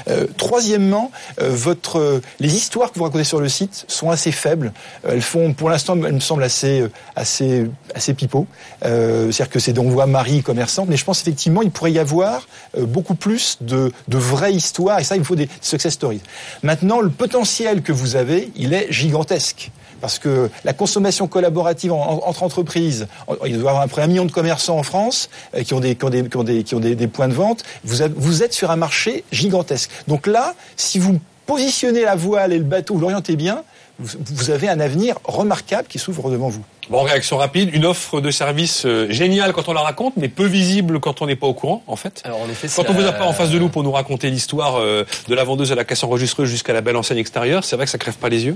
[0.07, 1.11] Euh, troisièmement,
[1.41, 1.55] euh,
[1.95, 4.73] euh, les histoires que vous racontez sur le site sont assez faibles.
[5.07, 6.85] Elles font, pour l'instant, elles me semblent assez,
[7.15, 8.47] assez, assez pipeau.
[8.81, 12.47] C'est-à-dire que c'est, on voit Marie commerçante, mais je pense effectivement il pourrait y avoir
[12.77, 14.99] beaucoup plus de, vraies histoires.
[14.99, 16.21] Et ça, il faut des success stories.
[16.63, 19.71] Maintenant, le potentiel que vous avez, il est gigantesque
[20.01, 23.07] parce que la consommation collaborative entre entreprises,
[23.45, 25.29] il doit y avoir à un million de commerçants en France
[25.65, 26.09] qui ont des, qui ont
[26.43, 27.63] des, qui ont des, points de vente.
[27.83, 29.76] Vous êtes sur un marché gigantesque.
[30.07, 33.63] Donc là, si vous positionnez la voile et le bateau, vous l'orientez bien,
[33.99, 36.63] vous avez un avenir remarquable qui s'ouvre devant vous.
[36.89, 40.45] Bon, réaction rapide, une offre de service euh, géniale quand on la raconte, mais peu
[40.45, 42.21] visible quand on n'est pas au courant, en fait.
[42.23, 44.29] Alors, en effet, quand on vous a pas en face de nous pour nous raconter
[44.29, 47.75] l'histoire euh, de la vendeuse à la caisse enregistreuse jusqu'à la belle enseigne extérieure, c'est
[47.75, 48.55] vrai que ça crève pas les yeux.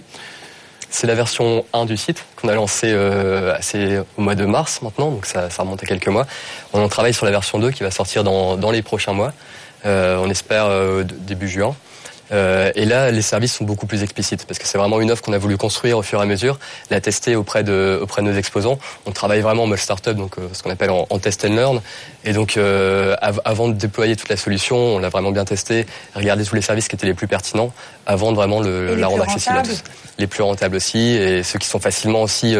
[0.89, 4.81] C'est la version 1 du site qu'on a lancé euh, assez au mois de mars
[4.81, 6.25] maintenant, donc ça, ça, remonte à quelques mois.
[6.71, 9.33] On travaille sur la version 2 qui va sortir dans, dans les prochains mois.
[9.85, 11.75] Euh, on espère euh, début juin.
[12.31, 15.21] Euh, et là, les services sont beaucoup plus explicites parce que c'est vraiment une offre
[15.21, 16.59] qu'on a voulu construire au fur et à mesure,
[16.89, 18.79] la tester auprès de, auprès de nos exposants.
[19.05, 21.81] On travaille vraiment en mode startup, donc euh, ce qu'on appelle en, test and learn.
[22.23, 26.45] Et donc, euh, avant de déployer toute la solution, on l'a vraiment bien testé, regardé
[26.45, 27.73] tous les services qui étaient les plus pertinents
[28.05, 29.83] avant de vraiment le, la rendre accessible à tous.
[30.17, 32.55] Les plus rentables aussi et ceux qui sont facilement aussi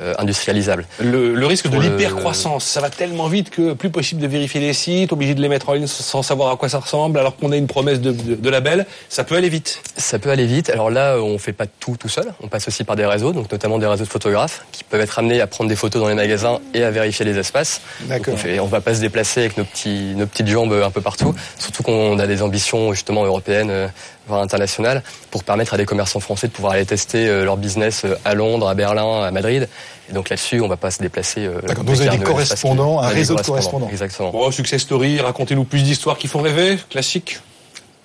[0.00, 0.86] euh, euh, industrialisables.
[1.00, 4.72] Le, le risque de l'hypercroissance, ça va tellement vite que plus possible de vérifier les
[4.72, 7.50] sites, obligé de les mettre en ligne sans savoir à quoi ça ressemble, alors qu'on
[7.52, 8.86] a une promesse de, de, de label.
[9.08, 9.82] Ça peut aller vite.
[9.96, 10.70] Ça peut aller vite.
[10.70, 12.32] Alors là, on fait pas tout tout seul.
[12.42, 15.18] On passe aussi par des réseaux, donc notamment des réseaux de photographes qui peuvent être
[15.18, 17.80] amenés à prendre des photos dans les magasins et à vérifier les espaces.
[18.02, 18.34] D'accord.
[18.58, 21.34] On, on va pas se déplacer avec nos petits, nos petites jambes un peu partout.
[21.58, 23.90] Surtout qu'on a des ambitions justement européennes,
[24.26, 27.56] euh, voire internationales, pour permettre à des commerçants français de pouvoir aller tester euh, leur
[27.56, 29.68] business euh, à Londres, à Berlin, à Madrid.
[30.08, 31.48] Et donc là-dessus, on va pas se déplacer.
[31.48, 31.84] D'accord.
[31.84, 33.88] Donc vous avez des correspondants, un réseau de correspondants.
[33.88, 34.30] Exactement.
[34.30, 37.38] Bon, success story, racontez-nous plus d'histoires qui font rêver, classique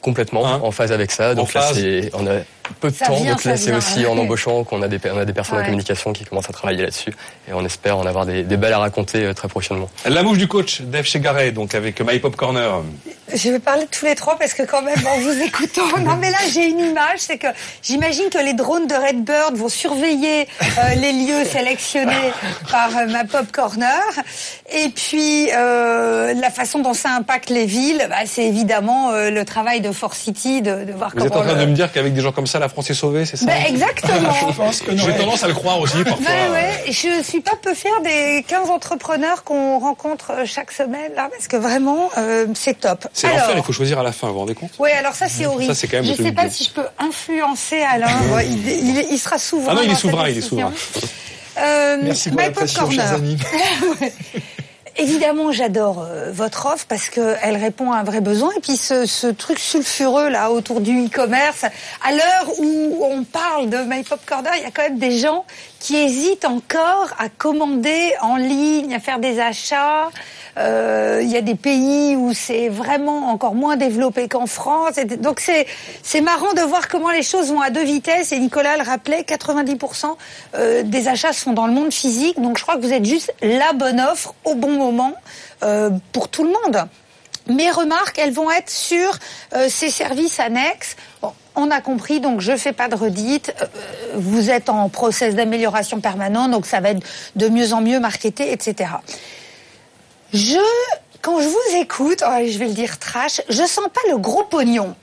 [0.01, 1.36] complètement hein en phase avec ça.
[1.36, 1.72] Donc là,
[2.13, 2.39] on a
[2.80, 3.24] peu de temps.
[3.24, 6.14] donc là, c'est aussi en embauchant qu'on a des, on a des personnes en communication
[6.14, 7.12] qui commencent à travailler là-dessus.
[7.47, 9.89] Et on espère en avoir des, des belles à raconter euh, très prochainement.
[10.05, 12.82] La mouche du coach, Dave Chegaray, donc avec My Pop Corner.
[13.34, 16.18] Je vais parler de tous les trois parce que quand même, en vous écoutant, non
[16.18, 17.47] mais là, j'ai une image, c'est que
[17.82, 22.32] j'imagine que les drones de Redbird vont surveiller euh, les lieux sélectionnés
[22.72, 24.01] par euh, My Pop Corner.
[24.74, 29.45] Et puis, euh, la façon dont ça impacte les villes, bah, c'est évidemment euh, le
[29.45, 32.14] travail de Force City, de, de voir Vous êtes en train de me dire qu'avec
[32.14, 34.32] des gens comme ça, la France est sauvée, c'est ça ben Exactement.
[34.49, 36.26] je pense que J'ai tendance à le croire aussi parfois.
[36.26, 41.47] Ouais, je suis pas peu fière des 15 entrepreneurs qu'on rencontre chaque semaine là, parce
[41.47, 43.07] que vraiment, euh, c'est top.
[43.14, 44.72] C'est l'enfer, il faut choisir à la fin, vous vous rendez compte?
[44.80, 45.74] Oui, alors ça c'est horrible.
[45.74, 48.07] Ça, c'est quand même je sais pas si je peux influencer Alain.
[48.43, 49.74] il, il, il, sera souverain.
[49.74, 50.72] Ah non, il est souverain, il est souverain.
[51.57, 53.38] Euh, Merci pour la pression, chers amis.
[54.97, 58.51] Évidemment, j'adore euh, votre offre parce qu'elle répond à un vrai besoin.
[58.57, 61.63] Et puis ce, ce truc sulfureux là autour du e-commerce,
[62.03, 65.17] à l'heure où on parle de My Pop Corner, il y a quand même des
[65.17, 65.45] gens
[65.79, 70.09] qui hésitent encore à commander en ligne, à faire des achats.
[70.58, 74.97] Euh, il y a des pays où c'est vraiment encore moins développé qu'en France.
[74.97, 75.66] Et donc c'est
[76.04, 78.32] c'est marrant de voir comment les choses vont à deux vitesses.
[78.32, 80.16] Et Nicolas le rappelait, 90%
[80.56, 82.41] euh, des achats sont dans le monde physique.
[82.41, 85.14] Donc je crois que vous êtes juste la bonne offre au bon moment
[85.64, 86.88] euh, pour tout le monde.
[87.47, 89.18] Mes remarques, elles vont être sur
[89.68, 90.95] ces services annexes.
[91.24, 93.52] Bon, on a compris, donc je fais pas de redite.
[94.14, 97.02] Vous êtes en process d'amélioration permanent, donc ça va être
[97.36, 98.91] de mieux en mieux marketé, etc.
[100.34, 100.59] Je,
[101.21, 104.43] quand je vous écoute, oh, je vais le dire trash, je sens pas le gros
[104.43, 104.95] pognon.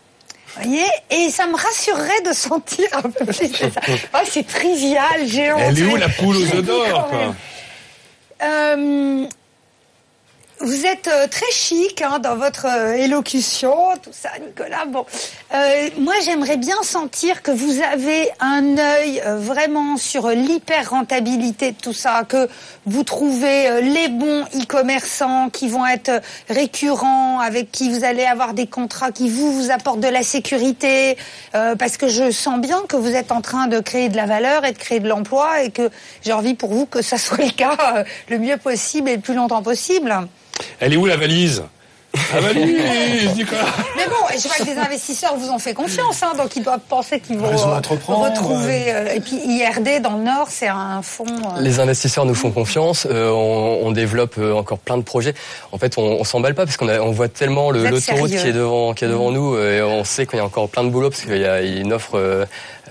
[0.56, 3.50] voyez Et ça me rassurerait de sentir un peu plus.
[4.14, 5.58] Oh, c'est trivial, géant.
[5.58, 7.10] Elle est où la poule aux œufs d'or,
[8.40, 9.26] euh,
[10.60, 14.86] vous êtes euh, très chic hein, dans votre euh, élocution, tout ça, Nicolas.
[14.86, 15.06] Bon,
[15.54, 21.72] euh, moi j'aimerais bien sentir que vous avez un œil euh, vraiment sur l'hyper rentabilité
[21.72, 22.48] de tout ça, que
[22.86, 28.66] vous trouvez les bons e-commerçants qui vont être récurrents, avec qui vous allez avoir des
[28.66, 31.16] contrats qui vous vous apportent de la sécurité,
[31.52, 34.64] parce que je sens bien que vous êtes en train de créer de la valeur
[34.64, 35.90] et de créer de l'emploi, et que
[36.22, 39.34] j'ai envie pour vous que ça soit le cas le mieux possible et le plus
[39.34, 40.28] longtemps possible.
[40.80, 41.62] Elle est où la valise?
[42.32, 42.74] Ah bah lui,
[43.36, 43.66] Nicolas.
[43.96, 46.80] Mais bon, je vois que des investisseurs vous ont fait confiance, hein, donc ils doivent
[46.88, 48.84] penser qu'ils vont euh, Entreprendre, retrouver.
[48.88, 51.26] euh, et puis IRD dans le Nord, c'est un fonds.
[51.26, 53.06] euh, Les investisseurs nous font confiance.
[53.10, 55.34] euh, on, on développe encore plein de projets.
[55.70, 58.94] En fait, on, on s'emballe pas parce qu'on on voit tellement l'autoroute qui est devant,
[58.94, 61.22] qui est devant nous, et on sait qu'il y a encore plein de boulot parce
[61.22, 62.46] qu'il y a une offre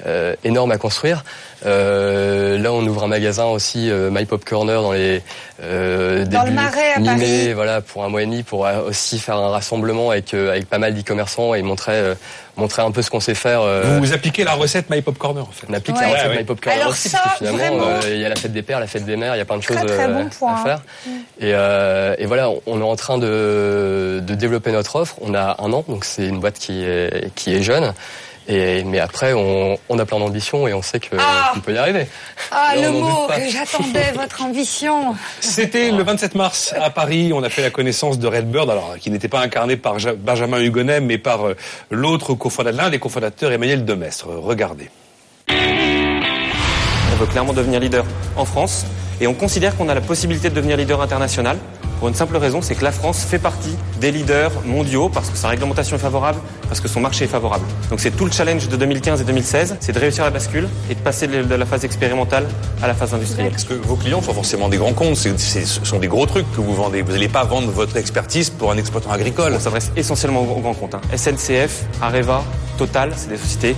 [0.06, 1.24] euh, énorme à construire.
[1.66, 5.24] Euh, là, on ouvre un magasin aussi, euh, My Pop Corner, dans les
[5.64, 7.54] euh, Dans le Marais, à mi-mai, Paris.
[7.54, 10.70] voilà, pour un mois et demi, pour euh, aussi faire un rassemblement avec euh, avec
[10.70, 12.14] pas mal d'e-commerçants et montrer euh,
[12.58, 13.62] montrer un peu ce qu'on sait faire.
[13.62, 15.66] euh, Vous appliquez la recette My Pop Corner, en fait.
[15.70, 16.04] on applique Ouais.
[16.04, 18.26] la recette Ouais, My Pop Corner Alors aussi, ça, parce que finalement, euh, il y
[18.26, 19.78] a la fête des pères, la fête des mères, il y a plein de choses
[19.78, 20.56] Très, très bon point.
[20.62, 20.82] à faire.
[21.40, 25.16] Et, euh, et voilà, on est en train de, de développer notre offre.
[25.22, 27.94] On a un an, donc c'est une boîte qui est, qui est jeune.
[28.50, 31.74] Et, mais après, on, on a plein d'ambition et on sait que- Ah qu'on peut
[31.74, 32.08] y arriver.
[32.52, 35.16] Ah, le mot que j'attendais, votre ambition.
[35.42, 37.32] C'était le 27 mars à Paris.
[37.34, 40.62] On a fait la connaissance de Redbird, alors qui n'était pas incarné par Ja- Benjamin
[40.62, 41.58] Hugonet, mais par euh,
[41.92, 44.28] l'autre cofondateur, l'un des cofondateurs, Emmanuel Demestre.
[44.30, 44.90] Regardez.
[45.50, 48.06] On veut clairement devenir leader
[48.36, 48.86] en France
[49.20, 51.58] et on considère qu'on a la possibilité de devenir leader international
[52.00, 55.38] pour une simple raison, c'est que la France fait partie des leaders mondiaux parce que
[55.38, 57.66] sa réglementation est favorable, parce que son marché est favorable.
[57.90, 60.96] Donc c'est tout le challenge de 2015 et 2016, c'est de réussir la bascule et
[60.96, 62.46] de passer de la phase expérimentale
[62.82, 63.52] à la phase industrielle.
[63.52, 65.36] Parce que vos clients sont forcément des grands comptes, ce
[65.84, 67.02] sont des gros trucs que vous vendez.
[67.02, 69.54] Vous n'allez pas vendre votre expertise pour un exploitant agricole.
[69.56, 70.96] On s'adresse essentiellement aux grands comptes.
[70.96, 71.02] hein.
[71.16, 72.44] SNCF, Areva,
[72.78, 73.76] Total, c'est des sociétés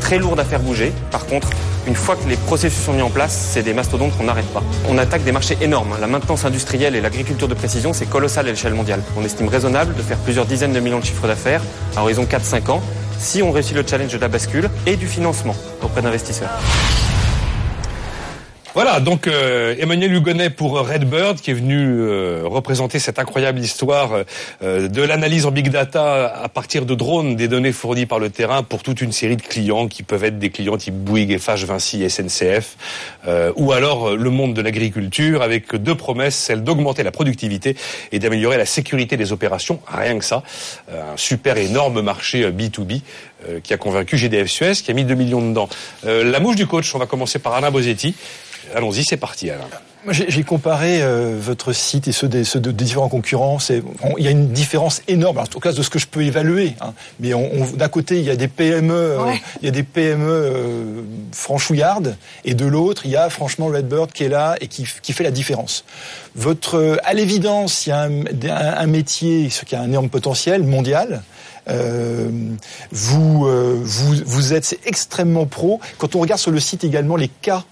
[0.00, 0.92] très lourdes à faire bouger.
[1.10, 1.50] Par contre,
[1.86, 4.62] une fois que les processus sont mis en place, c'est des mastodontes qu'on n'arrête pas.
[4.88, 5.92] On attaque des marchés énormes.
[5.92, 5.98] hein.
[6.00, 9.02] La maintenance industrielle et l'agriculture de précision, c'est colossal à l'échelle mondiale.
[9.16, 11.62] On estime raisonnable de faire plusieurs dizaines de millions de chiffres d'affaires
[11.96, 12.82] à horizon 4-5 ans
[13.18, 16.50] si on réussit le challenge de la bascule et du financement auprès d'investisseurs.
[18.76, 24.24] Voilà, donc euh, Emmanuel Hugonnet pour Redbird qui est venu euh, représenter cette incroyable histoire
[24.62, 28.28] euh, de l'analyse en big data à partir de drones, des données fournies par le
[28.28, 31.64] terrain pour toute une série de clients qui peuvent être des clients type Bouygues, Eiffage,
[31.64, 32.76] Vinci, SNCF,
[33.26, 37.78] euh, ou alors euh, le monde de l'agriculture avec deux promesses, celle d'augmenter la productivité
[38.12, 40.42] et d'améliorer la sécurité des opérations, rien que ça,
[40.90, 43.00] Euh, un super énorme marché euh, B2B
[43.48, 45.68] euh, qui a convaincu GDF Suez, qui a mis 2 millions dedans.
[46.04, 48.14] Euh, la mouche du coach, on va commencer par Alain Bosetti.
[48.74, 49.64] Allons-y, c'est parti Alain.
[50.04, 53.58] Moi, J'ai comparé euh, votre site et ceux des, ceux de, des différents concurrents.
[54.18, 56.74] Il y a une différence énorme, en tout cas de ce que je peux évaluer.
[56.80, 56.94] hein.
[57.18, 59.40] Mais on, on- d'un côté, il y a des PME, euh, Ouais.
[59.62, 61.02] il y a des PME euh,
[61.32, 65.12] franchouillardes, et de l'autre, il y a franchement Redbird qui est là et qui, qui
[65.12, 65.84] fait la différence.
[66.36, 70.08] Votre, euh, à l'évidence, il y a un, un- un métier qui a un énorme
[70.08, 71.22] potentiel mondial.
[71.68, 72.28] Euh,
[72.92, 75.80] vous, euh, vous, vous êtes extrêmement pro.
[75.98, 77.64] Quand on regarde sur le site également les cas,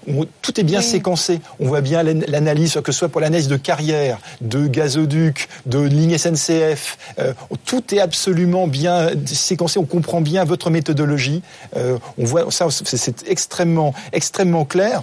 [0.42, 1.40] tout est bien séquencé.
[1.60, 5.78] On voit bien l'an- l'analyse, que ce soit pour l'analyse de carrière, de gazoduc, de
[5.80, 6.98] ligne SNCF.
[7.18, 7.32] euh,
[7.64, 9.78] tout est absolument bien séquencé.
[9.78, 11.42] On comprend bien votre méthodologie.
[11.76, 15.02] Euh, on voit ça, c'est extrêmement, extrêmement clair.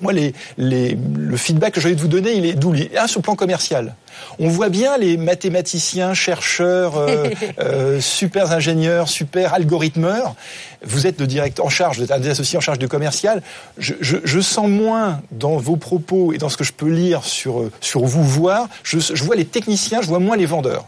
[0.00, 2.78] Moi, les, les, le feedback que j'ai envie de vous donner, il est double.
[2.96, 3.94] Un, sur le plan commercial.
[4.38, 10.34] On voit bien les mathématiciens, chercheurs, euh, euh, super ingénieurs, super algorithmeurs.
[10.82, 13.42] Vous êtes le directeur en charge, vous êtes un des associés en charge du commercial.
[13.78, 17.24] Je, je, je sens moins dans vos propos et dans ce que je peux lire
[17.24, 20.86] sur, euh, sur vous voir, je, je vois les techniciens, je vois moins les vendeurs.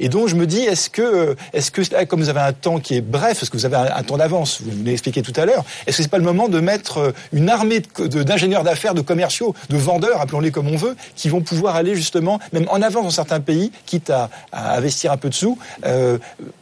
[0.00, 2.96] Et donc je me dis, est-ce que, est-ce que comme vous avez un temps qui
[2.96, 5.64] est bref, parce que vous avez un, temps d'avance, vous l'avez expliqué tout à l'heure,
[5.86, 9.54] est-ce que c'est pas le moment de mettre euh, une armée d'ingénieurs d'affaires, de commerciaux,
[9.68, 13.10] de vendeurs, appelons-les comme on veut, qui vont pouvoir aller justement, même en avance dans
[13.10, 16.18] certains pays, quitte à, investir un peu de sous, euh,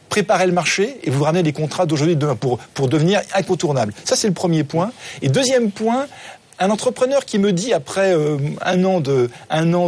[0.09, 3.21] préparer le marché et vous ramener les contrats d'aujourd'hui et de demain pour, pour devenir
[3.33, 3.93] incontournable.
[4.03, 4.91] Ça, c'est le premier point.
[5.21, 6.07] Et deuxième point,
[6.61, 9.01] un entrepreneur qui me dit après euh, un an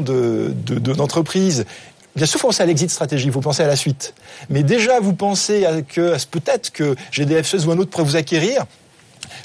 [0.02, 1.66] d'entreprise
[2.16, 4.14] Bien sûr, vous pensez à l'exit stratégie, vous pensez à la suite.
[4.50, 8.16] Mais déjà, vous pensez à que peut-être que GDF Suez ou un autre pourrait vous
[8.16, 8.66] acquérir.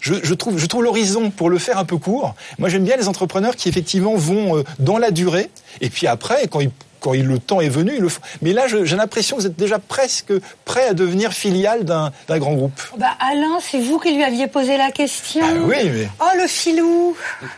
[0.00, 2.34] Je, je trouve, je trouve l'horizon pour le faire un peu court.
[2.58, 5.48] Moi, j'aime bien les entrepreneurs qui effectivement vont euh, dans la durée.
[5.80, 6.70] Et puis après, quand ils
[7.00, 8.20] quand il- le temps est venu, ils le font.
[8.42, 10.32] Mais là, j'ai l'impression que vous êtes déjà presque
[10.64, 12.80] prêt à devenir filiale d'un d'un grand groupe.
[12.98, 15.44] Bah Alain, c'est vous qui lui aviez posé la question.
[15.48, 17.16] Ah oui, mais- Oh le filou.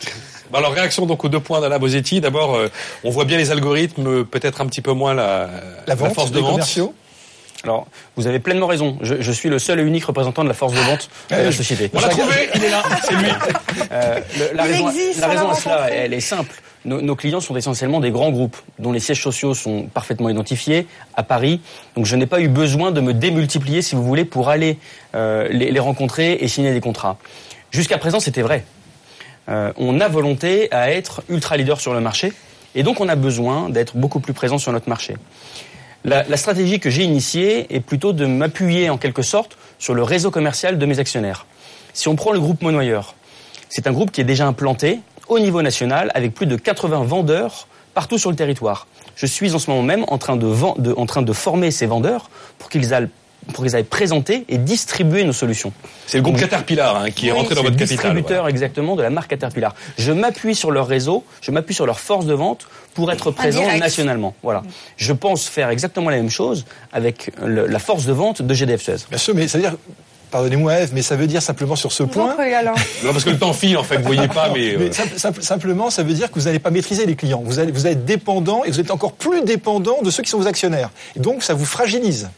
[0.53, 2.21] Bah alors réaction donc aux deux points d'Alain Bosetti.
[2.21, 2.69] D'abord, euh,
[3.05, 5.49] on voit bien les algorithmes, euh, peut-être un petit peu moins la,
[5.87, 6.51] La vente, force de les vente.
[6.53, 6.93] commerciaux
[7.63, 7.87] Alors,
[8.17, 8.99] vous avez pleinement raison.
[9.03, 11.53] Je, je suis le seul et unique représentant de la force de vente de la
[11.53, 11.91] société.
[11.95, 13.29] On l'a trouvé, il est là, c'est lui.
[13.93, 16.61] Euh, le- la Il raison, existe, la on l'a raison à cela, elle est simple.
[16.87, 20.87] Nos, nos clients sont essentiellement des grands groupes dont les sièges sociaux sont parfaitement identifiés
[21.15, 21.61] à Paris.
[21.95, 24.79] Donc je n'ai pas eu besoin de me démultiplier, si vous voulez, pour aller
[25.15, 27.19] euh, les, les rencontrer et signer des contrats.
[27.71, 28.65] Jusqu'à présent, c'était vrai.
[29.51, 32.33] Euh, on a volonté à être ultra leader sur le marché
[32.75, 35.17] et donc on a besoin d'être beaucoup plus présent sur notre marché.
[36.05, 40.31] La, stratégie que j'ai initiée est plutôt de m'appuyer en quelque sorte sur le réseau
[40.31, 41.45] commercial de mes actionnaires.
[41.93, 43.01] Si on prend le groupe Monoyer,
[43.69, 47.67] c'est un groupe qui est déjà implanté au niveau national avec plus de 80 vendeurs
[47.93, 48.87] partout sur le territoire.
[49.15, 52.31] Je suis en ce moment même en train de- en train de former ces vendeurs
[52.59, 53.09] pour qu'ils aillent
[53.51, 55.73] pour qu'ils aillent présenter et distribuer nos solutions.
[56.07, 57.97] C'est le groupe Donc, Caterpillar hein, qui est rentré dans c'est votre le capital.
[58.13, 59.75] distributeur exactement de la marque Caterpillar.
[59.99, 63.63] Je m'appuie sur leur réseau, je m'appuie sur leur force de vente pour être présent
[63.79, 64.35] nationalement.
[64.43, 64.63] Voilà.
[64.97, 68.83] Je pense faire exactement la même chose avec le- la force de vente de GDF
[68.83, 68.97] Suez.
[69.09, 69.77] Bien sûr, mais ça veut dire,
[70.31, 72.37] pardonnez-moi Eve, mais ça veut dire simplement sur ce point.
[73.05, 74.71] Non, parce que le temps file, en fait, vous voyez pas, mais.
[74.75, 77.43] euh, Mais simple- simple- simplement, ça veut dire que vous n'allez pas maîtriser les clients.
[77.45, 80.31] Vous allez, vous allez être dépendant et vous êtes encore plus dépendant de ceux qui
[80.31, 80.91] sont vos actionnaires.
[81.17, 82.29] Et donc, ça vous fragilise.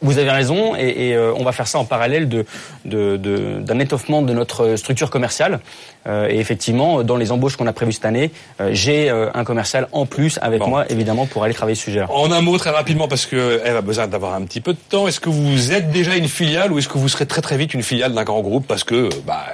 [0.00, 2.44] Vous avez raison, et, et, euh, on va faire ça en parallèle de,
[2.84, 5.58] de- de- d'un étoffement de notre structure commerciale.
[6.06, 8.30] Euh, et effectivement, dans les embauches qu'on a prévues cette année,
[8.60, 12.06] euh, j'ai un commercial en plus avec moi, évidemment, pour aller travailler ce sujet-là.
[12.10, 15.08] En un mot, très rapidement, parce qu'elle a besoin d'avoir un petit peu de temps,
[15.08, 17.74] est-ce que vous êtes déjà une filiale ou est-ce que vous serez très très vite
[17.74, 19.46] une filiale d'un grand groupe parce que bah,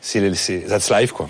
[0.00, 1.28] c'est, c'est that's life quoi?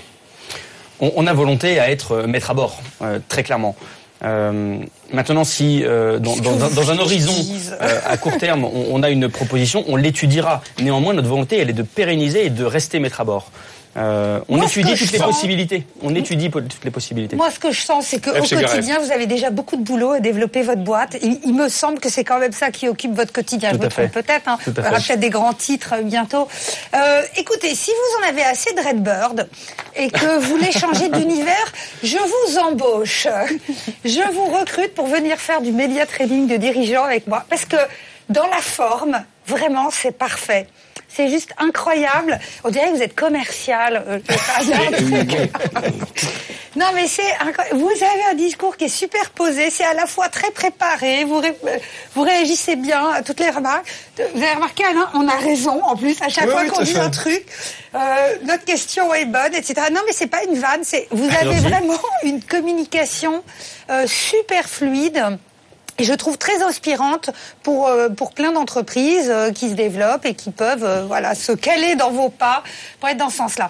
[1.03, 3.75] On, a volonté à être maître à bord, euh, très clairement.
[4.23, 4.79] Euh,
[5.13, 7.33] maintenant, si euh, dans, dans- dans- dans un horizon
[7.81, 10.63] euh, à court terme, on, on a une proposition, on l'étudiera.
[10.81, 13.51] Néanmoins, notre volonté, elle est de pérenniser et de rester maître à bord.
[13.97, 15.85] Euh, on Moi, étudie toutes les sens- possibilités.
[16.03, 17.35] On étudie toutes les possibilités.
[17.37, 20.21] Moi, ce que je sens, c'est qu'au quotidien, vous avez déjà beaucoup de boulot à
[20.21, 21.17] développer votre boîte.
[21.23, 23.71] Il, il me semble que c'est quand même ça qui occupe votre quotidien.
[23.73, 24.49] Tout je me trompe peut-être.
[24.49, 24.59] Hein.
[24.63, 26.47] Tout à On aura peut-être des grands titres euh, bientôt.
[26.95, 29.49] Euh, écoutez, si vous en avez assez de Redbird
[29.97, 31.73] et que vous voulez changer d'univers,
[32.05, 33.27] je vous embauche.
[34.05, 37.45] Je vous recrute pour venir faire du média trading de dirigeants avec moi.
[37.51, 37.77] Parce que
[38.29, 40.69] dans la forme, vraiment, c'est parfait.
[41.15, 42.39] C'est juste incroyable.
[42.65, 44.05] On dirait que vous êtes commercial.
[44.07, 44.19] euh.
[46.77, 47.23] Non, mais c'est
[47.73, 51.41] vous avez un discours qui est super posé, c'est à la fois très préparé, vous,
[51.41, 51.79] ré- euh,
[52.15, 53.87] vous réagissez bien à toutes les remarques.
[54.35, 56.83] Vous avez remarqué, Alain, on a raison en plus, à chaque Oui, fois oui, qu'on
[56.83, 57.01] dit fait.
[57.01, 57.45] un truc,
[57.97, 57.99] euh,
[58.45, 59.75] notre question est bonne, etc.
[59.93, 63.43] Non, mais c'est pas une vanne, c'est vous avez vraiment une communication
[63.91, 65.39] euh, super fluide.
[66.01, 67.29] Et je trouve très inspirante
[67.63, 71.53] pour euh, pour plein d'entreprises euh, qui se développent et qui peuvent euh, voilà se
[71.53, 72.63] caler dans vos pas
[73.01, 73.69] pour être dans ce sens-là.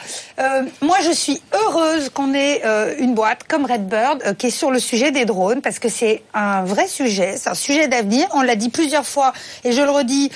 [0.81, 2.63] Moi, je suis heureuse qu'on ait
[2.99, 6.63] une boîte comme Redbird qui est sur le sujet des drones parce que c'est un
[6.63, 8.27] vrai sujet, c'est un sujet d'avenir.
[8.33, 9.33] On l'a dit plusieurs fois
[9.65, 10.31] et je le redis.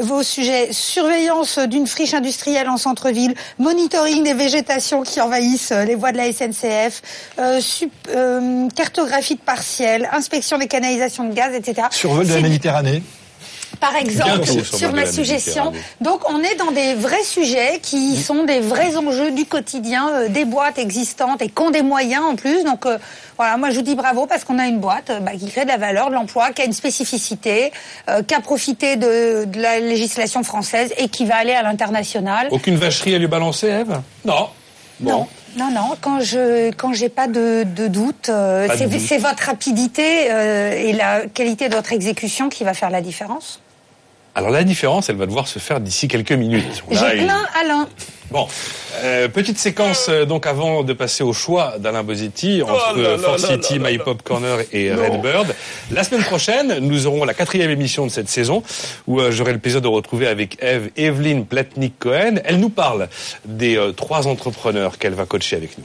[0.00, 6.12] vos sujets surveillance d'une friche industrielle en centre-ville, monitoring des végétations qui envahissent les voies
[6.12, 7.02] de la SNCF,
[8.74, 11.88] cartographie de partiels, inspection des canalisations de gaz, etc.
[11.90, 13.02] Survol de la Méditerranée.
[13.80, 15.72] par exemple, Bientôt, sur, ma suggestion.
[16.00, 20.28] Donc, on est dans des vrais sujets qui sont des vrais enjeux du quotidien, euh,
[20.28, 22.64] des boîtes existantes et qui ont des moyens en plus.
[22.64, 22.98] Donc, euh,
[23.36, 25.64] voilà, moi je vous dis bravo parce qu'on a une boîte euh, bah, qui crée
[25.64, 27.72] de la valeur, de l'emploi, qui a une spécificité,
[28.08, 32.48] euh, qui a profité de, de la législation française et qui va aller à l'international.
[32.52, 34.00] Aucune vacherie à lui balancer, Eve?
[34.24, 34.48] Non.
[35.00, 35.10] Bon.
[35.10, 35.26] Non.
[35.56, 40.72] Non, non, quand je quand j'ai pas de, de doute, euh, c'est votre rapidité euh,
[40.72, 43.60] et la qualité de votre exécution qui va faire la différence.
[44.34, 46.82] Alors la différence, elle va devoir se faire d'ici quelques minutes.
[46.90, 47.88] J'ai plein, Alain.
[48.30, 48.48] Bon,
[49.02, 53.42] euh, petite séquence euh, donc avant de passer au choix d'Alain Bosetti entre Oh Force
[53.42, 53.98] là City, My.
[53.98, 55.12] Pop Corner et Non.
[55.12, 55.54] Redbird.
[55.90, 58.62] La semaine prochaine, nous aurons la quatrième émission de cette saison
[59.06, 62.40] où euh, j'aurai le plaisir de retrouver avec Eve Evelyne Platnik-Cohen.
[62.44, 63.08] Elle nous parle
[63.44, 65.84] des euh, trois entrepreneurs qu'elle va coacher avec nous.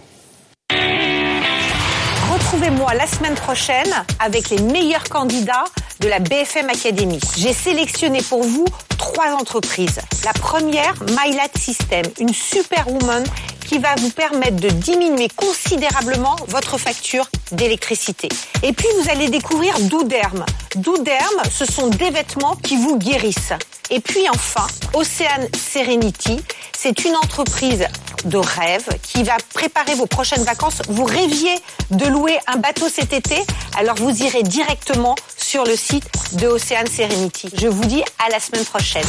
[2.34, 5.66] Retrouvez-moi la semaine prochaine avec les meilleurs candidats
[6.00, 7.20] de la BFM Academy.
[7.38, 8.66] J'ai sélectionné pour vous
[8.98, 10.00] trois entreprises.
[10.24, 13.24] La première, MyLat System, une superwoman
[13.70, 18.28] qui va vous permettre de diminuer considérablement votre facture d'électricité.
[18.64, 20.44] Et puis vous allez découvrir Douderm.
[20.76, 23.54] Douderm, ce sont des vêtements qui vous guérissent.
[23.92, 24.66] Et puis enfin,
[24.96, 26.42] Ocean Serenity,
[26.76, 27.86] c'est une entreprise
[28.26, 30.82] de rêve qui va préparer vos prochaines vacances.
[30.90, 31.54] Vous rêviez
[31.92, 33.38] de louer un bateau cet été,
[33.78, 37.52] alors vous irez directement sur le site de Ocean Serenity.
[37.54, 39.06] Je vous dis à la semaine prochaine.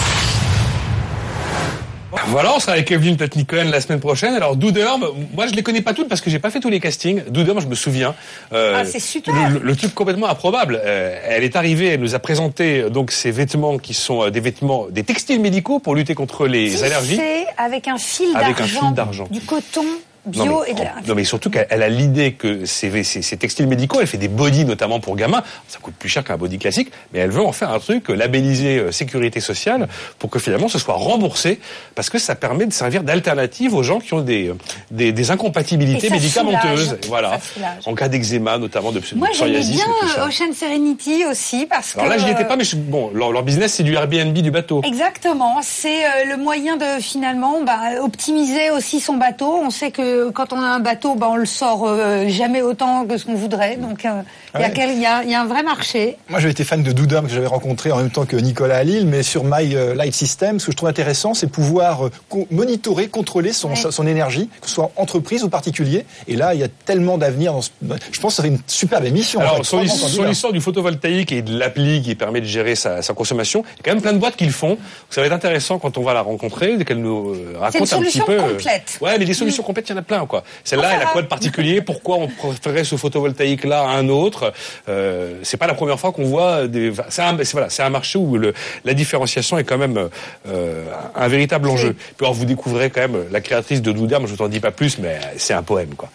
[2.27, 4.35] Voilà, on sera avec Evelyne Platnik-Cohen la semaine prochaine.
[4.35, 5.05] Alors Douderm,
[5.35, 7.23] moi je les connais pas toutes parce que j'ai pas fait tous les castings.
[7.29, 8.15] Douderm, je me souviens.
[8.53, 9.35] euh, Ah, c'est super.
[9.51, 10.81] Le, le- truc complètement improbable.
[10.85, 14.41] Euh, elle est arrivée, elle nous a présenté euh, donc ces vêtements qui sont des
[14.41, 17.17] vêtements, des textiles médicaux pour lutter contre les allergies.
[17.17, 18.81] C'est avec un fil Avec un d'argent.
[18.87, 19.29] fil d'argent.
[19.31, 19.85] Du coton
[20.27, 20.93] bio non, mais, et de la...
[21.07, 24.19] non, mais surtout qu'elle elle a l'idée que ces, ces, ces textiles médicaux, elle fait
[24.19, 25.43] des bodys notamment pour gamins.
[25.69, 28.79] Ça coûte plus cher qu'un body classique, mais elle veut en faire un truc labellisé
[28.79, 29.89] euh, sécurité sociale
[30.19, 31.61] pour que finalement ce soit remboursé
[31.95, 34.53] parce que ça permet de servir d'alternative aux gens qui ont des,
[34.91, 36.87] des, des incompatibilités médicamenteuses.
[36.89, 37.01] soulage.
[37.09, 37.39] Voilà.
[37.87, 39.87] En cas d'eczéma, notamment de Moi, j'aimais psoriasis bien
[40.19, 42.11] euh, Ocean Serenity aussi parce Alors que.
[42.11, 44.51] là, j'y étais euh, pas, mais je- bon, leur, leur business, c'est du Airbnb du
[44.51, 44.83] bateau.
[44.85, 49.61] Exactement, c'est euh, le moyen de finalement bah, optimiser aussi son bateau.
[49.63, 53.05] On sait que quand on a un bateau, bah, on le sort euh, jamais autant
[53.07, 53.77] que ce qu'on voudrait.
[53.77, 54.23] Donc euh,
[54.55, 54.73] il y a Ouais.
[54.75, 56.17] quel- il y, a, il y a un vrai marché.
[56.29, 58.83] Moi, j'avais été fan de Doudam que j'avais rencontré en même temps que Nicolas à
[58.85, 62.11] Lille, mais sur My euh, Light System, ce que je trouve intéressant, c'est pouvoir euh,
[62.29, 63.77] co- monitorer, contrôler son, Ouais.
[63.77, 66.05] sa- son énergie, que ce soit entreprise ou particulier.
[66.29, 67.55] Et là, il y a tellement d'avenir.
[67.63, 67.71] Ce...
[68.13, 69.41] Je pense que ça serait une superbe émission.
[69.41, 69.65] en Alors, fait.
[69.65, 73.63] sur sur l'histoire du photovoltaïque et de l'appli qui permet de gérer sa, sa consommation,
[73.65, 74.79] il y a quand même plein de boîtes qui le font.
[75.11, 78.01] Ça va être intéressant quand on va la rencontrer, qu'elle nous euh, raconte une un
[78.03, 78.33] petit solution peu.
[78.39, 78.99] euh, complète.
[79.01, 80.43] Ouais, mais des solutions complètes, il y en a plein, quoi.
[80.65, 81.81] Celle-là, elle a quoi de particulier?
[81.81, 84.53] Pourquoi on préférait ce photovoltaïque-là à un autre?
[84.89, 86.91] Euh, C'est pas la première fois qu'on voit des.
[86.91, 88.53] enfin, C'est un, c'est- voilà, c'est un marché où le,
[88.85, 90.09] la différenciation est quand même
[90.49, 91.93] euh, un véritable enjeu.
[91.95, 94.27] Puis alors, vous découvrez quand même la créatrice de Doudam.
[94.27, 96.09] Je vous en dis pas plus, mais c'est un poème, quoi.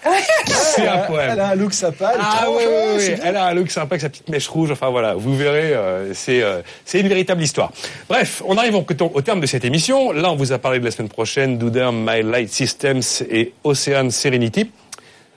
[0.47, 1.29] C'est un poème.
[1.33, 2.11] Elle a un look sympa.
[2.13, 2.67] elle Ah ouais,
[2.97, 3.07] oui.
[3.07, 3.17] bien.
[3.23, 4.71] Elle a un look sympa avec sa petite mèche rouge.
[4.71, 7.71] Enfin voilà, vous verrez, euh, c'est euh, c'est une véritable histoire.
[8.09, 10.11] Bref, on arrive au, au terme de cette émission.
[10.11, 14.10] Là, on vous a parlé de la semaine prochaine, Doudin, My Light Systems et Ocean
[14.10, 14.72] Serenity.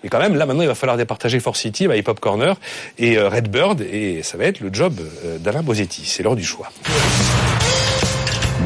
[0.04, 2.54] Et quand même, là maintenant, il va falloir départager Force City, My Pop Corner
[2.98, 4.94] et euh, Redbird, et ça va être le job
[5.24, 6.02] euh, d'Alain Bosetti.
[6.04, 6.70] C'est l'heure du choix.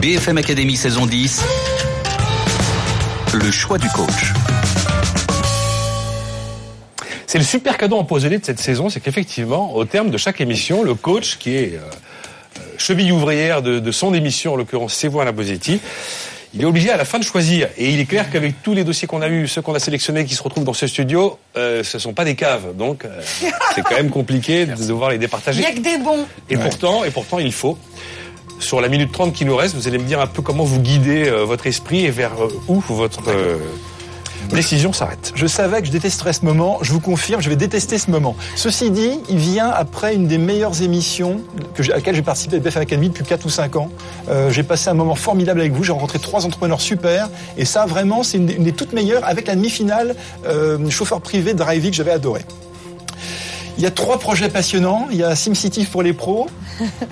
[0.01, 1.43] BFM Academy saison 10.
[3.33, 4.33] Le choix du coach.
[7.27, 10.83] C'est le super cadeau empoisonné de cette saison, c'est qu'effectivement, au terme de chaque émission,
[10.83, 15.09] le coach, qui est euh, euh, cheville ouvrière de, de son émission, en l'occurrence C'est
[15.09, 15.81] vous Alain Bosetti,
[16.55, 17.69] il est obligé à la fin de choisir.
[17.79, 20.25] Et il est clair qu'avec tous les dossiers qu'on a eus, ceux qu'on a sélectionnés
[20.25, 22.77] qui se retrouvent dans ce studio, euh, ce sont pas des caves.
[22.77, 23.21] Donc, euh,
[23.75, 25.61] c'est quand même compliqué de devoir les Il départager.
[25.61, 26.27] n'y a que des bons.
[26.51, 27.79] Et pourtant, et pourtant, il faut.
[28.59, 30.79] Sur la minute 30 qui nous reste, vous allez me dire un peu comment vous
[30.79, 33.57] guidez euh, votre esprit et vers euh, où votre euh,
[34.51, 35.33] décision s'arrête.
[35.35, 36.79] Je savais que je détesterais ce moment.
[36.83, 38.37] Je vous confirme, je vais détester ce moment.
[38.57, 41.41] Ceci dit, il vient après une des meilleures émissions
[41.79, 43.91] à laquelle j'ai participé à BFM Academy depuis 4 ou 5 ans.
[44.29, 45.85] Euh, j'ai passé un moment formidable avec vous.
[45.85, 47.29] J'ai rencontré trois entrepreneurs super.
[47.57, 50.15] Et ça, vraiment, c'est une, des- toutes meilleures avec la demi-finale
[50.47, 52.43] euh, chauffeur privé Drivey que j'avais adoré.
[53.79, 55.09] Il y a trois projets passionnants.
[55.11, 56.47] Il y a SimCity pour les pros.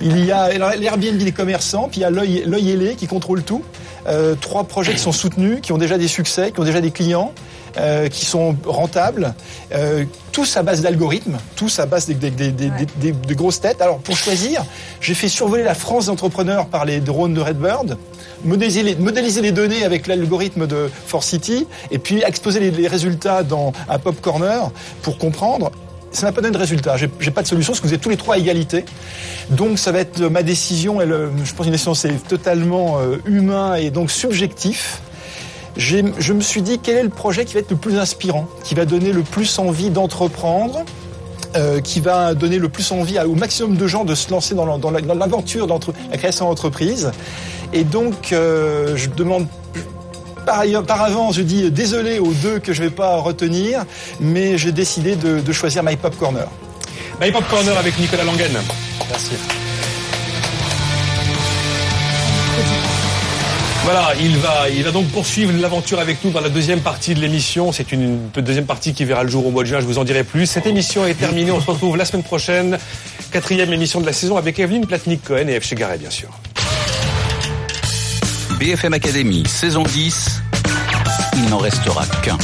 [0.01, 1.87] Il y a l'Airbnb des commerçants.
[1.89, 3.61] Puis il y a l'œil ailé qui contrôle tout.
[4.07, 6.89] Euh, trois projets qui sont soutenus, qui ont déjà des succès, qui ont déjà des
[6.91, 7.33] clients,
[7.77, 9.33] euh, qui sont rentables.
[9.75, 13.81] Euh, tous à base d'algorithmes, tous à base des, des- des- des grosses têtes.
[13.81, 14.63] Alors pour choisir,
[15.01, 17.97] j'ai fait survoler la France d'entrepreneurs par les drones de Redbird
[18.43, 22.87] modéliser les, modéliser les données avec l'algorithme de Force City et puis exposer les, les
[22.87, 24.71] résultats dans un pop corner
[25.03, 25.69] pour comprendre.
[26.11, 26.97] Ça n'a pas donné de résultat.
[26.97, 28.83] J'ai j'ai pas de solution parce que vous êtes tous les trois à égalité.
[29.49, 30.99] Donc ça va être euh, ma décision.
[30.99, 34.99] Je pense une décision c'est totalement euh, humain et donc subjectif.
[35.77, 38.75] Je me suis dit quel est le projet qui va être le plus inspirant, qui
[38.75, 40.83] va donner le plus envie d'entreprendre,
[41.55, 44.65] euh, qui va donner le plus envie au maximum de gens de se lancer dans
[44.65, 47.11] la- dans la- dans l'aventure d'entre la création d'entreprise.
[47.71, 49.47] Et donc, je demande
[50.45, 53.85] par, ailleurs, par avance, je dis désolé aux deux que je vais pas retenir,
[54.19, 56.47] mais j'ai décidé de, de choisir My Pop Corner.
[57.21, 58.51] My Pop Corner avec Nicolas Langen.
[59.09, 59.31] Merci.
[63.83, 67.19] Voilà, il va, il va donc poursuivre l'aventure avec nous dans la deuxième partie de
[67.19, 67.71] l'émission.
[67.71, 69.97] C'est une, une deuxième partie qui verra le jour au mois de juin, je vous
[69.97, 70.45] en dirai plus.
[70.45, 72.77] Cette émission est terminée, on se retrouve la semaine prochaine.
[73.31, 75.65] Quatrième émission de la saison avec Evelyne Platnik-Cohen et F.
[75.65, 76.29] Chegaray, bien sûr.
[78.61, 80.43] BFM Academy saison 10.
[81.37, 82.37] Il n'en restera qu'un.